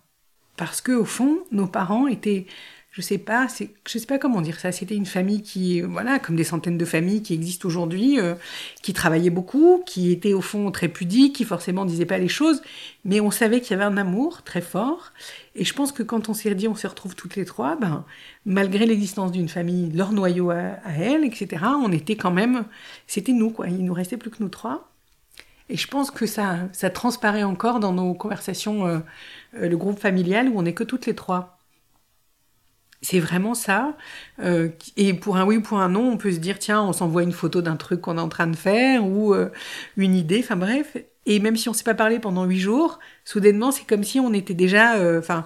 Parce 0.57 0.81
que 0.81 0.93
au 0.93 1.05
fond, 1.05 1.39
nos 1.51 1.67
parents 1.67 2.07
étaient 2.07 2.47
je 2.91 3.03
sais 3.03 3.19
pas, 3.19 3.47
je 3.87 3.99
sais 3.99 4.07
pas 4.07 4.19
comment 4.19 4.41
dire 4.41 4.59
ça. 4.59 4.73
C'était 4.73 4.97
une 4.97 5.07
famille 5.07 5.43
qui, 5.43 5.83
voilà, 5.83 6.19
comme 6.19 6.37
des 6.37 6.45
centaines 6.45 6.79
de 6.79 6.85
familles 6.85 7.23
qui 7.23 7.35
existent 7.35 7.69
aujourd'hui, 7.69 8.19
euh, 8.19 8.35
qui 8.83 8.93
travaillaient 8.93 9.31
beaucoup, 9.31 9.83
qui 9.87 10.11
étaient 10.11 10.33
au 10.33 10.41
fond 10.41 10.71
très 10.71 10.89
pudiques, 10.89 11.37
qui 11.37 11.45
forcément 11.45 11.85
disaient 11.85 12.07
pas 12.07 12.19
les 12.19 12.29
choses, 12.29 12.63
mais 13.05 13.21
on 13.21 13.31
savait 13.31 13.61
qu'il 13.61 13.73
y 13.73 13.75
avait 13.75 13.85
un 13.85 13.99
amour 13.99 14.43
très 14.43 14.63
fort. 14.63 15.13
Et 15.55 15.65
je 15.65 15.75
pense 15.75 15.93
que 15.93 16.03
quand 16.03 16.29
on 16.29 16.35
s'est 16.35 16.55
dit, 16.55 16.67
on 16.67 16.75
se 16.75 16.87
retrouve 16.87 17.15
toutes 17.15 17.37
les 17.37 17.45
trois, 17.45 17.77
ben, 17.77 18.05
malgré 18.47 18.87
l'existence 18.87 19.33
d'une 19.33 19.49
famille, 19.49 19.91
leur 19.93 20.13
noyau 20.13 20.51
à, 20.51 20.79
elle, 20.99 21.25
etc., 21.25 21.65
on 21.83 21.93
était 21.93 22.17
quand 22.17 22.31
même, 22.31 22.65
c'était 23.07 23.33
nous, 23.33 23.51
quoi. 23.51 23.69
Il 23.69 23.85
nous 23.85 23.95
restait 23.95 24.17
plus 24.17 24.31
que 24.31 24.43
nous 24.43 24.49
trois. 24.49 24.91
Et 25.69 25.77
je 25.77 25.87
pense 25.87 26.11
que 26.11 26.27
ça, 26.27 26.61
ça 26.73 26.91
transparaît 26.91 27.43
encore 27.43 27.81
dans 27.81 27.93
nos 27.93 28.15
conversations, 28.15 28.87
euh, 28.87 28.99
euh, 29.55 29.69
le 29.69 29.77
groupe 29.77 29.99
familial 29.99 30.49
où 30.49 30.59
on 30.59 30.63
n'est 30.63 30.73
que 30.73 30.85
toutes 30.85 31.07
les 31.07 31.15
trois. 31.15 31.58
C'est 33.01 33.21
vraiment 33.21 33.55
ça. 33.55 33.97
Euh, 34.41 34.71
et 34.97 35.15
pour 35.15 35.37
un 35.37 35.45
oui 35.47 35.59
ou 35.59 35.63
pour 35.63 35.79
un 35.79 35.89
non, 35.89 36.11
on 36.11 36.17
peut 36.17 36.33
se 36.33 36.39
dire, 36.39 36.59
tiens, 36.59 36.83
on 36.83 36.93
s'envoie 36.93 37.23
une 37.23 37.33
photo 37.33 37.63
d'un 37.63 37.77
truc 37.77 38.01
qu'on 38.01 38.19
est 38.19 38.21
en 38.21 38.29
train 38.29 38.49
de 38.49 38.57
faire 38.57 39.05
ou 39.05 39.35
euh, 39.35 39.51
une 39.97 40.15
idée, 40.17 40.41
enfin 40.43 40.57
bref. 40.57 40.97
Et 41.27 41.39
même 41.39 41.57
si 41.57 41.69
on 41.69 41.73
ne 41.73 41.77
s'est 41.77 41.85
pas 41.85 41.95
parlé 41.95 42.19
pendant 42.19 42.45
huit 42.45 42.59
jours, 42.59 42.99
soudainement, 43.25 43.71
c'est 43.71 43.87
comme 43.87 44.03
si 44.03 44.19
on 44.19 44.33
était 44.33 44.55
déjà 44.55 44.97
euh, 44.97 45.21
enfin, 45.21 45.45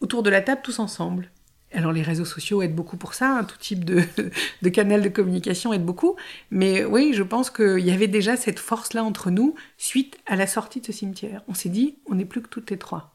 autour 0.00 0.22
de 0.22 0.30
la 0.30 0.40
table 0.40 0.62
tous 0.64 0.78
ensemble. 0.80 1.30
Alors 1.72 1.92
les 1.92 2.02
réseaux 2.02 2.24
sociaux 2.24 2.62
aident 2.62 2.74
beaucoup 2.74 2.96
pour 2.96 3.14
ça, 3.14 3.38
hein, 3.38 3.44
tout 3.44 3.58
type 3.58 3.84
de, 3.84 4.02
de 4.62 4.68
canal 4.68 5.02
de 5.02 5.08
communication 5.08 5.72
aide 5.72 5.84
beaucoup. 5.84 6.16
Mais 6.50 6.84
oui, 6.84 7.12
je 7.14 7.22
pense 7.22 7.50
qu'il 7.50 7.80
y 7.80 7.90
avait 7.90 8.08
déjà 8.08 8.36
cette 8.36 8.58
force-là 8.58 9.04
entre 9.04 9.30
nous 9.30 9.54
suite 9.78 10.18
à 10.26 10.36
la 10.36 10.46
sortie 10.46 10.80
de 10.80 10.86
ce 10.86 10.92
cimetière. 10.92 11.42
On 11.48 11.54
s'est 11.54 11.68
dit, 11.68 11.98
on 12.06 12.16
n'est 12.16 12.24
plus 12.24 12.42
que 12.42 12.48
toutes 12.48 12.70
les 12.70 12.78
trois. 12.78 13.13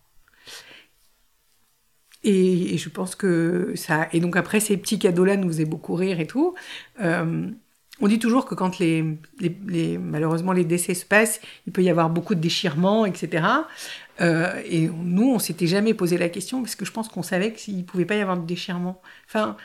Et, 2.23 2.77
je 2.77 2.89
pense 2.89 3.15
que 3.15 3.73
ça. 3.75 4.08
Et 4.12 4.19
donc 4.19 4.36
après, 4.36 4.60
ces 4.60 4.77
petits 4.77 4.99
cadeaux-là 4.99 5.38
nous 5.38 5.47
faisaient 5.47 5.65
beaucoup 5.65 5.95
rire 5.95 6.19
et 6.19 6.27
tout. 6.27 6.55
Euh, 7.01 7.49
on 8.01 8.08
dit 8.08 8.19
toujours 8.19 8.45
que 8.45 8.55
quand 8.55 8.79
les, 8.79 9.03
malheureusement 9.97 10.53
les 10.53 10.63
décès 10.63 10.93
se 10.93 11.05
passent, 11.05 11.41
il 11.67 11.73
peut 11.73 11.84
y 11.84 11.89
avoir 11.89 12.10
beaucoup 12.10 12.36
de 12.36 12.39
déchirements, 12.39 13.05
etc. 13.05 13.45
Euh, 14.21 14.62
et 14.65 14.88
nous, 14.88 15.32
on 15.32 15.39
s'était 15.39 15.67
jamais 15.67 15.93
posé 15.93 16.17
la 16.17 16.29
question 16.29 16.62
parce 16.62 16.75
que 16.75 16.86
je 16.86 16.91
pense 16.91 17.10
qu'on 17.10 17.23
savait 17.23 17.53
qu'il 17.53 17.86
pouvait 17.86 18.05
pas 18.05 18.15
y 18.15 18.21
avoir 18.21 18.38
de 18.38 18.45
déchirement. 18.45 19.01
Enfin, 19.27 19.58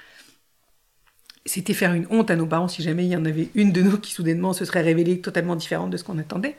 c'était 1.47 1.75
faire 1.75 1.93
une 1.93 2.07
honte 2.11 2.31
à 2.31 2.37
nos 2.37 2.47
parents 2.47 2.69
si 2.69 2.83
jamais 2.83 3.05
il 3.05 3.11
y 3.11 3.17
en 3.17 3.25
avait 3.25 3.51
une 3.55 3.71
de 3.71 3.83
nous 3.83 3.99
qui 3.99 4.13
soudainement 4.13 4.53
se 4.53 4.65
serait 4.65 4.81
révélée 4.81 5.21
totalement 5.21 5.57
différente 5.57 5.91
de 5.91 5.97
ce 5.97 6.05
qu'on 6.05 6.19
attendait. 6.19 6.57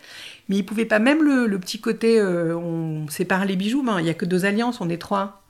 Mais 0.48 0.58
ils 0.58 0.66
pouvaient 0.66 0.86
pas, 0.86 1.00
même 1.00 1.24
le, 1.24 1.60
petit 1.60 1.82
côté, 1.82 2.20
euh, 2.20 2.56
on 2.56 3.08
sépare 3.10 3.46
les 3.46 3.56
bijoux, 3.56 3.84
ben, 3.84 4.00
il 4.00 4.06
y 4.06 4.10
a 4.10 4.14
que 4.14 4.26
deux 4.26 4.46
alliances, 4.46 4.80
on 4.82 4.90
est 4.90 4.98
trois. 4.98 5.45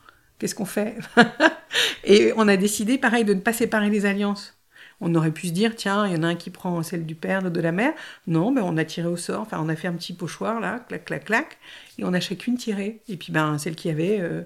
Qu'est-ce 0.45 0.53
qu'on 0.53 0.65
fait 0.65 0.95
Et 2.03 2.31
on 2.38 2.47
a 2.47 2.55
décidé, 2.55 2.99
pareil, 2.99 3.25
de 3.25 3.34
ne 3.34 3.39
pas 3.39 3.51
séparer 3.51 3.89
les 3.89 4.05
alliances. 4.05 4.55
On 5.01 5.15
aurait 5.15 5.31
pu 5.31 5.47
se 5.47 5.53
dire, 5.53 5.75
tiens, 5.75 6.05
il 6.05 6.13
y 6.13 6.15
en 6.15 6.21
a 6.21 6.27
un 6.27 6.36
qui 6.36 6.51
prend 6.51 6.84
celle 6.84 7.08
du 7.08 7.15
père, 7.15 7.49
de 7.49 7.60
la 7.60 7.71
mère. 7.71 7.93
Non, 8.27 8.51
ben 8.51 8.62
on 8.63 8.77
a 8.77 8.86
tiré 8.86 9.08
au 9.08 9.17
sort. 9.17 9.41
Enfin, 9.41 9.58
on 9.60 9.69
a 9.69 9.75
fait 9.75 9.88
un 9.88 9.93
petit 9.93 10.13
pochoir, 10.13 10.60
là, 10.60 10.86
clac, 10.88 11.05
clac, 11.05 11.25
clac. 11.25 11.58
Et 11.97 12.03
on 12.03 12.13
a 12.13 12.19
chacune 12.19 12.58
tiré. 12.58 13.01
Et 13.10 13.17
puis, 13.17 13.31
ben, 13.31 13.58
celle 13.58 13.75
qui 13.75 13.89
avait, 13.89 14.19
euh, 14.21 14.43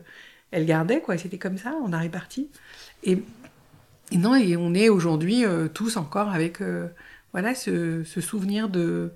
elle 0.52 0.66
gardait, 0.66 1.02
quoi. 1.02 1.18
C'était 1.18 1.38
comme 1.38 1.58
ça, 1.58 1.76
on 1.84 1.92
a 1.92 1.98
réparti. 1.98 2.48
Et, 3.04 3.22
non, 4.14 4.36
et 4.36 4.56
on 4.56 4.74
est 4.74 4.88
aujourd'hui 4.88 5.44
euh, 5.44 5.68
tous 5.68 5.98
encore 5.98 6.30
avec, 6.30 6.62
euh, 6.62 6.88
voilà, 7.34 7.56
ce, 7.56 8.06
souvenir 8.06 8.70
de, 8.70 9.12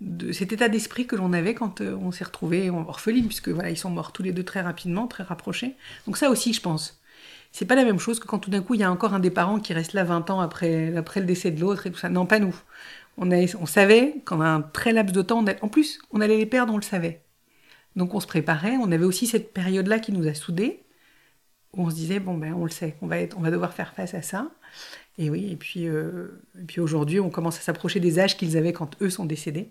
de 0.00 0.32
cet 0.32 0.52
état 0.52 0.68
d'esprit 0.68 1.06
que 1.06 1.16
l'on 1.16 1.32
avait 1.32 1.54
quand 1.54 1.80
euh, 1.80 1.96
on 1.96 2.12
s'est 2.12 2.24
retrouvés 2.24 2.70
orphelines, 2.70 3.26
puisque 3.26 3.48
voilà, 3.48 3.70
ils 3.70 3.78
sont 3.78 3.90
morts 3.90 4.12
tous 4.12 4.22
les 4.22 4.32
deux 4.32 4.44
très 4.44 4.60
rapidement, 4.60 5.06
très 5.06 5.22
rapprochés. 5.22 5.74
Donc 6.06 6.16
ça 6.16 6.30
aussi, 6.30 6.52
je 6.52 6.60
pense. 6.60 7.00
C'est 7.52 7.64
pas 7.64 7.74
la 7.74 7.84
même 7.84 7.98
chose 7.98 8.20
que 8.20 8.26
quand 8.26 8.38
tout 8.38 8.50
d'un 8.50 8.62
coup, 8.62 8.74
il 8.74 8.80
y 8.80 8.84
a 8.84 8.90
encore 8.92 9.14
un 9.14 9.20
des 9.20 9.30
parents 9.30 9.58
qui 9.60 9.72
reste 9.72 9.94
là 9.94 10.04
20 10.04 10.30
ans 10.30 10.40
après, 10.40 10.94
après 10.96 11.20
le 11.20 11.26
décès 11.26 11.50
de 11.50 11.60
l'autre 11.60 11.86
et 11.86 11.90
tout 11.90 11.98
ça. 11.98 12.10
Non, 12.10 12.26
pas 12.26 12.38
nous. 12.38 12.54
On, 13.16 13.30
on 13.32 13.66
savait 13.66 14.16
qu'en 14.26 14.42
un 14.42 14.60
très 14.60 14.92
laps 14.92 15.14
de 15.14 15.22
temps, 15.22 15.44
en 15.62 15.68
plus, 15.68 16.00
on 16.10 16.20
allait 16.20 16.36
les 16.36 16.46
perdre, 16.46 16.74
on 16.74 16.76
le 16.76 16.82
savait. 16.82 17.22
Donc 17.96 18.14
on 18.14 18.20
se 18.20 18.26
préparait, 18.26 18.76
on 18.76 18.92
avait 18.92 19.06
aussi 19.06 19.26
cette 19.26 19.54
période-là 19.54 19.98
qui 20.00 20.12
nous 20.12 20.26
a 20.28 20.34
soudés, 20.34 20.82
où 21.72 21.82
on 21.84 21.90
se 21.90 21.94
disait, 21.94 22.20
bon, 22.20 22.36
ben, 22.36 22.52
on 22.54 22.64
le 22.64 22.70
sait, 22.70 22.96
on 23.00 23.06
va, 23.06 23.16
on 23.36 23.40
va 23.40 23.50
devoir 23.50 23.72
faire 23.72 23.94
face 23.94 24.14
à 24.14 24.22
ça. 24.22 24.50
Et 25.18 25.30
oui, 25.30 25.50
et 25.50 25.56
puis, 25.56 25.88
euh, 25.88 26.28
et 26.60 26.64
puis 26.64 26.80
aujourd'hui, 26.80 27.20
on 27.20 27.30
commence 27.30 27.58
à 27.58 27.62
s'approcher 27.62 28.00
des 28.00 28.18
âges 28.18 28.36
qu'ils 28.36 28.56
avaient 28.56 28.72
quand 28.72 29.00
eux 29.00 29.10
sont 29.10 29.24
décédés. 29.24 29.70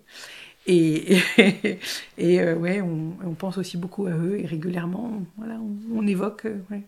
Et, 0.66 1.18
et, 2.18 2.40
euh, 2.40 2.56
ouais, 2.56 2.80
on, 2.80 3.16
on, 3.24 3.34
pense 3.34 3.56
aussi 3.56 3.76
beaucoup 3.76 4.06
à 4.06 4.10
eux 4.10 4.40
et 4.40 4.46
régulièrement, 4.46 5.22
voilà, 5.36 5.54
on, 5.54 5.98
on 5.98 6.06
évoque 6.06 6.46
euh, 6.46 6.58
ouais, 6.70 6.82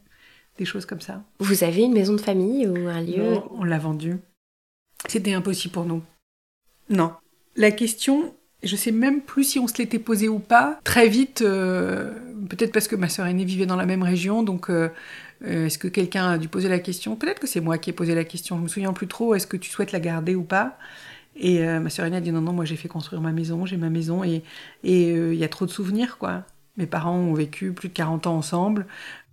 des 0.59 0.65
choses 0.65 0.87
comme 0.87 1.01
ça. 1.01 1.23
Vous 1.39 1.63
avez 1.63 1.83
une 1.83 1.93
maison 1.93 2.15
de 2.15 2.21
famille 2.21 2.67
ou 2.67 2.89
un 2.89 3.01
lieu 3.01 3.35
non, 3.35 3.49
On 3.53 3.65
l'a 3.65 3.79
vendue. 3.79 4.17
C'était 5.07 5.33
impossible 5.33 5.73
pour 5.73 5.85
nous. 5.85 6.03
Non. 6.91 7.13
La 7.55 7.71
question, 7.71 8.35
je 8.63 8.77
sais 8.77 8.91
même 8.91 9.21
plus 9.21 9.45
si 9.45 9.59
on 9.59 9.67
se 9.67 9.79
l'était 9.79 9.99
posée 9.99 10.29
ou 10.29 10.39
pas. 10.39 10.81
Très 10.85 11.09
vite, 11.09 11.43
euh, 11.43 12.13
peut-être 12.49 12.73
parce 12.73 12.89
que 12.89 12.97
ma 12.97 13.09
sœur 13.09 13.27
aînée 13.27 13.45
vivait 13.45 13.67
dans 13.67 13.77
la 13.77 13.87
même 13.87 14.03
région, 14.03 14.43
donc 14.43 14.71
euh, 14.71 14.89
est-ce 15.45 15.79
que 15.79 15.89
quelqu'un 15.89 16.31
a 16.31 16.39
dû 16.39 16.49
poser 16.49 16.69
la 16.69 16.79
question? 16.79 17.17
Peut-être 17.17 17.41
que 17.41 17.47
c'est 17.47 17.61
moi 17.61 17.79
qui 17.79 17.91
ai 17.91 17.93
posé 17.93 18.15
la 18.15 18.25
question. 18.25 18.57
Je 18.57 18.63
me 18.63 18.69
souviens 18.69 18.93
plus 18.93 19.07
trop. 19.07 19.35
Est-ce 19.35 19.47
que 19.47 19.57
tu 19.57 19.71
souhaites 19.71 19.93
la 19.93 20.01
garder 20.01 20.35
ou 20.35 20.43
pas? 20.43 20.77
Et 21.37 21.63
euh, 21.63 21.79
ma 21.79 21.89
sœur 21.91 22.07
aînée 22.07 22.17
a 22.17 22.21
dit 22.21 22.33
non, 22.33 22.41
non, 22.41 22.53
moi 22.53 22.65
j'ai 22.65 22.77
fait 22.77 22.89
construire 22.89 23.23
ma 23.23 23.31
maison, 23.31 23.65
j'ai 23.65 23.77
ma 23.77 23.91
maison 23.91 24.25
et 24.25 24.43
il 24.83 25.35
y 25.35 25.45
a 25.45 25.49
trop 25.49 25.67
de 25.67 25.71
souvenirs 25.71 26.19
quoi. 26.19 26.45
Mes 26.77 26.87
parents 26.87 27.17
ont 27.17 27.35
vécu 27.35 27.73
plus 27.73 27.89
de 27.89 27.95
40 27.95 28.27
ans 28.27 28.37
ensemble. 28.37 28.87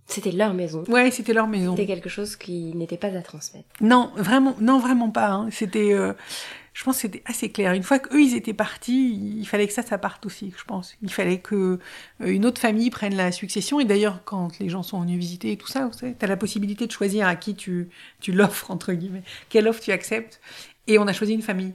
C'était 0.06 0.30
leur 0.32 0.54
maison. 0.54 0.84
Ouais, 0.88 1.10
c'était 1.10 1.32
leur 1.32 1.48
maison. 1.48 1.74
C'était 1.74 1.86
quelque 1.86 2.08
chose 2.08 2.36
qui 2.36 2.72
n'était 2.74 2.96
pas 2.96 3.08
à 3.08 3.22
transmettre. 3.22 3.66
Non, 3.80 4.12
vraiment, 4.16 4.54
non, 4.60 4.78
vraiment 4.78 5.10
pas. 5.10 5.30
Hein. 5.30 5.48
C'était, 5.50 5.92
euh, 5.92 6.12
je 6.76 6.84
pense, 6.84 6.96
que 6.96 7.02
c'était 7.02 7.22
assez 7.24 7.50
clair. 7.50 7.72
Une 7.72 7.82
fois 7.82 7.98
qu'eux 7.98 8.20
ils 8.20 8.36
étaient 8.36 8.52
partis, 8.52 9.14
il 9.38 9.46
fallait 9.46 9.66
que 9.66 9.72
ça, 9.72 9.82
ça 9.82 9.96
parte 9.96 10.26
aussi. 10.26 10.52
Je 10.58 10.64
pense. 10.64 10.94
Il 11.00 11.10
fallait 11.10 11.38
que 11.38 11.78
euh, 12.20 12.26
une 12.26 12.44
autre 12.44 12.60
famille 12.60 12.90
prenne 12.90 13.16
la 13.16 13.32
succession. 13.32 13.80
Et 13.80 13.86
d'ailleurs, 13.86 14.22
quand 14.24 14.58
les 14.58 14.68
gens 14.68 14.82
sont 14.82 15.00
venus 15.00 15.18
visiter 15.18 15.52
et 15.52 15.56
tout 15.56 15.68
ça, 15.68 15.90
tu 15.98 16.14
as 16.20 16.26
la 16.26 16.36
possibilité 16.36 16.86
de 16.86 16.92
choisir 16.92 17.26
à 17.26 17.34
qui 17.34 17.54
tu, 17.54 17.88
tu 18.20 18.32
l'offres 18.32 18.70
entre 18.70 18.92
guillemets, 18.92 19.22
quelle 19.48 19.68
offre 19.68 19.80
tu 19.80 19.90
acceptes. 19.90 20.38
Et 20.86 20.98
on 20.98 21.06
a 21.06 21.14
choisi 21.14 21.32
une 21.32 21.42
famille 21.42 21.72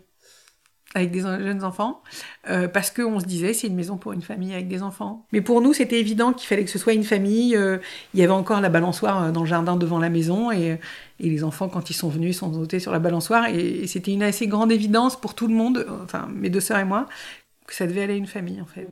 avec 0.93 1.11
des 1.11 1.21
jeunes 1.21 1.63
enfants, 1.63 2.01
euh, 2.49 2.67
parce 2.67 2.91
qu'on 2.91 3.19
se 3.19 3.25
disait 3.25 3.53
c'est 3.53 3.67
une 3.67 3.75
maison 3.75 3.97
pour 3.97 4.13
une 4.13 4.21
famille 4.21 4.53
avec 4.53 4.67
des 4.67 4.83
enfants. 4.83 5.25
Mais 5.31 5.41
pour 5.41 5.61
nous, 5.61 5.73
c'était 5.73 5.99
évident 5.99 6.33
qu'il 6.33 6.47
fallait 6.47 6.65
que 6.65 6.69
ce 6.69 6.79
soit 6.79 6.93
une 6.93 7.03
famille. 7.03 7.55
Euh, 7.55 7.77
il 8.13 8.19
y 8.19 8.23
avait 8.23 8.33
encore 8.33 8.59
la 8.59 8.69
balançoire 8.69 9.31
dans 9.31 9.41
le 9.41 9.47
jardin 9.47 9.77
devant 9.77 9.99
la 9.99 10.09
maison, 10.09 10.51
et, 10.51 10.79
et 11.19 11.29
les 11.29 11.43
enfants, 11.43 11.69
quand 11.69 11.89
ils 11.89 11.93
sont 11.93 12.09
venus, 12.09 12.35
ils 12.35 12.39
sont 12.39 12.53
sautés 12.53 12.79
sur 12.79 12.91
la 12.91 12.99
balançoire, 12.99 13.47
et, 13.47 13.83
et 13.83 13.87
c'était 13.87 14.11
une 14.11 14.23
assez 14.23 14.47
grande 14.47 14.71
évidence 14.71 15.19
pour 15.19 15.33
tout 15.33 15.47
le 15.47 15.53
monde, 15.53 15.85
enfin 16.03 16.27
mes 16.33 16.49
deux 16.49 16.59
sœurs 16.59 16.79
et 16.79 16.85
moi, 16.85 17.07
que 17.67 17.73
ça 17.73 17.87
devait 17.87 18.03
aller 18.03 18.13
à 18.13 18.17
une 18.17 18.27
famille 18.27 18.61
en 18.61 18.65
fait. 18.65 18.87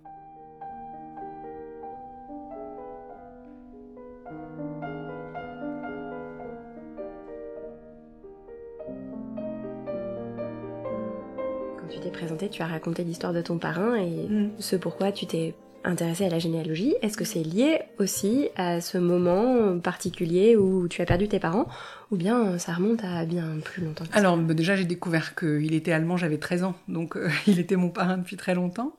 Tu 12.00 12.06
t'es 12.06 12.12
présenté, 12.12 12.50
tu 12.50 12.62
as 12.62 12.68
raconté 12.68 13.04
l'histoire 13.04 13.34
de 13.34 13.42
ton 13.42 13.58
parrain 13.58 13.96
et 13.96 14.28
mm. 14.28 14.52
ce 14.60 14.76
pourquoi 14.76 15.12
tu 15.12 15.26
t'es 15.26 15.54
intéressée 15.84 16.26
à 16.26 16.30
la 16.30 16.40
généalogie. 16.40 16.96
Est-ce 17.02 17.18
que 17.18 17.24
c'est 17.24 17.44
lié 17.44 17.82
aussi 18.00 18.50
à 18.56 18.82
ce 18.82 18.98
moment 18.98 19.80
particulier 19.80 20.56
où 20.56 20.88
tu 20.88 21.02
as 21.02 21.06
perdu 21.06 21.28
tes 21.28 21.40
parents 21.40 21.68
ou 22.12 22.18
bien 22.18 22.58
ça 22.58 22.74
remonte 22.74 23.04
à 23.04 23.26
bien 23.26 23.46
plus 23.64 23.84
longtemps 23.84 24.06
Alors 24.14 24.38
bah, 24.38 24.54
déjà 24.54 24.76
j'ai 24.76 24.86
découvert 24.86 25.36
qu'il 25.36 25.74
était 25.74 25.92
allemand, 25.92 26.18
j'avais 26.18 26.38
13 26.38 26.64
ans, 26.64 26.76
donc 26.88 27.16
euh, 27.16 27.30
il 27.48 27.60
était 27.60 27.76
mon 27.76 27.90
parrain 27.90 28.18
depuis 28.18 28.38
très 28.38 28.56
longtemps. 28.56 28.98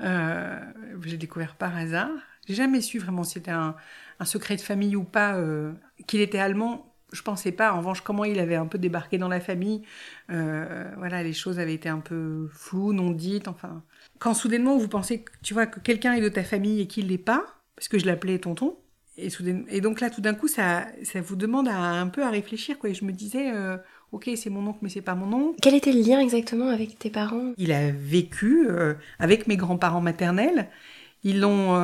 Euh, 0.00 0.58
j'ai 1.04 1.16
découvert 1.16 1.54
par 1.56 1.76
hasard. 1.76 2.10
J'ai 2.46 2.54
jamais 2.54 2.80
su 2.80 2.98
vraiment 2.98 3.24
si 3.24 3.34
c'était 3.34 3.50
un, 3.50 3.74
un, 4.20 4.24
secret 4.24 4.56
de 4.56 4.60
famille 4.60 4.96
ou 4.96 5.04
pas 5.04 5.36
euh, 5.36 5.72
qu'il 6.06 6.20
était 6.20 6.38
allemand 6.38 6.87
je 7.12 7.22
pensais 7.22 7.52
pas. 7.52 7.72
En 7.72 7.78
revanche, 7.78 8.00
comment 8.00 8.24
il 8.24 8.38
avait 8.38 8.56
un 8.56 8.66
peu 8.66 8.78
débarqué 8.78 9.18
dans 9.18 9.28
la 9.28 9.40
famille, 9.40 9.82
euh, 10.30 10.84
voilà, 10.96 11.22
les 11.22 11.32
choses 11.32 11.58
avaient 11.58 11.74
été 11.74 11.88
un 11.88 12.00
peu 12.00 12.48
floues, 12.52 12.92
non 12.92 13.10
dites. 13.10 13.48
Enfin, 13.48 13.82
quand 14.18 14.34
soudainement 14.34 14.76
vous 14.76 14.88
pensez, 14.88 15.20
que, 15.20 15.32
tu 15.42 15.54
vois, 15.54 15.66
que 15.66 15.80
quelqu'un 15.80 16.14
est 16.14 16.20
de 16.20 16.28
ta 16.28 16.44
famille 16.44 16.80
et 16.80 16.86
qu'il 16.86 17.08
l'est 17.08 17.18
pas, 17.18 17.44
parce 17.76 17.88
que 17.88 17.98
je 17.98 18.06
l'appelais 18.06 18.38
tonton, 18.38 18.76
et, 19.16 19.80
donc 19.80 20.00
là, 20.00 20.10
tout 20.10 20.20
d'un 20.20 20.34
coup, 20.34 20.46
ça, 20.46 20.86
ça 21.02 21.20
vous 21.20 21.34
demande 21.34 21.66
à, 21.66 21.76
un 21.76 22.06
peu 22.06 22.22
à 22.22 22.30
réfléchir, 22.30 22.78
quoi. 22.78 22.90
Et 22.90 22.94
je 22.94 23.04
me 23.04 23.10
disais, 23.10 23.50
euh, 23.52 23.76
ok, 24.12 24.30
c'est 24.36 24.48
mon 24.48 24.64
oncle, 24.64 24.78
mais 24.82 24.88
c'est 24.88 25.00
pas 25.00 25.16
mon 25.16 25.32
oncle. 25.32 25.58
Quel 25.60 25.74
était 25.74 25.92
le 25.92 26.00
lien 26.02 26.20
exactement 26.20 26.68
avec 26.68 27.00
tes 27.00 27.10
parents? 27.10 27.52
Il 27.56 27.72
a 27.72 27.90
vécu 27.90 28.68
euh, 28.68 28.94
avec 29.18 29.48
mes 29.48 29.56
grands-parents 29.56 30.00
maternels. 30.00 30.68
Ils 31.24 31.40
l'ont, 31.40 31.76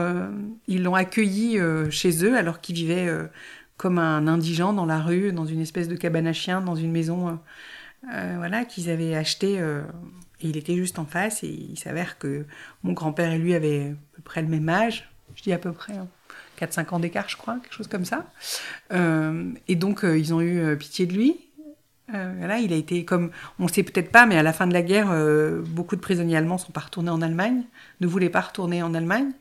ils 0.69 0.85
l'ont 0.85 0.95
accueilli 0.95 1.59
chez 1.91 2.25
eux 2.25 2.37
alors 2.37 2.61
qu'il 2.61 2.77
vivait 2.77 3.09
comme 3.77 3.99
un 3.99 4.27
indigent 4.27 4.73
dans 4.73 4.87
la 4.87 5.01
rue, 5.01 5.33
dans 5.33 5.47
une 5.47 5.61
espèce 5.61 5.89
de 5.89 5.97
cabane 5.97 6.27
à 6.27 6.33
chiens, 6.33 6.61
dans 6.61 6.77
une 6.77 6.93
maison 6.93 7.41
euh, 8.13 8.35
voilà, 8.37 8.65
qu'ils 8.65 8.91
avaient 8.91 9.15
acheté. 9.15 9.61
Euh, 9.61 9.83
et 10.41 10.49
il 10.49 10.57
était 10.57 10.77
juste 10.77 10.99
en 10.99 11.05
face. 11.05 11.43
Et 11.43 11.49
il 11.49 11.79
s'avère 11.79 12.19
que 12.19 12.47
mon 12.83 12.93
grand-père 12.93 13.33
et 13.33 13.39
lui 13.39 13.55
avaient 13.55 13.91
à 13.91 14.17
peu 14.17 14.23
près 14.23 14.43
le 14.43 14.49
même 14.49 14.69
âge. 14.69 15.11
Je 15.35 15.43
dis 15.43 15.53
à 15.53 15.59
peu 15.59 15.73
près 15.73 15.95
hein, 15.95 16.07
4-5 16.61 16.95
ans 16.95 17.01
d'écart, 17.01 17.29
je 17.29 17.37
crois, 17.37 17.59
quelque 17.61 17.75
chose 17.75 17.89
comme 17.89 18.05
ça. 18.05 18.27
Euh, 18.93 19.53
et 19.69 19.77
donc, 19.77 20.05
euh, 20.05 20.19
ils 20.19 20.33
ont 20.35 20.41
eu 20.41 20.59
euh, 20.59 20.77
pitié 20.77 21.07
de 21.07 21.13
lui. 21.13 21.41
Voilà, 22.09 22.59
il 22.59 22.73
a 22.73 22.77
été 22.77 23.05
comme, 23.05 23.31
on 23.59 23.65
ne 23.65 23.69
sait 23.69 23.83
peut-être 23.83 24.11
pas, 24.11 24.27
mais 24.27 24.37
à 24.37 24.43
la 24.43 24.53
fin 24.53 24.67
de 24.67 24.73
la 24.73 24.83
guerre, 24.83 25.13
beaucoup 25.67 25.97
de 25.97 26.01
prisonniers 26.01 26.37
allemands 26.37 26.59
sont 26.59 26.73
pas 26.73 26.81
retournés 26.81 27.11
en 27.11 27.23
Allemagne, 27.23 27.63
ne 28.01 28.07
voulaient 28.07 28.29
pas 28.29 28.43
retourner 28.43 28.83
en 28.83 28.95
Allemagne 28.95 29.33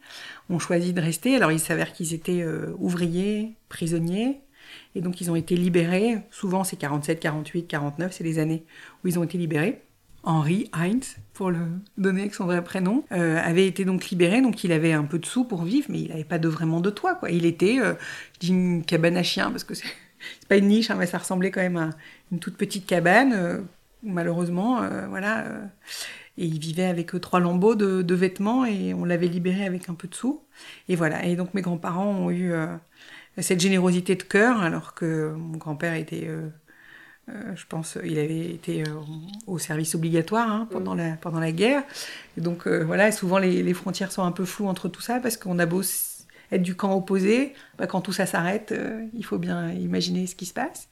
ont 0.50 0.60
choisi 0.60 0.94
de 0.94 1.02
rester. 1.02 1.36
Alors 1.36 1.52
il 1.52 1.60
s'avère 1.60 1.94
qu'ils 1.94 2.14
étaient 2.14 2.42
euh, 2.42 2.74
ouvriers, 2.78 3.54
prisonniers, 3.70 4.42
et 4.96 5.02
donc 5.02 5.22
ils 5.22 5.32
ont 5.32 5.36
été 5.36 5.56
libérés. 5.56 6.20
Souvent 6.32 6.64
c'est 6.64 6.78
47, 6.78 7.20
48, 7.20 7.68
49, 7.68 8.14
c'est 8.14 8.24
les 8.24 8.40
années 8.40 8.64
où 9.04 9.08
ils 9.08 9.20
ont 9.20 9.24
été 9.24 9.38
libérés. 9.38 9.82
Henri 10.26 10.70
Heinz, 10.72 11.18
pour 11.34 11.52
le 11.52 11.60
donner 11.98 12.22
avec 12.22 12.34
son 12.34 12.46
vrai 12.46 12.64
prénom, 12.64 13.04
euh, 13.12 13.42
avait 13.44 13.68
été 13.68 13.84
donc 13.84 14.10
libéré, 14.10 14.42
donc 14.42 14.64
il 14.64 14.72
avait 14.72 14.94
un 14.94 15.04
peu 15.04 15.20
de 15.20 15.26
sous 15.26 15.44
pour 15.44 15.64
vivre, 15.64 15.88
mais 15.90 16.00
il 16.00 16.08
n'avait 16.08 16.24
pas 16.24 16.40
de, 16.40 16.48
vraiment 16.48 16.80
de 16.80 16.90
toit. 16.90 17.16
Quoi. 17.16 17.30
Il 17.30 17.46
était, 17.46 17.80
euh, 17.80 17.94
une 18.42 18.86
cabane 18.86 19.18
à 19.18 19.24
chien, 19.24 19.52
parce 19.52 19.66
que 19.66 19.74
c'est 19.74 19.84
pas 20.48 20.56
une 20.56 20.70
niche, 20.70 20.90
hein, 20.90 20.96
mais 20.98 21.08
ça 21.08 21.18
ressemblait 21.18 21.52
quand 21.52 21.60
même 21.60 21.76
à 21.76 21.90
une 22.32 22.40
toute 22.40 22.58
petite 22.58 22.86
cabane, 22.86 23.34
euh, 23.34 23.62
malheureusement, 24.04 24.82
euh, 24.82 25.08
voilà. 25.08 25.46
Et 26.38 26.46
il 26.46 26.60
vivait 26.60 26.86
avec 26.86 27.20
trois 27.22 27.40
lambeaux 27.40 27.76
de, 27.76 28.16
vêtements 28.16 28.66
et 28.66 28.94
on 28.94 29.06
l'avait 29.06 29.28
libéré 29.28 29.66
avec 29.66 29.90
un 29.90 29.94
peu 29.94 30.08
de 30.08 30.16
sous. 30.16 30.42
Et 30.90 30.96
voilà. 30.96 31.26
Et 31.26 31.36
donc 31.36 31.54
mes 31.54 31.62
grands-parents 31.62 32.10
ont 32.10 32.32
eu 32.32 32.54
euh, 33.38 33.42
cette 33.42 33.60
générosité 33.60 34.16
de 34.16 34.24
cœur, 34.24 34.62
alors 34.62 34.94
que 34.94 35.34
mon 35.36 35.58
grand-père 35.58 35.94
était, 35.94 36.28
euh, 36.28 36.50
euh, 37.30 37.56
je 37.56 37.66
pense, 37.68 37.98
il 38.04 38.20
avait 38.20 38.52
été 38.52 38.84
au 39.48 39.58
service 39.60 39.96
obligatoire 39.96 40.52
hein, 40.52 40.68
pendant, 40.72 40.96
la, 40.96 41.14
pendant 41.18 41.40
la 41.40 41.52
guerre. 41.52 41.84
Et 42.38 42.42
donc 42.42 42.68
voilà, 42.68 43.12
souvent 43.12 43.38
les, 43.38 43.64
les, 43.64 43.74
frontières 43.74 44.12
sont 44.12 44.24
un 44.24 44.32
peu 44.32 44.46
floues 44.46 44.68
entre 44.68 44.90
tout 44.90 45.02
ça 45.02 45.20
parce 45.20 45.38
qu'on 45.38 45.60
a 45.60 45.66
beau 45.66 45.82
être 46.52 46.62
du 46.62 46.76
camp 46.76 46.96
opposé, 46.96 47.54
bah, 47.80 47.88
quand 47.88 48.02
tout 48.02 48.14
ça 48.14 48.28
s'arrête, 48.28 48.76
il 49.16 49.26
faut 49.26 49.40
bien 49.40 49.72
imaginer 49.72 50.28
ce 50.28 50.36
qui 50.36 50.46
se 50.46 50.54
passe. 50.54 50.88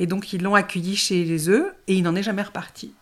Et 0.00 0.06
donc 0.06 0.32
ils 0.32 0.42
l'ont 0.42 0.56
accueilli 0.56 0.96
chez 0.96 1.48
eux 1.48 1.72
et 1.86 1.94
il 1.94 2.02
n'en 2.02 2.16
est 2.16 2.22
jamais 2.22 2.42
reparti. 2.42 2.92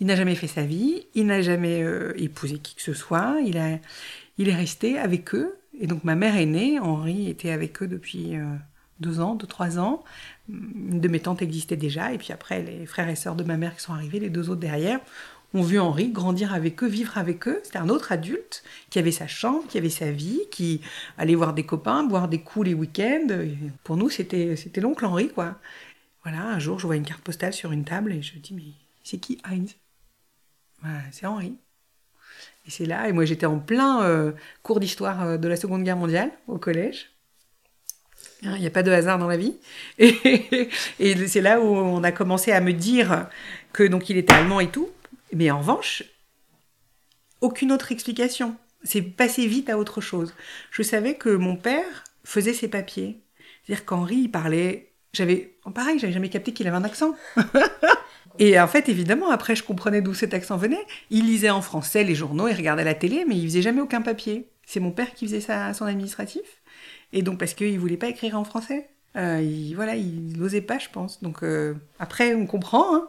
Il 0.00 0.06
n'a 0.06 0.16
jamais 0.16 0.34
fait 0.34 0.46
sa 0.46 0.62
vie, 0.62 1.06
il 1.14 1.26
n'a 1.26 1.42
jamais 1.42 1.82
euh, 1.82 2.12
épousé 2.16 2.58
qui 2.58 2.74
que 2.74 2.82
ce 2.82 2.92
soit, 2.92 3.36
il, 3.44 3.56
est 3.56 4.54
resté 4.54 4.98
avec 4.98 5.34
eux. 5.34 5.56
Et 5.80 5.86
donc 5.86 6.04
ma 6.04 6.14
mère 6.14 6.36
aînée, 6.36 6.78
Henri, 6.78 7.30
était 7.30 7.50
avec 7.50 7.82
eux 7.82 7.86
depuis 7.86 8.36
euh, 8.36 8.44
deux 9.00 9.20
ans, 9.20 9.34
deux, 9.34 9.46
trois 9.46 9.78
ans. 9.78 10.04
Une 10.48 11.00
de 11.00 11.08
mes 11.08 11.20
tantes 11.20 11.40
existait 11.40 11.76
déjà, 11.76 12.12
et 12.12 12.18
puis 12.18 12.32
après 12.32 12.62
les 12.62 12.84
frères 12.84 13.08
et 13.08 13.16
sœurs 13.16 13.36
de 13.36 13.44
ma 13.44 13.56
mère 13.56 13.74
qui 13.74 13.82
sont 13.82 13.94
arrivés, 13.94 14.20
les 14.20 14.28
deux 14.28 14.50
autres 14.50 14.60
derrière, 14.60 15.00
ont 15.54 15.62
vu 15.62 15.78
Henri 15.78 16.08
grandir 16.08 16.52
avec 16.52 16.82
eux, 16.82 16.88
vivre 16.88 17.16
avec 17.16 17.46
eux. 17.48 17.60
C'était 17.62 17.78
un 17.78 17.88
autre 17.88 18.12
adulte 18.12 18.62
qui 18.90 18.98
avait 18.98 19.12
sa 19.12 19.26
chambre, 19.26 19.64
qui 19.68 19.78
avait 19.78 19.90
sa 19.90 20.10
vie, 20.10 20.40
qui 20.50 20.80
allait 21.16 21.34
voir 21.34 21.54
des 21.54 21.64
copains, 21.64 22.04
boire 22.04 22.28
des 22.28 22.40
coups 22.40 22.66
les 22.66 22.74
week-ends. 22.74 23.28
Pour 23.84 23.96
nous, 23.96 24.10
c'était 24.10 24.56
l'oncle 24.80 25.04
Henri, 25.04 25.28
quoi. 25.28 25.56
Voilà, 26.22 26.42
un 26.42 26.58
jour, 26.58 26.78
je 26.78 26.86
vois 26.86 26.96
une 26.96 27.04
carte 27.04 27.22
postale 27.22 27.52
sur 27.52 27.72
une 27.72 27.84
table 27.84 28.12
et 28.12 28.22
je 28.22 28.38
dis, 28.38 28.54
mais 28.54 28.72
c'est 29.02 29.18
qui 29.18 29.38
Heinz? 29.44 29.74
Voilà, 30.80 31.00
c'est 31.10 31.26
Henri. 31.26 31.56
Et 32.66 32.70
c'est 32.70 32.86
là, 32.86 33.08
et 33.08 33.12
moi 33.12 33.24
j'étais 33.24 33.46
en 33.46 33.58
plein 33.58 34.02
euh, 34.04 34.32
cours 34.62 34.78
d'histoire 34.78 35.22
euh, 35.22 35.36
de 35.36 35.48
la 35.48 35.56
Seconde 35.56 35.82
Guerre 35.82 35.96
mondiale 35.96 36.30
au 36.46 36.58
collège. 36.58 37.10
Il 38.42 38.50
n'y 38.52 38.66
a 38.66 38.70
pas 38.70 38.82
de 38.82 38.90
hasard 38.90 39.18
dans 39.18 39.28
la 39.28 39.36
vie. 39.36 39.56
Et, 39.98 40.68
et 40.98 41.26
c'est 41.28 41.40
là 41.40 41.60
où 41.60 41.64
on 41.64 42.02
a 42.02 42.10
commencé 42.10 42.50
à 42.50 42.60
me 42.60 42.72
dire 42.72 43.28
que 43.72 43.84
donc 43.84 44.10
il 44.10 44.16
était 44.16 44.34
allemand 44.34 44.58
et 44.58 44.68
tout. 44.68 44.90
Mais 45.32 45.50
en 45.50 45.60
revanche, 45.60 46.02
aucune 47.40 47.72
autre 47.72 47.92
explication. 47.92 48.56
C'est 48.82 49.02
passé 49.02 49.46
vite 49.46 49.70
à 49.70 49.78
autre 49.78 50.00
chose. 50.00 50.34
Je 50.70 50.82
savais 50.82 51.14
que 51.14 51.28
mon 51.28 51.56
père 51.56 52.04
faisait 52.24 52.54
ses 52.54 52.68
papiers. 52.68 53.20
C'est-à-dire 53.64 53.84
qu'Henri, 53.84 54.16
il 54.16 54.30
parlait. 54.30 54.92
J'avais. 55.12 55.51
Pareil, 55.70 55.98
j'avais 55.98 56.12
jamais 56.12 56.28
capté 56.28 56.52
qu'il 56.52 56.66
avait 56.66 56.76
un 56.76 56.84
accent. 56.84 57.14
Et 58.38 58.58
en 58.58 58.66
fait, 58.66 58.88
évidemment, 58.88 59.30
après, 59.30 59.54
je 59.54 59.62
comprenais 59.62 60.02
d'où 60.02 60.14
cet 60.14 60.34
accent 60.34 60.56
venait. 60.56 60.84
Il 61.10 61.26
lisait 61.26 61.50
en 61.50 61.62
français 61.62 62.02
les 62.02 62.14
journaux, 62.14 62.48
il 62.48 62.54
regardait 62.54 62.84
la 62.84 62.94
télé, 62.94 63.24
mais 63.28 63.36
il 63.36 63.44
faisait 63.44 63.62
jamais 63.62 63.80
aucun 63.80 64.02
papier. 64.02 64.48
C'est 64.66 64.80
mon 64.80 64.90
père 64.90 65.12
qui 65.14 65.26
faisait 65.26 65.40
ça, 65.40 65.72
son 65.74 65.84
administratif. 65.84 66.42
Et 67.12 67.22
donc, 67.22 67.38
parce 67.38 67.54
qu'il 67.54 67.78
voulait 67.78 67.96
pas 67.96 68.08
écrire 68.08 68.38
en 68.38 68.44
français. 68.44 68.88
il, 69.16 69.74
voilà, 69.74 69.96
il 69.96 70.38
n'osait 70.38 70.62
pas, 70.62 70.78
je 70.78 70.88
pense. 70.88 71.22
Donc 71.22 71.44
après, 71.98 72.34
on 72.34 72.46
comprend. 72.46 72.96
Hein. 72.96 73.08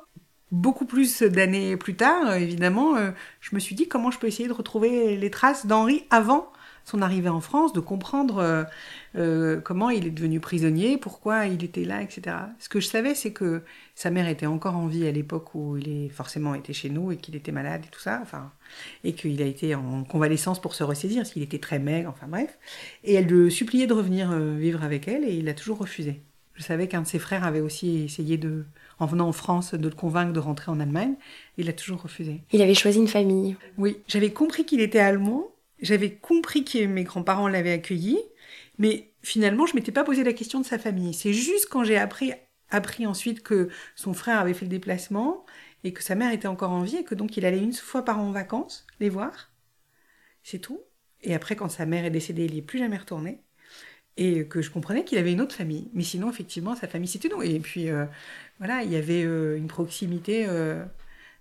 Beaucoup 0.51 0.85
plus 0.85 1.23
d'années 1.23 1.77
plus 1.77 1.95
tard, 1.95 2.35
évidemment, 2.35 2.95
je 3.39 3.55
me 3.55 3.59
suis 3.59 3.73
dit 3.73 3.87
comment 3.87 4.11
je 4.11 4.19
peux 4.19 4.27
essayer 4.27 4.47
de 4.47 4.53
retrouver 4.53 5.17
les 5.17 5.31
traces 5.31 5.65
d'Henri 5.65 6.05
avant 6.11 6.51
son 6.85 7.01
arrivée 7.01 7.29
en 7.29 7.41
France, 7.41 7.73
de 7.73 7.79
comprendre 7.79 8.39
euh, 8.39 8.63
euh, 9.15 9.61
comment 9.61 9.89
il 9.89 10.05
est 10.05 10.11
devenu 10.11 10.39
prisonnier, 10.39 10.97
pourquoi 10.97 11.45
il 11.47 11.63
était 11.63 11.85
là, 11.85 12.01
etc. 12.01 12.35
Ce 12.59 12.69
que 12.69 12.79
je 12.79 12.87
savais, 12.87 13.15
c'est 13.15 13.31
que 13.31 13.61
sa 13.95 14.09
mère 14.09 14.27
était 14.27 14.45
encore 14.45 14.75
en 14.75 14.87
vie 14.87 15.07
à 15.07 15.11
l'époque 15.11 15.55
où 15.55 15.77
il 15.77 15.89
est 15.89 16.09
forcément 16.09 16.55
été 16.55 16.73
chez 16.73 16.89
nous 16.89 17.11
et 17.11 17.17
qu'il 17.17 17.35
était 17.35 17.51
malade 17.51 17.83
et 17.85 17.89
tout 17.89 18.01
ça, 18.01 18.19
enfin, 18.21 18.51
et 19.03 19.13
qu'il 19.13 19.41
a 19.41 19.45
été 19.45 19.75
en 19.75 20.03
convalescence 20.03 20.61
pour 20.61 20.75
se 20.75 20.83
ressaisir, 20.83 21.21
parce 21.21 21.31
qu'il 21.31 21.43
était 21.43 21.59
très 21.59 21.79
maigre, 21.79 22.09
enfin 22.09 22.27
bref. 22.27 22.57
Et 23.03 23.13
elle 23.13 23.27
le 23.27 23.49
suppliait 23.49 23.87
de 23.87 23.93
revenir 23.93 24.31
euh, 24.31 24.55
vivre 24.57 24.83
avec 24.83 25.07
elle, 25.07 25.23
et 25.23 25.33
il 25.33 25.47
a 25.47 25.53
toujours 25.53 25.77
refusé. 25.77 26.21
Je 26.55 26.61
savais 26.61 26.87
qu'un 26.87 27.01
de 27.01 27.07
ses 27.07 27.19
frères 27.19 27.43
avait 27.43 27.61
aussi 27.61 28.03
essayé 28.03 28.37
de, 28.37 28.65
en 28.99 29.05
venant 29.05 29.27
en 29.27 29.31
France, 29.31 29.73
de 29.73 29.89
le 29.89 29.95
convaincre 29.95 30.33
de 30.33 30.39
rentrer 30.39 30.71
en 30.71 30.79
Allemagne. 30.79 31.15
Il 31.57 31.67
a 31.67 31.73
toujours 31.73 32.03
refusé. 32.03 32.41
Il 32.51 32.61
avait 32.61 32.75
choisi 32.75 32.99
une 32.99 33.07
famille. 33.07 33.55
Oui, 33.77 33.97
j'avais 34.07 34.31
compris 34.31 34.63
qu'il 34.65 34.79
était 34.79 34.99
allemand, 34.99 35.47
j'avais 35.83 36.15
compris 36.15 36.63
que 36.65 36.85
mes 36.85 37.03
grands-parents 37.03 37.47
l'avaient 37.47 37.73
accueilli, 37.73 38.17
mais 38.79 39.13
finalement, 39.21 39.65
je 39.65 39.75
m'étais 39.75 39.91
pas 39.91 40.03
posé 40.03 40.23
la 40.23 40.33
question 40.33 40.59
de 40.59 40.65
sa 40.65 40.79
famille. 40.79 41.13
C'est 41.13 41.33
juste 41.33 41.67
quand 41.69 41.83
j'ai 41.83 41.97
appris, 41.97 42.33
appris 42.69 43.05
ensuite 43.05 43.43
que 43.43 43.69
son 43.95 44.13
frère 44.13 44.39
avait 44.39 44.53
fait 44.53 44.65
le 44.65 44.69
déplacement 44.69 45.45
et 45.83 45.93
que 45.93 46.01
sa 46.01 46.15
mère 46.15 46.31
était 46.31 46.47
encore 46.47 46.71
en 46.71 46.81
vie 46.81 46.97
et 46.97 47.03
que 47.03 47.15
donc 47.15 47.37
il 47.37 47.45
allait 47.45 47.61
une 47.61 47.73
fois 47.73 48.03
par 48.03 48.19
an 48.19 48.27
en 48.29 48.31
vacances 48.31 48.87
les 48.99 49.09
voir. 49.09 49.51
C'est 50.43 50.59
tout. 50.59 50.81
Et 51.21 51.33
après, 51.35 51.55
quand 51.55 51.69
sa 51.69 51.85
mère 51.85 52.05
est 52.05 52.09
décédée, 52.09 52.45
il 52.45 52.53
n'y 52.53 52.59
est 52.59 52.63
plus 52.63 52.79
jamais 52.79 52.97
retourné. 52.97 53.41
Et 54.17 54.47
que 54.47 54.61
je 54.61 54.69
comprenais 54.69 55.03
qu'il 55.03 55.17
avait 55.17 55.31
une 55.31 55.41
autre 55.41 55.55
famille. 55.55 55.89
Mais 55.93 56.03
sinon, 56.03 56.29
effectivement, 56.29 56.75
sa 56.75 56.87
famille, 56.87 57.07
c'était 57.07 57.29
nous. 57.29 57.41
Et 57.41 57.59
puis, 57.59 57.89
euh, 57.89 58.05
voilà, 58.59 58.83
il 58.83 58.91
y 58.91 58.95
avait 58.95 59.23
euh, 59.23 59.57
une 59.57 59.67
proximité 59.67 60.45
euh, 60.47 60.83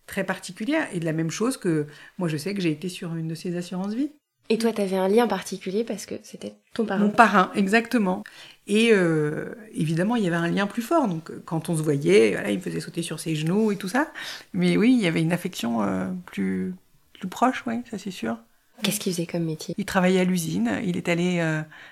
très 0.07 0.25
particulière. 0.25 0.89
Et 0.93 1.01
de 1.01 1.05
la 1.05 1.13
même 1.13 1.31
chose 1.31 1.57
que 1.57 1.87
moi, 2.19 2.29
je 2.29 2.37
sais 2.37 2.55
que 2.55 2.61
j'ai 2.61 2.71
été 2.71 2.89
sur 2.89 3.15
une 3.15 3.29
de 3.29 3.35
ses 3.35 3.57
assurances 3.57 3.95
vie. 3.95 4.13
Et 4.53 4.59
toi, 4.59 4.71
tu 4.71 4.83
avais 4.83 4.99
un 4.99 5.09
lien 5.09 5.27
particulier 5.27 5.83
parce 5.83 6.05
que 6.05 6.15
c'était 6.23 6.53
ton 6.75 6.85
parrain. 6.85 7.07
Mon 7.07 7.11
parrain, 7.11 7.51
exactement. 7.55 8.23
Et 8.67 8.91
euh, 8.93 9.55
évidemment, 9.73 10.15
il 10.15 10.25
y 10.25 10.27
avait 10.27 10.37
un 10.37 10.49
lien 10.49 10.67
plus 10.67 10.83
fort. 10.83 11.09
Donc, 11.09 11.31
quand 11.47 11.71
on 11.71 11.77
se 11.77 11.83
voyait, 11.83 12.39
il 12.53 12.57
me 12.57 12.61
faisait 12.61 12.81
sauter 12.81 13.01
sur 13.01 13.19
ses 13.19 13.35
genoux 13.35 13.73
et 13.73 13.77
tout 13.77 13.89
ça. 13.89 14.13
Mais 14.53 14.77
oui, 14.77 14.93
il 14.93 15.03
y 15.03 15.07
avait 15.07 15.23
une 15.23 15.33
affection 15.33 15.83
euh, 15.83 16.05
plus, 16.27 16.75
plus 17.19 17.29
proche, 17.29 17.65
oui, 17.67 17.81
ça 17.91 17.97
c'est 17.97 18.11
sûr. 18.11 18.37
Qu'est-ce 18.83 19.01
qu'il 19.01 19.13
faisait 19.13 19.27
comme 19.27 19.45
métier? 19.45 19.75
Il 19.79 19.85
travaillait 19.85 20.21
à 20.21 20.25
l'usine. 20.25 20.81
Il 20.85 20.97
est 20.97 21.09
allé 21.09 21.43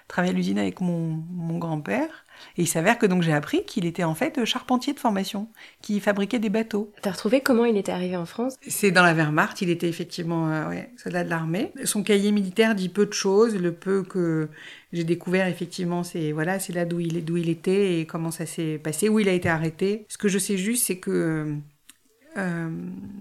travailler 0.09 0.35
à 0.35 0.37
l'usine 0.37 0.59
avec 0.59 0.81
mon, 0.81 1.23
mon 1.31 1.59
grand-père. 1.59 2.27
Et 2.57 2.63
il 2.63 2.67
s'avère 2.67 2.99
que 2.99 3.05
donc 3.05 3.23
j'ai 3.23 3.35
appris 3.35 3.65
qu'il 3.67 3.85
était 3.85 4.03
en 4.05 4.15
fait 4.15 4.47
charpentier 4.47 4.95
de 4.95 4.99
formation, 4.99 5.49
qui 5.83 6.01
fabriquait 6.01 6.39
des 6.39 6.49
bateaux. 6.49 6.91
T'as 7.03 7.11
retrouvé 7.11 7.43
comment 7.43 7.67
il 7.67 7.77
était 7.77 7.93
arrivé 7.93 8.17
en 8.17 8.25
France? 8.25 8.55
C'est 8.67 8.91
dans 8.91 9.03
la 9.03 9.13
Wehrmacht, 9.13 9.61
il 9.61 9.69
était 9.69 9.89
effectivement 9.89 10.51
euh, 10.51 10.69
ouais, 10.71 10.91
soldat 10.97 11.23
de 11.23 11.29
l'armée. 11.29 11.71
Son 11.85 12.03
cahier 12.03 12.33
militaire 12.33 12.75
dit 12.75 12.89
peu 12.89 13.05
de 13.05 13.13
choses, 13.13 13.55
le 13.57 13.73
peu 13.73 14.03
que 14.03 14.49
j'ai 14.93 15.05
découvert 15.05 15.47
effectivement, 15.49 16.03
c'est 16.03 16.33
voilà, 16.33 16.59
c'est 16.59 16.73
là 16.73 16.87
d'où 16.87 17.01
il, 17.01 17.25
d'où 17.25 17.37
il 17.37 17.51
était 17.51 18.01
et 18.01 18.07
comment 18.07 18.31
ça 18.31 18.47
s'est 18.47 18.79
passé, 18.83 19.11
où 19.11 19.19
il 19.19 19.29
a 19.29 19.33
été 19.33 19.51
arrêté. 19.51 20.07
Ce 20.09 20.17
que 20.17 20.29
je 20.29 20.39
sais 20.39 20.57
juste, 20.57 20.87
c'est 20.87 20.99
que 20.99 21.55
euh, 22.37 22.71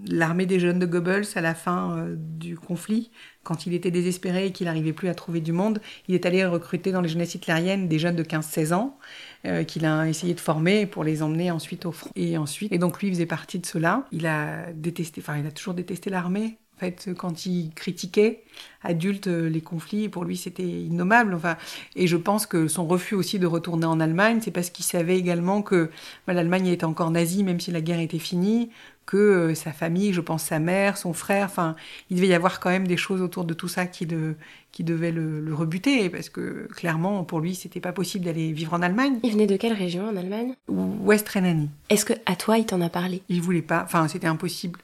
l'armée 0.06 0.46
des 0.46 0.60
jeunes 0.60 0.78
de 0.78 0.86
Goebbels, 0.86 1.26
à 1.34 1.40
la 1.40 1.54
fin 1.54 1.96
euh, 1.96 2.14
du 2.16 2.56
conflit, 2.56 3.10
quand 3.42 3.66
il 3.66 3.74
était 3.74 3.90
désespéré 3.90 4.46
et 4.46 4.52
qu'il 4.52 4.66
n'arrivait 4.66 4.92
plus 4.92 5.08
à 5.08 5.14
trouver 5.14 5.40
du 5.40 5.50
monde, 5.50 5.80
il 6.06 6.14
est 6.14 6.26
allé 6.26 6.44
recruter 6.44 6.92
dans 6.92 7.00
les 7.00 7.08
jeunesses 7.08 7.34
hitlériennes 7.34 7.88
des 7.88 7.98
jeunes 7.98 8.14
de 8.14 8.22
15-16 8.22 8.72
ans 8.72 8.98
euh, 9.46 9.64
qu'il 9.64 9.84
a 9.84 10.08
essayé 10.08 10.34
de 10.34 10.40
former 10.40 10.86
pour 10.86 11.02
les 11.02 11.22
emmener 11.22 11.50
ensuite 11.50 11.86
au 11.86 11.92
front. 11.92 12.10
Et 12.14 12.38
ensuite, 12.38 12.72
et 12.72 12.78
donc 12.78 13.02
lui 13.02 13.10
faisait 13.10 13.26
partie 13.26 13.58
de 13.58 13.66
cela. 13.66 14.06
Il 14.12 14.26
a 14.26 14.72
détesté, 14.74 15.20
enfin 15.20 15.38
il 15.38 15.46
a 15.46 15.50
toujours 15.50 15.74
détesté 15.74 16.08
l'armée. 16.08 16.58
En 16.76 16.80
fait, 16.80 17.10
quand 17.14 17.44
il 17.44 17.72
critiquait 17.74 18.42
adulte 18.82 19.26
les 19.26 19.60
conflits, 19.60 20.08
pour 20.08 20.24
lui 20.24 20.38
c'était 20.38 20.66
innommable. 20.66 21.34
Enfin, 21.34 21.58
et 21.94 22.06
je 22.06 22.16
pense 22.16 22.46
que 22.46 22.68
son 22.68 22.86
refus 22.86 23.14
aussi 23.14 23.38
de 23.38 23.46
retourner 23.46 23.84
en 23.84 24.00
Allemagne, 24.00 24.38
c'est 24.40 24.50
parce 24.50 24.70
qu'il 24.70 24.84
savait 24.84 25.18
également 25.18 25.60
que 25.60 25.90
bah, 26.26 26.32
l'Allemagne 26.32 26.68
était 26.68 26.84
encore 26.84 27.10
nazie, 27.10 27.44
même 27.44 27.60
si 27.60 27.70
la 27.70 27.82
guerre 27.82 28.00
était 28.00 28.18
finie, 28.18 28.70
que 29.10 29.16
euh, 29.16 29.54
sa 29.56 29.72
famille, 29.72 30.12
je 30.12 30.20
pense 30.20 30.44
sa 30.44 30.60
mère, 30.60 30.96
son 30.96 31.12
frère, 31.12 31.46
enfin, 31.46 31.74
il 32.10 32.16
devait 32.16 32.28
y 32.28 32.32
avoir 32.32 32.60
quand 32.60 32.70
même 32.70 32.86
des 32.86 32.96
choses 32.96 33.20
autour 33.22 33.44
de 33.44 33.54
tout 33.54 33.66
ça 33.66 33.86
qui, 33.86 34.06
de, 34.06 34.36
qui 34.70 34.84
devaient 34.84 35.10
le, 35.10 35.52
rebuter, 35.52 36.08
parce 36.10 36.28
que 36.28 36.68
clairement, 36.76 37.24
pour 37.24 37.40
lui, 37.40 37.56
c'était 37.56 37.80
pas 37.80 37.90
possible 37.90 38.24
d'aller 38.24 38.52
vivre 38.52 38.72
en 38.72 38.82
Allemagne. 38.82 39.18
Il 39.24 39.32
venait 39.32 39.48
de 39.48 39.56
quelle 39.56 39.72
région 39.72 40.08
en 40.08 40.16
Allemagne? 40.16 40.54
Ouest 40.68 41.28
Rhénanie. 41.28 41.70
Est-ce 41.88 42.04
que 42.04 42.12
à 42.24 42.36
toi, 42.36 42.56
il 42.58 42.66
t'en 42.66 42.80
a 42.80 42.88
parlé? 42.88 43.22
Il 43.28 43.42
voulait 43.42 43.62
pas, 43.62 43.82
enfin, 43.82 44.06
c'était 44.06 44.28
impossible. 44.28 44.78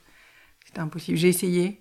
C'était 0.65 0.81
impossible. 0.81 1.17
J'ai 1.17 1.29
essayé, 1.29 1.81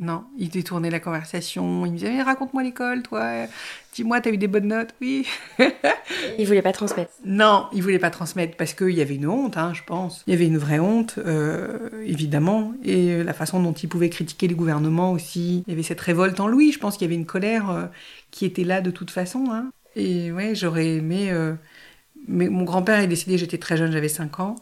non, 0.00 0.24
il 0.38 0.48
détournait 0.48 0.88
la 0.88 0.98
conversation. 0.98 1.84
Il 1.84 1.92
me 1.92 1.98
disait 1.98 2.22
raconte-moi 2.22 2.62
l'école, 2.62 3.02
toi. 3.02 3.46
Dis-moi, 3.92 4.22
t'as 4.22 4.30
eu 4.30 4.38
des 4.38 4.48
bonnes 4.48 4.68
notes 4.68 4.94
Oui. 5.02 5.26
il 6.38 6.46
voulait 6.46 6.62
pas 6.62 6.72
transmettre. 6.72 7.12
Non, 7.26 7.66
il 7.74 7.82
voulait 7.82 7.98
pas 7.98 8.08
transmettre 8.08 8.56
parce 8.56 8.72
qu'il 8.72 8.92
y 8.92 9.02
avait 9.02 9.16
une 9.16 9.26
honte, 9.26 9.58
hein, 9.58 9.72
je 9.74 9.82
pense. 9.82 10.24
Il 10.26 10.30
y 10.30 10.34
avait 10.34 10.46
une 10.46 10.56
vraie 10.56 10.78
honte, 10.78 11.18
euh, 11.18 11.90
évidemment. 12.02 12.72
Et 12.82 13.22
la 13.22 13.34
façon 13.34 13.62
dont 13.62 13.74
il 13.74 13.90
pouvait 13.90 14.08
critiquer 14.08 14.48
les 14.48 14.54
gouvernements 14.54 15.12
aussi. 15.12 15.64
Il 15.66 15.70
y 15.70 15.74
avait 15.74 15.82
cette 15.82 16.00
révolte 16.00 16.40
en 16.40 16.48
lui. 16.48 16.72
Je 16.72 16.78
pense 16.78 16.96
qu'il 16.96 17.04
y 17.04 17.08
avait 17.08 17.20
une 17.20 17.26
colère 17.26 17.68
euh, 17.68 17.84
qui 18.30 18.46
était 18.46 18.64
là 18.64 18.80
de 18.80 18.90
toute 18.90 19.10
façon. 19.10 19.48
Hein. 19.52 19.70
Et 19.96 20.32
ouais, 20.32 20.54
j'aurais 20.54 20.96
aimé. 20.96 21.30
Euh, 21.30 21.52
mais 22.26 22.48
mon 22.48 22.64
grand-père 22.64 23.00
est 23.00 23.06
décédé, 23.06 23.38
j'étais 23.38 23.58
très 23.58 23.76
jeune, 23.76 23.92
j'avais 23.92 24.08
5 24.08 24.40
ans. 24.40 24.56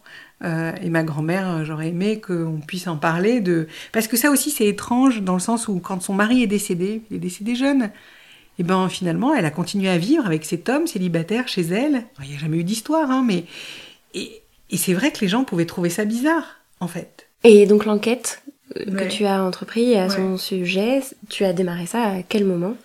Euh, 0.45 0.73
et 0.83 0.89
ma 0.89 1.03
grand-mère, 1.03 1.49
euh, 1.49 1.65
j'aurais 1.65 1.89
aimé 1.89 2.21
qu'on 2.21 2.61
puisse 2.65 2.87
en 2.87 2.97
parler. 2.97 3.41
de 3.41 3.67
Parce 3.93 4.07
que 4.07 4.17
ça 4.17 4.31
aussi, 4.31 4.51
c'est 4.51 4.67
étrange 4.67 5.23
dans 5.23 5.35
le 5.35 5.41
sens 5.41 5.69
où 5.69 5.81
quand 5.81 6.01
son 6.01 6.15
mari 6.15 6.43
est 6.43 6.47
décédé, 6.47 7.03
il 7.11 7.17
est 7.17 7.21
décédé 7.21 7.55
jeune, 7.55 7.91
et 8.59 8.63
ben 8.63 8.89
finalement, 8.89 9.35
elle 9.35 9.45
a 9.45 9.51
continué 9.51 9.89
à 9.89 9.99
vivre 9.99 10.27
avec 10.27 10.45
cet 10.45 10.69
homme 10.69 10.87
célibataire 10.87 11.49
chez 11.49 11.63
elle. 11.63 12.05
Il 12.23 12.31
n'y 12.31 12.37
a 12.37 12.39
jamais 12.39 12.59
eu 12.59 12.65
d'histoire, 12.65 13.11
hein, 13.11 13.25
mais. 13.27 13.45
Et, 14.15 14.43
et 14.71 14.77
c'est 14.77 14.95
vrai 14.95 15.13
que 15.13 15.21
les 15.21 15.29
gens 15.29 15.45
pouvaient 15.45 15.67
trouver 15.67 15.91
ça 15.91 16.05
bizarre, 16.05 16.61
en 16.81 16.89
fait. 16.89 17.29
Et 17.45 17.67
donc 17.67 17.85
l'enquête 17.85 18.43
euh, 18.77 18.85
que 18.85 19.09
tu 19.09 19.25
as 19.27 19.43
entreprise 19.43 19.97
à 19.97 20.09
son 20.09 20.37
sujet, 20.37 21.03
tu 21.29 21.45
as 21.45 21.53
démarré 21.53 21.87
ça 21.87 22.03
à 22.03 22.23
quel 22.23 22.45
moment? 22.45 22.77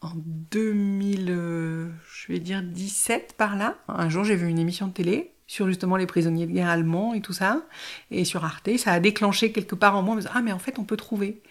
En 0.00 0.12
2000, 0.16 1.26
je 1.26 2.32
vais 2.32 2.40
dire 2.40 2.62
17 2.62 3.34
par 3.38 3.56
là. 3.56 3.76
Un 3.88 4.08
jour, 4.08 4.24
j'ai 4.24 4.34
vu 4.34 4.48
une 4.48 4.58
émission 4.58 4.88
de 4.88 4.92
télé 4.92 5.30
sur 5.52 5.66
justement 5.66 5.96
les 5.96 6.06
prisonniers 6.06 6.46
de 6.46 6.52
guerre 6.52 6.70
allemands 6.70 7.12
et 7.12 7.20
tout 7.20 7.34
ça, 7.34 7.60
et 8.10 8.24
sur 8.24 8.42
Arte, 8.42 8.70
ça 8.78 8.92
a 8.92 9.00
déclenché 9.00 9.52
quelque 9.52 9.74
part 9.74 9.94
en 9.94 10.02
moi, 10.02 10.16
me 10.16 10.22
ah 10.32 10.40
mais 10.40 10.50
en 10.50 10.58
fait 10.58 10.78
on 10.78 10.84
peut 10.84 10.96
trouver. 10.96 11.42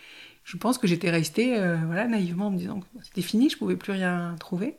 Je 0.43 0.57
pense 0.57 0.79
que 0.79 0.87
j'étais 0.87 1.11
restée 1.11 1.55
euh, 1.59 1.77
voilà 1.85 2.07
naïvement 2.07 2.47
en 2.47 2.49
me 2.49 2.57
disant 2.57 2.79
que 2.79 2.85
c'était 3.03 3.21
fini, 3.21 3.51
je 3.51 3.59
pouvais 3.59 3.75
plus 3.75 3.91
rien 3.91 4.35
trouver. 4.39 4.75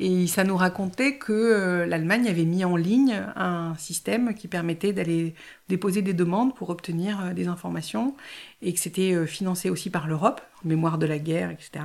Et 0.00 0.26
ça 0.26 0.42
nous 0.42 0.56
racontait 0.56 1.16
que 1.16 1.32
euh, 1.32 1.86
l'Allemagne 1.86 2.26
avait 2.26 2.44
mis 2.44 2.64
en 2.64 2.74
ligne 2.74 3.22
un 3.36 3.76
système 3.78 4.34
qui 4.34 4.48
permettait 4.48 4.92
d'aller 4.92 5.34
déposer 5.68 6.02
des 6.02 6.12
demandes 6.12 6.52
pour 6.56 6.70
obtenir 6.70 7.20
euh, 7.20 7.32
des 7.34 7.46
informations 7.46 8.16
et 8.62 8.74
que 8.74 8.80
c'était 8.80 9.26
financé 9.28 9.70
aussi 9.70 9.90
par 9.90 10.08
l'Europe, 10.08 10.40
mémoire 10.64 10.98
de 10.98 11.06
la 11.06 11.20
guerre, 11.20 11.52
etc. 11.52 11.84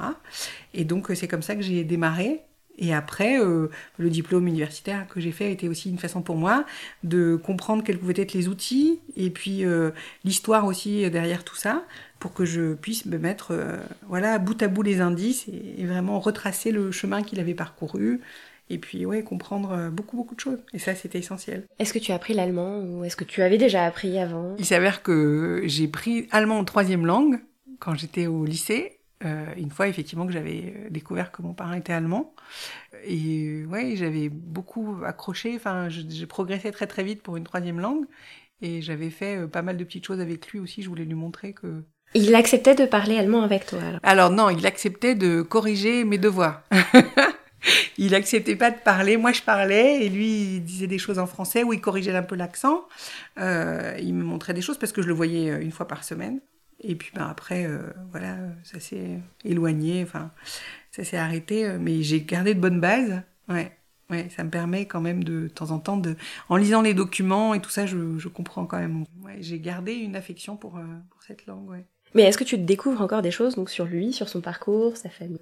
Et 0.73 0.83
donc 0.83 1.11
c'est 1.13 1.27
comme 1.27 1.43
ça 1.43 1.55
que 1.55 1.61
j'ai 1.61 1.83
démarré. 1.83 2.41
Et 2.77 2.93
après, 2.93 3.39
euh, 3.39 3.69
le 3.97 4.09
diplôme 4.09 4.47
universitaire 4.47 5.07
que 5.07 5.19
j'ai 5.19 5.31
fait 5.31 5.45
a 5.45 5.49
été 5.49 5.69
aussi 5.69 5.89
une 5.89 5.97
façon 5.97 6.21
pour 6.21 6.35
moi 6.35 6.65
de 7.03 7.35
comprendre 7.35 7.83
quels 7.83 7.99
pouvaient 7.99 8.13
être 8.17 8.33
les 8.33 8.47
outils 8.47 8.99
et 9.15 9.29
puis 9.29 9.65
euh, 9.65 9.91
l'histoire 10.23 10.65
aussi 10.65 11.09
derrière 11.09 11.43
tout 11.43 11.55
ça 11.55 11.83
pour 12.19 12.33
que 12.33 12.45
je 12.45 12.73
puisse 12.73 13.05
me 13.05 13.17
mettre 13.17 13.51
euh, 13.51 13.77
voilà, 14.07 14.39
bout 14.39 14.61
à 14.63 14.67
bout 14.67 14.83
les 14.83 15.01
indices 15.01 15.47
et, 15.47 15.85
vraiment 15.85 16.19
retracer 16.19 16.71
le 16.71 16.91
chemin 16.91 17.21
qu'il 17.21 17.39
avait 17.39 17.53
parcouru 17.53 18.21
et 18.69 18.77
puis 18.77 19.05
ouais, 19.05 19.21
comprendre 19.23 19.89
beaucoup 19.89 20.15
beaucoup 20.15 20.35
de 20.35 20.39
choses. 20.39 20.59
Et 20.73 20.79
ça, 20.79 20.95
c'était 20.95 21.19
essentiel. 21.19 21.65
Est-ce 21.79 21.91
que 21.91 21.99
tu 21.99 22.13
as 22.13 22.15
appris 22.15 22.33
l'allemand 22.33 22.79
ou 22.79 23.03
est-ce 23.03 23.17
que 23.17 23.25
tu 23.25 23.41
avais 23.41 23.57
déjà 23.57 23.85
appris 23.85 24.17
avant? 24.17 24.55
Il 24.57 24.65
s'avère 24.65 25.03
que 25.03 25.61
j'ai 25.65 25.89
pris 25.89 26.29
allemand 26.31 26.59
en 26.59 26.63
troisième 26.63 27.05
langue 27.05 27.39
quand 27.79 27.95
j'étais 27.95 28.27
au 28.27 28.45
lycée 28.45 29.00
euh, 29.25 29.45
une 29.57 29.71
fois, 29.71 29.87
effectivement, 29.87 30.25
que 30.25 30.33
j'avais 30.33 30.73
euh, 30.75 30.89
découvert 30.89 31.31
que 31.31 31.41
mon 31.41 31.53
parrain 31.53 31.75
était 31.75 31.93
allemand. 31.93 32.33
Et 33.05 33.63
ouais, 33.65 33.95
j'avais 33.95 34.29
beaucoup 34.29 34.97
accroché. 35.05 35.53
Enfin, 35.55 35.89
j'ai 35.89 36.25
progressé 36.25 36.71
très 36.71 36.87
très 36.87 37.03
vite 37.03 37.21
pour 37.21 37.37
une 37.37 37.43
troisième 37.43 37.79
langue. 37.79 38.05
Et 38.61 38.81
j'avais 38.81 39.09
fait 39.09 39.37
euh, 39.37 39.47
pas 39.47 39.61
mal 39.61 39.77
de 39.77 39.83
petites 39.83 40.05
choses 40.05 40.19
avec 40.19 40.47
lui 40.47 40.59
aussi. 40.59 40.81
Je 40.81 40.89
voulais 40.89 41.05
lui 41.05 41.15
montrer 41.15 41.53
que. 41.53 41.83
Il 42.13 42.35
acceptait 42.35 42.75
de 42.75 42.85
parler 42.85 43.17
allemand 43.17 43.41
avec 43.41 43.65
toi 43.65 43.79
alors, 43.81 43.99
alors 44.03 44.29
non, 44.31 44.49
il 44.49 44.65
acceptait 44.67 45.15
de 45.15 45.41
corriger 45.41 46.03
mes 46.03 46.17
devoirs. 46.17 46.61
il 47.97 48.13
acceptait 48.15 48.57
pas 48.57 48.69
de 48.69 48.77
parler. 48.77 49.15
Moi, 49.15 49.31
je 49.31 49.41
parlais 49.41 50.05
et 50.05 50.09
lui, 50.09 50.55
il 50.55 50.63
disait 50.63 50.87
des 50.87 50.97
choses 50.97 51.19
en 51.19 51.27
français 51.27 51.63
ou 51.63 51.71
il 51.71 51.79
corrigeait 51.79 52.13
un 52.13 52.23
peu 52.23 52.35
l'accent. 52.35 52.85
Euh, 53.39 53.95
il 54.01 54.13
me 54.13 54.23
montrait 54.23 54.53
des 54.53 54.61
choses 54.61 54.77
parce 54.77 54.91
que 54.91 55.01
je 55.01 55.07
le 55.07 55.13
voyais 55.13 55.61
une 55.61 55.71
fois 55.71 55.87
par 55.87 56.03
semaine. 56.03 56.41
Et 56.83 56.95
puis 56.95 57.11
ben, 57.13 57.27
après, 57.27 57.65
euh, 57.65 57.79
voilà, 58.11 58.37
ça 58.63 58.79
s'est 58.79 59.19
éloigné, 59.45 60.03
enfin, 60.03 60.31
ça 60.91 61.03
s'est 61.03 61.17
arrêté, 61.17 61.65
euh, 61.65 61.77
mais 61.79 62.01
j'ai 62.01 62.21
gardé 62.21 62.55
de 62.55 62.59
bonnes 62.59 62.81
bases. 62.81 63.21
Ouais. 63.47 63.71
Ouais, 64.09 64.27
ça 64.35 64.43
me 64.43 64.49
permet 64.49 64.87
quand 64.87 64.99
même 64.99 65.23
de, 65.23 65.43
de 65.43 65.47
temps 65.47 65.71
en 65.71 65.79
temps 65.79 65.95
de, 65.95 66.17
en 66.49 66.57
lisant 66.57 66.81
les 66.81 66.93
documents 66.93 67.53
et 67.53 67.61
tout 67.61 67.69
ça, 67.69 67.85
je, 67.85 68.17
je 68.17 68.27
comprends 68.27 68.65
quand 68.65 68.77
même. 68.77 69.05
Ouais, 69.23 69.37
j'ai 69.39 69.57
gardé 69.59 69.93
une 69.93 70.17
affection 70.17 70.57
pour, 70.57 70.75
euh, 70.75 70.83
pour 71.11 71.23
cette 71.23 71.45
langue. 71.45 71.69
Ouais. 71.69 71.85
Mais 72.13 72.23
est-ce 72.23 72.37
que 72.37 72.43
tu 72.43 72.57
découvres 72.57 73.01
encore 73.01 73.21
des 73.21 73.31
choses 73.31 73.55
donc 73.55 73.69
sur 73.69 73.85
lui, 73.85 74.11
sur 74.11 74.27
son 74.27 74.41
parcours, 74.41 74.97
sa 74.97 75.09
famille? 75.09 75.39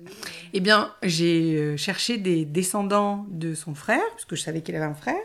Eh 0.54 0.60
bien, 0.60 0.93
j'ai 1.02 1.75
cherché 1.78 2.19
des 2.19 2.45
descendants 2.45 3.25
de 3.32 3.56
son 3.56 3.73
frère, 3.73 4.04
puisque 4.13 4.36
je 4.36 4.41
savais 4.41 4.62
qu'il 4.62 4.75
avait 4.75 4.86
un 4.86 4.93
frère. 4.93 5.15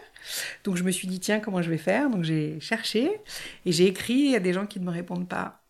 Donc 0.63 0.77
je 0.77 0.83
me 0.83 0.91
suis 0.91 1.07
dit, 1.07 1.21
tiens, 1.21 1.41
comment 1.41 1.61
je 1.61 1.69
vais 1.69 1.77
faire? 1.77 2.09
Donc 2.09 2.23
j'ai 2.25 2.59
cherché 2.61 3.21
et 3.67 3.73
j'ai 3.73 3.87
écrit 3.89 4.35
à 4.35 4.41
des 4.41 4.55
gens 4.55 4.65
qui 4.65 4.81
ne 4.81 4.87
me 4.87 4.91
répondent 4.91 5.29
pas. 5.29 5.64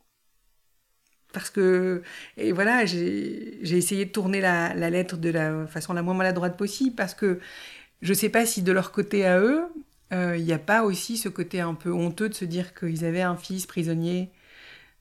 Parce 1.35 1.51
que, 1.51 2.03
et 2.39 2.53
voilà, 2.53 2.87
j'ai 2.87 3.59
essayé 3.63 4.07
de 4.07 4.11
tourner 4.11 4.41
la, 4.41 4.73
lettre 4.91 5.19
de 5.19 5.31
la 5.31 5.67
façon 5.67 5.93
la 5.93 6.03
moins 6.03 6.15
maladroite 6.15 6.57
possible, 6.57 6.95
parce 6.95 7.13
que 7.13 7.41
je 8.01 8.11
ne 8.11 8.15
sais 8.15 8.31
pas 8.31 8.47
si 8.47 8.63
de 8.63 8.73
leur 8.73 8.93
côté 8.93 9.27
à 9.27 9.41
eux, 9.41 9.65
il 10.11 10.17
euh, 10.17 10.39
n'y 10.39 10.53
a 10.53 10.59
pas 10.59 10.85
aussi 10.85 11.17
ce 11.17 11.29
côté 11.29 11.61
un 11.61 11.75
peu 11.75 11.93
honteux 11.93 12.29
de 12.29 12.35
se 12.35 12.45
dire 12.45 12.75
qu'ils 12.75 13.05
avaient 13.05 13.23
un 13.23 13.37
fils 13.37 13.67
prisonnier 13.67 14.31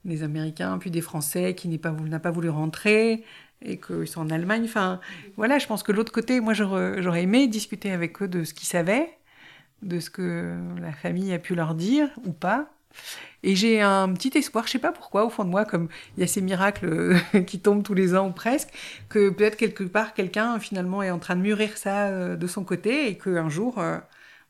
des 0.04 0.22
Américains, 0.22 0.76
puis 0.78 0.90
des 0.90 1.00
Français 1.00 1.54
qui 1.54 1.68
n'a 1.68 1.78
pas, 1.78 1.92
pas 2.18 2.30
voulu 2.30 2.50
rentrer 2.50 3.24
et 3.62 3.78
qu'ils 3.78 4.08
sont 4.08 4.20
en 4.20 4.30
Allemagne. 4.30 4.64
Enfin, 4.64 5.00
voilà, 5.36 5.58
je 5.58 5.66
pense 5.66 5.82
que 5.82 5.92
l'autre 5.92 6.12
côté, 6.12 6.40
moi, 6.40 6.52
j'aurais 6.52 7.22
aimé 7.22 7.46
discuter 7.46 7.90
avec 7.92 8.20
eux 8.22 8.28
de 8.28 8.44
ce 8.44 8.54
qu'ils 8.54 8.68
savaient, 8.68 9.08
de 9.82 10.00
ce 10.00 10.10
que 10.10 10.56
la 10.80 10.92
famille 10.92 11.32
a 11.32 11.38
pu 11.38 11.54
leur 11.54 11.74
dire 11.74 12.10
ou 12.24 12.32
pas. 12.32 12.73
Et 13.42 13.56
j'ai 13.56 13.80
un 13.82 14.12
petit 14.14 14.36
espoir, 14.38 14.66
je 14.66 14.72
sais 14.72 14.78
pas 14.78 14.92
pourquoi, 14.92 15.24
au 15.26 15.30
fond 15.30 15.44
de 15.44 15.50
moi, 15.50 15.64
comme 15.64 15.88
il 16.16 16.20
y 16.20 16.24
a 16.24 16.26
ces 16.26 16.40
miracles 16.40 17.16
qui 17.46 17.60
tombent 17.60 17.82
tous 17.82 17.94
les 17.94 18.14
ans 18.16 18.28
ou 18.28 18.32
presque, 18.32 18.70
que 19.08 19.30
peut-être 19.30 19.56
quelque 19.56 19.84
part 19.84 20.14
quelqu'un 20.14 20.58
finalement 20.60 21.02
est 21.02 21.10
en 21.10 21.18
train 21.18 21.36
de 21.36 21.42
mûrir 21.42 21.76
ça 21.76 22.08
euh, 22.08 22.36
de 22.36 22.46
son 22.46 22.64
côté 22.64 23.08
et 23.08 23.18
qu'un 23.18 23.48
jour, 23.50 23.78
euh, 23.78 23.98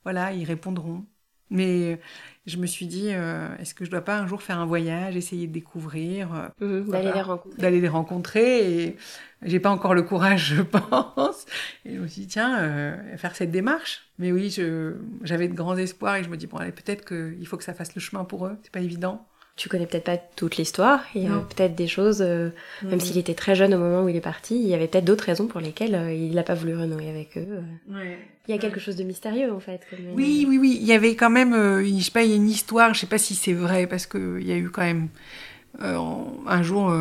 voilà, 0.05 0.33
ils 0.33 0.45
répondront. 0.45 1.07
Mais 1.51 1.99
je 2.47 2.59
me 2.59 2.67
suis 2.67 2.87
dit, 2.87 3.09
euh, 3.11 3.57
est-ce 3.59 3.75
que 3.75 3.85
je 3.85 3.91
dois 3.91 4.03
pas 4.03 4.19
un 4.19 4.27
jour 4.27 4.43
faire 4.43 4.59
un 4.59 4.67
voyage, 4.67 5.17
essayer 5.17 5.47
de 5.47 5.53
découvrir, 5.53 6.51
euh, 6.61 6.83
mmh, 6.83 6.91
d'aller 6.91 7.13
les 7.13 7.23
rencontrer, 7.23 7.63
d'aller 7.63 7.81
les 7.81 7.89
rencontrer 7.89 8.83
et 8.83 8.97
j'ai 9.43 9.61
pas 9.61 9.71
encore 9.71 9.95
le 9.95 10.03
courage, 10.03 10.55
je 10.57 10.63
pense. 10.63 11.47
Et 11.85 11.95
je 11.95 12.01
me 12.01 12.07
suis 12.07 12.23
dit 12.23 12.29
tiens, 12.29 12.59
euh, 12.61 13.17
faire 13.17 13.35
cette 13.35 13.51
démarche. 13.51 14.11
Mais 14.19 14.31
oui, 14.31 14.55
j'avais 15.23 15.49
de 15.49 15.55
grands 15.55 15.77
espoirs 15.77 16.17
et 16.17 16.25
je 16.25 16.29
me 16.29 16.37
dis 16.37 16.47
bon 16.47 16.59
allez 16.59 16.73
peut-être 16.73 17.05
qu'il 17.07 17.47
faut 17.47 17.57
que 17.57 17.65
ça 17.65 17.75
fasse 17.75 17.95
le 17.95 18.01
chemin 18.01 18.25
pour 18.25 18.47
eux, 18.47 18.59
c'est 18.63 18.73
pas 18.73 18.81
évident 18.81 19.27
tu 19.57 19.69
connais 19.69 19.87
peut-être 19.87 20.05
pas 20.05 20.17
toute 20.17 20.57
l'histoire. 20.57 21.05
Il 21.15 21.23
y 21.23 21.27
a 21.29 21.39
peut-être 21.39 21.77
des 21.77 21.87
choses, 21.87 22.23
euh, 22.23 22.51
même 22.83 22.99
s'il 22.99 23.19
était 23.19 23.35
très 23.35 23.55
jeune 23.55 23.73
au 23.73 23.79
moment 23.79 24.03
où 24.03 24.09
il 24.09 24.17
est 24.17 24.21
parti, 24.21 24.57
il 24.57 24.67
y 24.67 24.75
avait 24.75 24.89
peut-être 24.89 25.05
d'autres 25.05 25.25
raisons 25.25 25.47
pour 25.47 25.61
lesquelles 25.61 25.95
euh, 25.95 26.13
il 26.13 26.35
n'a 26.35 26.43
pas 26.43 26.55
voulu 26.55 26.77
renouer 26.77 27.09
avec 27.09 27.39
eux. 27.39 27.63
Ouais. 27.89 28.19
Il 28.49 28.55
y 28.55 28.59
a 28.59 28.61
quelque 28.61 28.81
chose 28.81 28.97
de 28.97 29.05
mystérieux 29.05 29.53
en 29.53 29.61
fait. 29.61 29.81
Oui, 30.13 30.45
oui, 30.49 30.59
oui. 30.59 30.77
Il 30.81 30.87
y 30.87 30.93
avait 30.93 31.15
quand 31.15 31.31
même, 31.31 31.55
euh, 31.55 31.85
je 31.85 32.03
sais 32.03 32.11
pas, 32.11 32.25
il 32.25 32.31
y 32.31 32.33
a 32.33 32.37
une 32.37 32.51
histoire. 32.51 32.95
Je 32.95 33.01
sais 33.01 33.07
pas 33.07 33.19
si 33.19 33.37
c'est 33.37 33.53
vrai 33.53 33.87
parce 33.87 34.07
que 34.07 34.39
il 34.41 34.47
y 34.47 34.53
a 34.53 34.57
eu 34.57 34.71
quand 34.71 34.83
même 34.83 35.09
un 35.81 36.63
jour 36.63 36.93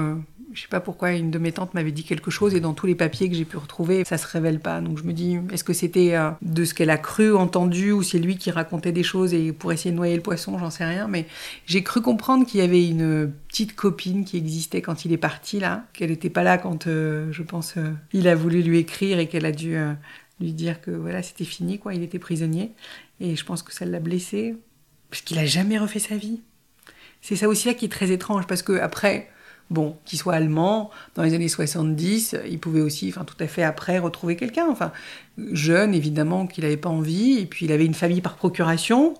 je 0.53 0.61
sais 0.61 0.67
pas 0.67 0.79
pourquoi 0.79 1.11
une 1.11 1.31
de 1.31 1.39
mes 1.39 1.51
tantes 1.51 1.73
m'avait 1.73 1.91
dit 1.91 2.03
quelque 2.03 2.31
chose 2.31 2.53
et 2.53 2.59
dans 2.59 2.73
tous 2.73 2.85
les 2.85 2.95
papiers 2.95 3.29
que 3.29 3.35
j'ai 3.35 3.45
pu 3.45 3.57
retrouver, 3.57 4.05
ça 4.05 4.17
se 4.17 4.27
révèle 4.27 4.59
pas. 4.59 4.81
Donc 4.81 4.97
je 4.97 5.03
me 5.03 5.13
dis, 5.13 5.37
est-ce 5.51 5.63
que 5.63 5.73
c'était 5.73 6.15
euh, 6.15 6.31
de 6.41 6.63
ce 6.65 6.73
qu'elle 6.73 6.89
a 6.89 6.97
cru, 6.97 7.35
entendu, 7.35 7.91
ou 7.91 8.03
c'est 8.03 8.19
lui 8.19 8.37
qui 8.37 8.51
racontait 8.51 8.91
des 8.91 9.03
choses 9.03 9.33
et 9.33 9.51
pour 9.51 9.71
essayer 9.71 9.91
de 9.91 9.95
noyer 9.95 10.15
le 10.15 10.21
poisson, 10.21 10.57
j'en 10.59 10.69
sais 10.69 10.85
rien. 10.85 11.07
Mais 11.07 11.25
j'ai 11.65 11.83
cru 11.83 12.01
comprendre 12.01 12.45
qu'il 12.45 12.59
y 12.59 12.63
avait 12.63 12.87
une 12.87 13.31
petite 13.47 13.75
copine 13.75 14.25
qui 14.25 14.37
existait 14.37 14.81
quand 14.81 15.05
il 15.05 15.11
est 15.11 15.17
parti 15.17 15.59
là, 15.59 15.85
qu'elle 15.93 16.11
n'était 16.11 16.29
pas 16.29 16.43
là 16.43 16.57
quand, 16.57 16.87
euh, 16.87 17.31
je 17.31 17.43
pense, 17.43 17.75
euh, 17.77 17.91
il 18.13 18.27
a 18.27 18.35
voulu 18.35 18.61
lui 18.61 18.77
écrire 18.77 19.19
et 19.19 19.27
qu'elle 19.27 19.45
a 19.45 19.51
dû 19.51 19.75
lui 20.39 20.53
dire 20.53 20.81
que 20.81 20.91
voilà, 20.91 21.23
c'était 21.23 21.45
fini, 21.45 21.79
quoi. 21.79 21.93
Il 21.93 22.03
était 22.03 22.19
prisonnier. 22.19 22.71
Et 23.19 23.35
je 23.35 23.45
pense 23.45 23.63
que 23.63 23.73
ça 23.73 23.85
l'a 23.85 23.99
blessé 23.99 24.55
parce 25.09 25.21
qu'il 25.21 25.39
a 25.39 25.45
jamais 25.45 25.77
refait 25.77 25.99
sa 25.99 26.17
vie. 26.17 26.41
C'est 27.21 27.37
ça 27.37 27.47
aussi 27.47 27.67
là 27.67 27.73
qui 27.73 27.85
est 27.85 27.89
très 27.89 28.11
étrange 28.11 28.47
parce 28.47 28.61
que 28.61 28.73
après 28.73 29.29
bon, 29.69 29.97
qu'il 30.05 30.19
soit 30.19 30.33
allemand, 30.33 30.91
dans 31.15 31.23
les 31.23 31.33
années 31.33 31.47
70, 31.47 32.37
il 32.49 32.59
pouvait 32.59 32.81
aussi, 32.81 33.09
enfin 33.09 33.25
tout 33.25 33.35
à 33.39 33.47
fait 33.47 33.63
après, 33.63 33.99
retrouver 33.99 34.35
quelqu'un. 34.35 34.67
Enfin, 34.69 34.91
jeune, 35.51 35.93
évidemment, 35.93 36.47
qu'il 36.47 36.63
n'avait 36.63 36.77
pas 36.77 36.89
envie, 36.89 37.39
et 37.39 37.45
puis 37.45 37.65
il 37.65 37.71
avait 37.71 37.85
une 37.85 37.93
famille 37.93 38.21
par 38.21 38.35
procuration, 38.35 39.15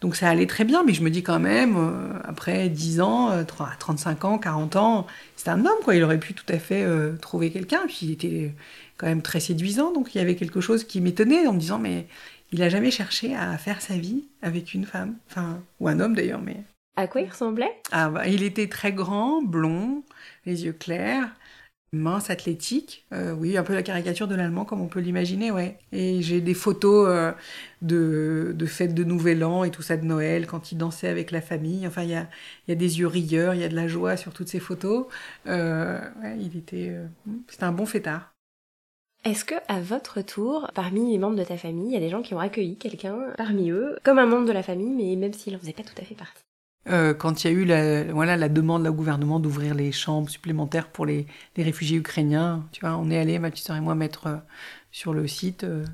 donc 0.00 0.16
ça 0.16 0.28
allait 0.28 0.46
très 0.46 0.64
bien, 0.64 0.82
mais 0.84 0.92
je 0.92 1.02
me 1.02 1.08
dis 1.08 1.22
quand 1.22 1.40
même, 1.40 1.76
euh, 1.78 2.18
après 2.24 2.68
10 2.68 3.00
ans, 3.00 3.30
35 3.78 4.24
euh, 4.24 4.28
ans, 4.28 4.38
40 4.38 4.76
ans, 4.76 5.06
c'est 5.36 5.48
un 5.48 5.60
homme, 5.60 5.78
quoi, 5.82 5.94
il 5.94 6.04
aurait 6.04 6.20
pu 6.20 6.34
tout 6.34 6.44
à 6.48 6.58
fait 6.58 6.82
euh, 6.82 7.16
trouver 7.16 7.50
quelqu'un, 7.50 7.80
puis 7.86 8.00
il 8.02 8.10
était 8.10 8.54
quand 8.98 9.06
même 9.06 9.22
très 9.22 9.40
séduisant, 9.40 9.92
donc 9.92 10.14
il 10.14 10.18
y 10.18 10.20
avait 10.20 10.36
quelque 10.36 10.60
chose 10.60 10.84
qui 10.84 11.00
m'étonnait 11.00 11.46
en 11.46 11.54
me 11.54 11.58
disant, 11.58 11.78
mais 11.78 12.06
il 12.52 12.58
n'a 12.58 12.68
jamais 12.68 12.90
cherché 12.90 13.34
à 13.34 13.56
faire 13.56 13.80
sa 13.80 13.96
vie 13.96 14.28
avec 14.42 14.74
une 14.74 14.84
femme, 14.84 15.14
enfin, 15.30 15.60
ou 15.80 15.88
un 15.88 15.98
homme 16.00 16.14
d'ailleurs, 16.14 16.42
mais... 16.42 16.64
À 16.96 17.08
quoi 17.08 17.20
il 17.20 17.28
ressemblait? 17.28 17.72
Ah, 17.90 18.08
bah, 18.08 18.28
Il 18.28 18.42
était 18.42 18.68
très 18.68 18.92
grand, 18.92 19.42
blond, 19.42 20.04
les 20.46 20.64
yeux 20.64 20.72
clairs, 20.72 21.34
mince, 21.92 22.30
athlétique. 22.30 23.04
Euh, 23.12 23.32
oui, 23.32 23.56
un 23.56 23.64
peu 23.64 23.74
la 23.74 23.82
caricature 23.82 24.28
de 24.28 24.34
l'allemand 24.34 24.64
comme 24.64 24.80
on 24.80 24.86
peut 24.86 25.00
l'imaginer, 25.00 25.50
ouais. 25.50 25.78
Et 25.92 26.22
j'ai 26.22 26.40
des 26.40 26.54
photos 26.54 27.08
euh, 27.08 27.32
de, 27.82 28.52
de 28.54 28.66
fêtes 28.66 28.94
de 28.94 29.04
Nouvel 29.04 29.44
An 29.44 29.64
et 29.64 29.70
tout 29.70 29.82
ça 29.82 29.96
de 29.96 30.04
Noël, 30.04 30.46
quand 30.46 30.72
il 30.72 30.78
dansait 30.78 31.08
avec 31.08 31.30
la 31.30 31.40
famille. 31.40 31.86
Enfin, 31.86 32.02
il 32.02 32.10
y 32.10 32.14
a, 32.14 32.28
y 32.68 32.72
a, 32.72 32.76
des 32.76 33.00
yeux 33.00 33.08
rieurs, 33.08 33.54
il 33.54 33.60
y 33.60 33.64
a 33.64 33.68
de 33.68 33.76
la 33.76 33.88
joie 33.88 34.16
sur 34.16 34.32
toutes 34.32 34.48
ces 34.48 34.60
photos. 34.60 35.06
Euh, 35.46 35.98
ouais, 36.22 36.36
il 36.40 36.56
était... 36.56 36.96
C'était 37.48 37.64
un 37.64 37.72
bon 37.72 37.86
fêtard. 37.86 38.34
Est-ce 39.24 39.46
que, 39.46 39.54
à 39.68 39.80
votre 39.80 40.20
tour, 40.20 40.70
parmi 40.74 41.10
les 41.10 41.18
membres 41.18 41.36
de 41.36 41.44
ta 41.44 41.56
famille, 41.56 41.88
il 41.88 41.94
y 41.94 41.96
a 41.96 42.00
des 42.00 42.10
gens 42.10 42.20
qui 42.20 42.34
ont 42.34 42.40
accueilli 42.40 42.76
quelqu'un 42.76 43.32
parmi 43.38 43.70
eux, 43.70 43.98
comme 44.04 44.18
un 44.18 44.26
membre 44.26 44.46
de 44.46 44.52
la 44.52 44.62
famille, 44.62 44.90
mais 44.90 45.16
même 45.16 45.32
s'il 45.32 45.54
n'en 45.54 45.58
faisait 45.58 45.72
pas 45.72 45.82
tout 45.82 45.94
à 45.98 46.04
fait 46.04 46.14
partie? 46.14 46.43
Euh, 46.88 47.14
quand 47.14 47.44
il 47.44 47.50
y 47.50 47.50
a 47.50 47.52
eu 47.54 47.64
la, 47.64 48.04
voilà, 48.12 48.36
la 48.36 48.48
demande 48.48 48.86
au 48.86 48.92
gouvernement 48.92 49.40
d'ouvrir 49.40 49.74
les 49.74 49.92
chambres 49.92 50.28
supplémentaires 50.28 50.88
pour 50.88 51.06
les, 51.06 51.26
les, 51.56 51.62
réfugiés 51.62 51.98
ukrainiens, 51.98 52.66
tu 52.72 52.80
vois, 52.80 52.96
on 52.96 53.10
est 53.10 53.18
allé, 53.18 53.38
Mathis 53.38 53.68
et 53.70 53.80
moi, 53.80 53.94
mettre 53.94 54.26
euh, 54.26 54.36
sur 54.92 55.14
le 55.14 55.26
site 55.26 55.64
euh, 55.64 55.84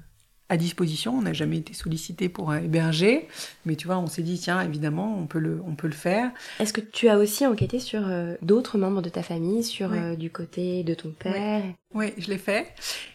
à 0.48 0.56
disposition. 0.56 1.16
On 1.16 1.22
n'a 1.22 1.32
jamais 1.32 1.58
été 1.58 1.74
sollicité 1.74 2.28
pour 2.28 2.52
héberger, 2.54 3.28
mais 3.64 3.76
tu 3.76 3.86
vois, 3.86 3.98
on 3.98 4.08
s'est 4.08 4.22
dit, 4.22 4.38
tiens, 4.38 4.60
évidemment, 4.62 5.16
on 5.16 5.26
peut 5.26 5.38
le, 5.38 5.62
on 5.64 5.76
peut 5.76 5.86
le 5.86 5.92
faire. 5.92 6.32
Est-ce 6.58 6.72
que 6.72 6.80
tu 6.80 7.08
as 7.08 7.18
aussi 7.18 7.46
enquêté 7.46 7.78
sur 7.78 8.02
d'autres 8.42 8.76
membres 8.76 9.00
de 9.00 9.08
ta 9.08 9.22
famille, 9.22 9.62
sur 9.62 9.90
du 10.16 10.30
côté 10.30 10.82
de 10.82 10.94
ton 10.94 11.10
père? 11.10 11.62
Oui, 11.64 11.74
je 11.94 12.30
l'ai 12.30 12.38
fait. 12.38 12.68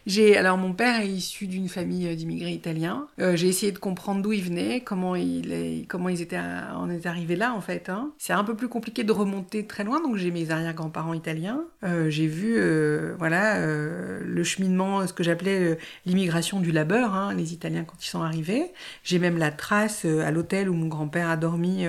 J'ai 0.06 0.38
alors 0.38 0.58
mon 0.58 0.74
père 0.74 1.00
est 1.00 1.08
issu 1.08 1.48
d'une 1.48 1.70
famille 1.70 2.08
euh, 2.08 2.16
d'immigrés 2.16 2.52
italiens. 2.52 3.08
Euh, 3.20 3.36
j'ai 3.36 3.48
essayé 3.48 3.72
de 3.72 3.78
comprendre 3.78 4.22
d'où 4.22 4.34
ils 4.34 4.44
venaient, 4.44 4.82
comment 4.82 5.16
il 5.16 5.52
est, 5.52 5.86
comment 5.88 6.10
ils 6.10 6.22
étaient, 6.22 6.38
en 6.38 6.90
est 6.90 7.06
arrivés 7.06 7.36
là 7.36 7.54
en 7.54 7.62
fait. 7.62 7.90
Hein. 7.90 8.12
C'est 8.18 8.34
un 8.34 8.44
peu 8.44 8.56
plus 8.56 8.68
compliqué 8.68 9.04
de 9.04 9.12
remonter 9.12 9.66
très 9.66 9.84
loin, 9.84 10.02
donc 10.02 10.18
j'ai 10.18 10.32
mes 10.32 10.52
arrière-grands-parents 10.52 11.14
italiens. 11.14 11.64
Euh, 11.84 12.10
j'ai 12.10 12.28
vu, 12.28 12.56
euh, 12.58 13.16
voilà, 13.18 13.58
euh, 13.58 14.22
le 14.24 14.44
cheminement, 14.44 15.08
ce 15.08 15.14
que 15.14 15.24
j'appelais 15.24 15.78
l'immigration 16.06 16.60
du 16.60 16.72
labeur, 16.72 17.14
hein, 17.14 17.34
les 17.34 17.54
Italiens 17.54 17.84
quand 17.84 18.04
ils 18.04 18.10
sont 18.10 18.22
arrivés. 18.22 18.72
J'ai 19.04 19.20
même 19.20 19.38
la 19.38 19.52
trace 19.52 20.06
à 20.06 20.32
l'hôtel 20.32 20.70
où 20.70 20.74
mon 20.74 20.88
grand-père 20.88 21.30
a 21.30 21.38
dormi 21.38 21.86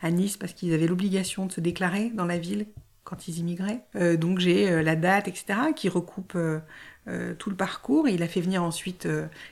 à 0.00 0.10
Nice 0.10 0.36
parce 0.36 0.52
qu'ils 0.52 0.72
avaient 0.72 0.86
l'obligation 0.86 1.46
de 1.46 1.52
se 1.52 1.60
déclarer 1.60 2.10
dans 2.14 2.26
la 2.26 2.38
ville 2.38 2.66
quand 3.12 3.28
ils 3.28 3.40
immigraient. 3.40 3.82
Euh, 3.94 4.16
donc 4.16 4.38
j'ai 4.38 4.70
euh, 4.70 4.82
la 4.82 4.96
date, 4.96 5.28
etc., 5.28 5.58
qui 5.76 5.90
recoupe 5.90 6.34
euh, 6.34 6.60
tout 7.38 7.50
le 7.50 7.56
parcours. 7.56 8.08
Il 8.08 8.22
a 8.22 8.26
fait 8.26 8.40
venir 8.40 8.62
ensuite 8.62 9.06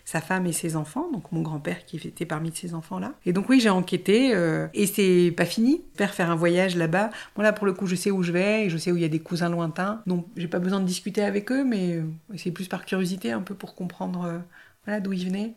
sa 0.07 0.23
femme 0.23 0.46
et 0.46 0.53
ses 0.53 0.77
enfants, 0.77 1.11
donc 1.12 1.31
mon 1.31 1.42
grand-père 1.42 1.85
qui 1.85 1.96
était 1.96 2.25
parmi 2.25 2.53
ces 2.55 2.73
enfants-là. 2.75 3.12
Et 3.27 3.35
donc 3.35 3.51
oui, 3.51 3.61
j'ai 3.61 3.68
enquêté, 3.68 4.33
et 4.73 4.87
c'est 4.87 5.35
pas 5.37 5.44
fini. 5.44 5.83
Faire 5.96 6.14
faire 6.14 6.31
un 6.31 6.37
voyage 6.37 6.77
là-bas. 6.77 7.11
Bon 7.35 7.42
là, 7.42 7.53
pour 7.53 7.66
le 7.66 7.73
coup, 7.73 7.87
je 7.87 7.96
sais 7.96 8.12
où 8.12 8.23
je 8.23 8.31
vais, 8.31 8.66
et 8.66 8.70
je 8.70 8.79
sais 8.79 8.92
où 8.92 8.96
il 8.96 9.03
y 9.03 9.05
a 9.05 9.09
des 9.09 9.18
cousins 9.18 9.51
lointains. 9.51 10.01
Donc 10.07 10.27
j'ai 10.37 10.46
pas 10.46 10.61
besoin 10.61 10.79
de 10.79 10.87
discuter 10.87 11.25
avec 11.25 11.51
eux, 11.51 11.64
mais 11.64 12.01
c'est 12.37 12.53
plus 12.53 12.68
par 12.68 12.85
curiosité, 12.87 13.32
un 13.32 13.43
peu 13.43 13.57
pour 13.57 13.74
comprendre 13.74 14.43
voilà, 14.84 15.01
d'où 15.01 15.12
ils 15.12 15.26
venaient. 15.26 15.55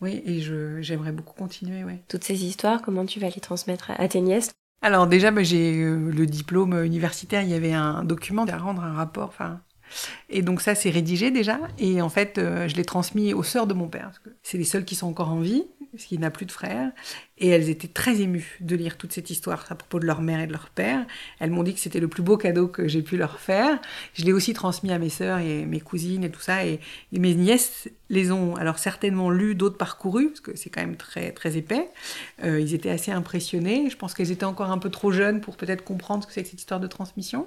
Oui, 0.00 0.20
et 0.26 0.40
j'aimerais 0.82 1.12
beaucoup 1.12 1.34
continuer. 1.34 1.84
Toutes 2.08 2.24
ces 2.24 2.44
histoires, 2.44 2.82
comment 2.82 3.06
tu 3.06 3.20
vas 3.20 3.28
les 3.28 3.40
transmettre 3.40 3.92
à 3.96 4.08
tes 4.08 4.20
nièces? 4.20 4.52
Alors 4.82 5.06
déjà, 5.06 5.30
bah, 5.30 5.42
j'ai 5.42 5.82
le 5.82 6.26
diplôme 6.26 6.84
universitaire, 6.84 7.42
il 7.42 7.48
y 7.48 7.54
avait 7.54 7.72
un 7.72 8.04
document 8.04 8.44
à 8.44 8.56
rendre, 8.56 8.82
un 8.82 8.92
rapport, 8.92 9.28
enfin... 9.28 9.60
Et 10.28 10.42
donc 10.42 10.60
ça, 10.60 10.74
c'est 10.74 10.90
rédigé 10.90 11.30
déjà. 11.30 11.60
Et 11.78 12.02
en 12.02 12.08
fait, 12.08 12.38
euh, 12.38 12.68
je 12.68 12.76
l'ai 12.76 12.84
transmis 12.84 13.34
aux 13.34 13.42
sœurs 13.42 13.66
de 13.66 13.74
mon 13.74 13.88
père. 13.88 14.10
C'est 14.42 14.58
les 14.58 14.64
seules 14.64 14.84
qui 14.84 14.94
sont 14.94 15.06
encore 15.06 15.30
en 15.30 15.40
vie, 15.40 15.64
parce 15.92 16.04
qu'il 16.04 16.20
n'a 16.20 16.30
plus 16.30 16.46
de 16.46 16.52
frères. 16.52 16.90
Et 17.38 17.48
elles 17.48 17.68
étaient 17.68 17.88
très 17.88 18.22
émues 18.22 18.56
de 18.60 18.76
lire 18.76 18.96
toute 18.96 19.12
cette 19.12 19.28
histoire 19.28 19.66
à 19.68 19.74
propos 19.74 20.00
de 20.00 20.06
leur 20.06 20.22
mère 20.22 20.40
et 20.40 20.46
de 20.46 20.52
leur 20.52 20.70
père. 20.70 21.04
Elles 21.38 21.50
m'ont 21.50 21.62
dit 21.62 21.74
que 21.74 21.80
c'était 21.80 22.00
le 22.00 22.08
plus 22.08 22.22
beau 22.22 22.38
cadeau 22.38 22.66
que 22.66 22.88
j'ai 22.88 23.02
pu 23.02 23.18
leur 23.18 23.40
faire. 23.40 23.78
Je 24.14 24.24
l'ai 24.24 24.32
aussi 24.32 24.54
transmis 24.54 24.90
à 24.90 24.98
mes 24.98 25.10
sœurs 25.10 25.38
et 25.38 25.66
mes 25.66 25.80
cousines 25.80 26.24
et 26.24 26.30
tout 26.30 26.40
ça. 26.40 26.64
Et, 26.64 26.80
mes 27.12 27.34
nièces 27.34 27.88
les 28.08 28.30
ont 28.30 28.54
alors 28.56 28.78
certainement 28.78 29.30
lus, 29.30 29.54
d'autres 29.54 29.76
parcourus, 29.76 30.28
parce 30.28 30.40
que 30.40 30.56
c'est 30.56 30.70
quand 30.70 30.80
même 30.80 30.96
très, 30.96 31.32
très 31.32 31.56
épais. 31.56 31.88
Euh, 32.44 32.60
ils 32.60 32.72
étaient 32.72 32.90
assez 32.90 33.10
impressionnés. 33.10 33.90
Je 33.90 33.96
pense 33.96 34.14
qu'elles 34.14 34.30
étaient 34.30 34.44
encore 34.44 34.70
un 34.70 34.78
peu 34.78 34.90
trop 34.90 35.10
jeunes 35.10 35.40
pour 35.40 35.56
peut-être 35.56 35.82
comprendre 35.82 36.22
ce 36.22 36.28
que 36.28 36.32
c'est 36.32 36.42
que 36.42 36.48
cette 36.48 36.60
histoire 36.60 36.80
de 36.80 36.86
transmission. 36.86 37.46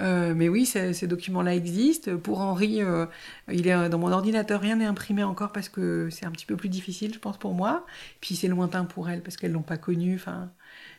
Euh, 0.00 0.34
mais 0.34 0.48
oui, 0.48 0.66
ces 0.66 1.06
documents-là 1.06 1.54
existent. 1.54 2.16
Pour 2.16 2.40
Henri, 2.40 2.82
euh, 2.82 3.06
il 3.50 3.66
est 3.66 3.88
dans 3.88 3.98
mon 3.98 4.12
ordinateur, 4.12 4.60
rien 4.60 4.76
n'est 4.76 4.86
imprimé 4.86 5.22
encore 5.22 5.52
parce 5.52 5.68
que 5.68 6.08
c'est 6.10 6.26
un 6.26 6.30
petit 6.30 6.46
peu 6.46 6.56
plus 6.56 6.68
difficile, 6.68 7.12
je 7.12 7.18
pense, 7.18 7.36
pour 7.36 7.54
moi. 7.54 7.84
Puis 8.20 8.36
c'est 8.36 8.48
lointain 8.48 8.84
pour 8.84 9.08
elles 9.08 9.17
parce 9.20 9.36
qu'elles 9.36 9.52
l'ont 9.52 9.62
pas 9.62 9.76
connu. 9.78 10.14
Enfin, 10.14 10.50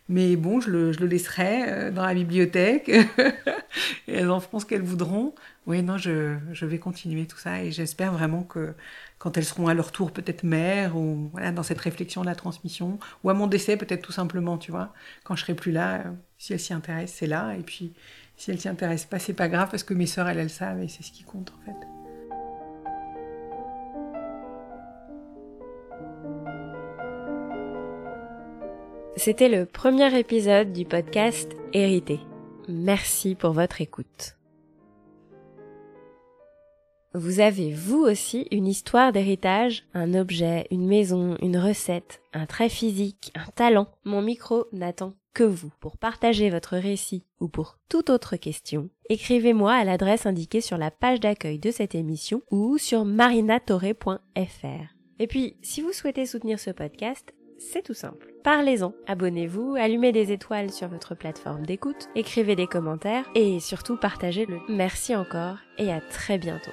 mais 0.09 0.35
bon, 0.35 0.59
je 0.59 0.71
le, 0.71 0.91
je 0.91 0.99
le 0.99 1.05
laisserai 1.05 1.71
euh, 1.71 1.91
dans 1.91 2.03
la 2.03 2.15
bibliothèque 2.15 2.89
et 4.07 4.13
elles 4.13 4.31
en 4.31 4.39
feront 4.39 4.59
ce 4.59 4.65
qu'elles 4.65 4.81
voudront. 4.81 5.35
Oui, 5.67 5.83
non, 5.83 5.97
je, 5.99 6.35
je, 6.51 6.65
vais 6.65 6.79
continuer 6.79 7.27
tout 7.27 7.37
ça 7.37 7.63
et 7.63 7.71
j'espère 7.71 8.11
vraiment 8.11 8.41
que 8.41 8.73
quand 9.19 9.37
elles 9.37 9.45
seront 9.45 9.67
à 9.67 9.75
leur 9.75 9.91
tour 9.91 10.11
peut-être 10.11 10.43
mères 10.43 10.97
ou 10.97 11.29
voilà, 11.31 11.51
dans 11.51 11.61
cette 11.61 11.79
réflexion 11.79 12.21
de 12.21 12.25
la 12.25 12.33
transmission 12.33 12.97
ou 13.23 13.29
à 13.29 13.35
mon 13.35 13.45
décès 13.45 13.77
peut-être 13.77 14.01
tout 14.01 14.11
simplement, 14.11 14.57
tu 14.57 14.71
vois, 14.71 14.93
quand 15.23 15.35
je 15.35 15.43
serai 15.43 15.53
plus 15.53 15.71
là, 15.71 15.99
euh, 15.99 16.11
si 16.39 16.53
elles 16.53 16.59
s'y 16.59 16.73
intéressent, 16.73 17.19
c'est 17.19 17.27
là 17.27 17.53
et 17.53 17.61
puis 17.61 17.93
si 18.35 18.49
elles 18.49 18.59
s'y 18.59 18.67
intéressent 18.69 19.09
pas, 19.09 19.19
c'est 19.19 19.33
pas 19.33 19.47
grave 19.47 19.69
parce 19.69 19.83
que 19.83 19.93
mes 19.93 20.07
sœurs 20.07 20.27
elles, 20.27 20.39
elles 20.39 20.49
savent 20.49 20.81
et 20.81 20.87
c'est 20.87 21.03
ce 21.03 21.11
qui 21.11 21.23
compte 21.23 21.53
en 21.61 21.65
fait. 21.65 21.98
C'était 29.15 29.49
le 29.49 29.65
premier 29.65 30.17
épisode 30.17 30.71
du 30.71 30.85
podcast 30.85 31.51
Hérité. 31.73 32.19
Merci 32.67 33.35
pour 33.35 33.51
votre 33.51 33.81
écoute. 33.81 34.37
Vous 37.15 37.39
avez 37.39 37.73
vous 37.73 38.01
aussi 38.01 38.47
une 38.51 38.67
histoire 38.67 39.11
d'héritage, 39.11 39.83
un 39.95 40.13
objet, 40.13 40.67
une 40.69 40.87
maison, 40.87 41.35
une 41.41 41.57
recette, 41.57 42.21
un 42.33 42.45
trait 42.45 42.69
physique, 42.69 43.31
un 43.35 43.49
talent. 43.55 43.87
Mon 44.05 44.21
micro 44.21 44.67
n'attend 44.71 45.15
que 45.33 45.43
vous 45.43 45.71
pour 45.79 45.97
partager 45.97 46.49
votre 46.49 46.77
récit 46.77 47.25
ou 47.39 47.49
pour 47.49 47.79
toute 47.89 48.11
autre 48.11 48.37
question. 48.37 48.89
Écrivez-moi 49.09 49.73
à 49.73 49.83
l'adresse 49.83 50.27
indiquée 50.27 50.61
sur 50.61 50.77
la 50.77 50.91
page 50.91 51.19
d'accueil 51.19 51.57
de 51.57 51.71
cette 51.71 51.95
émission 51.95 52.43
ou 52.51 52.77
sur 52.77 53.05
marinatoré.fr. 53.05 54.99
Et 55.17 55.27
puis, 55.27 55.57
si 55.61 55.81
vous 55.81 55.91
souhaitez 55.91 56.25
soutenir 56.25 56.59
ce 56.59 56.69
podcast, 56.69 57.33
c'est 57.59 57.83
tout 57.83 57.93
simple. 57.93 58.33
Parlez-en, 58.43 58.93
abonnez-vous, 59.05 59.75
allumez 59.75 60.11
des 60.11 60.31
étoiles 60.31 60.71
sur 60.71 60.87
votre 60.87 61.13
plateforme 61.13 61.65
d'écoute, 61.65 62.09
écrivez 62.15 62.55
des 62.55 62.67
commentaires 62.67 63.29
et 63.35 63.59
surtout 63.59 63.97
partagez-le. 63.97 64.59
Merci 64.69 65.15
encore 65.15 65.57
et 65.77 65.91
à 65.91 66.01
très 66.01 66.37
bientôt. 66.37 66.71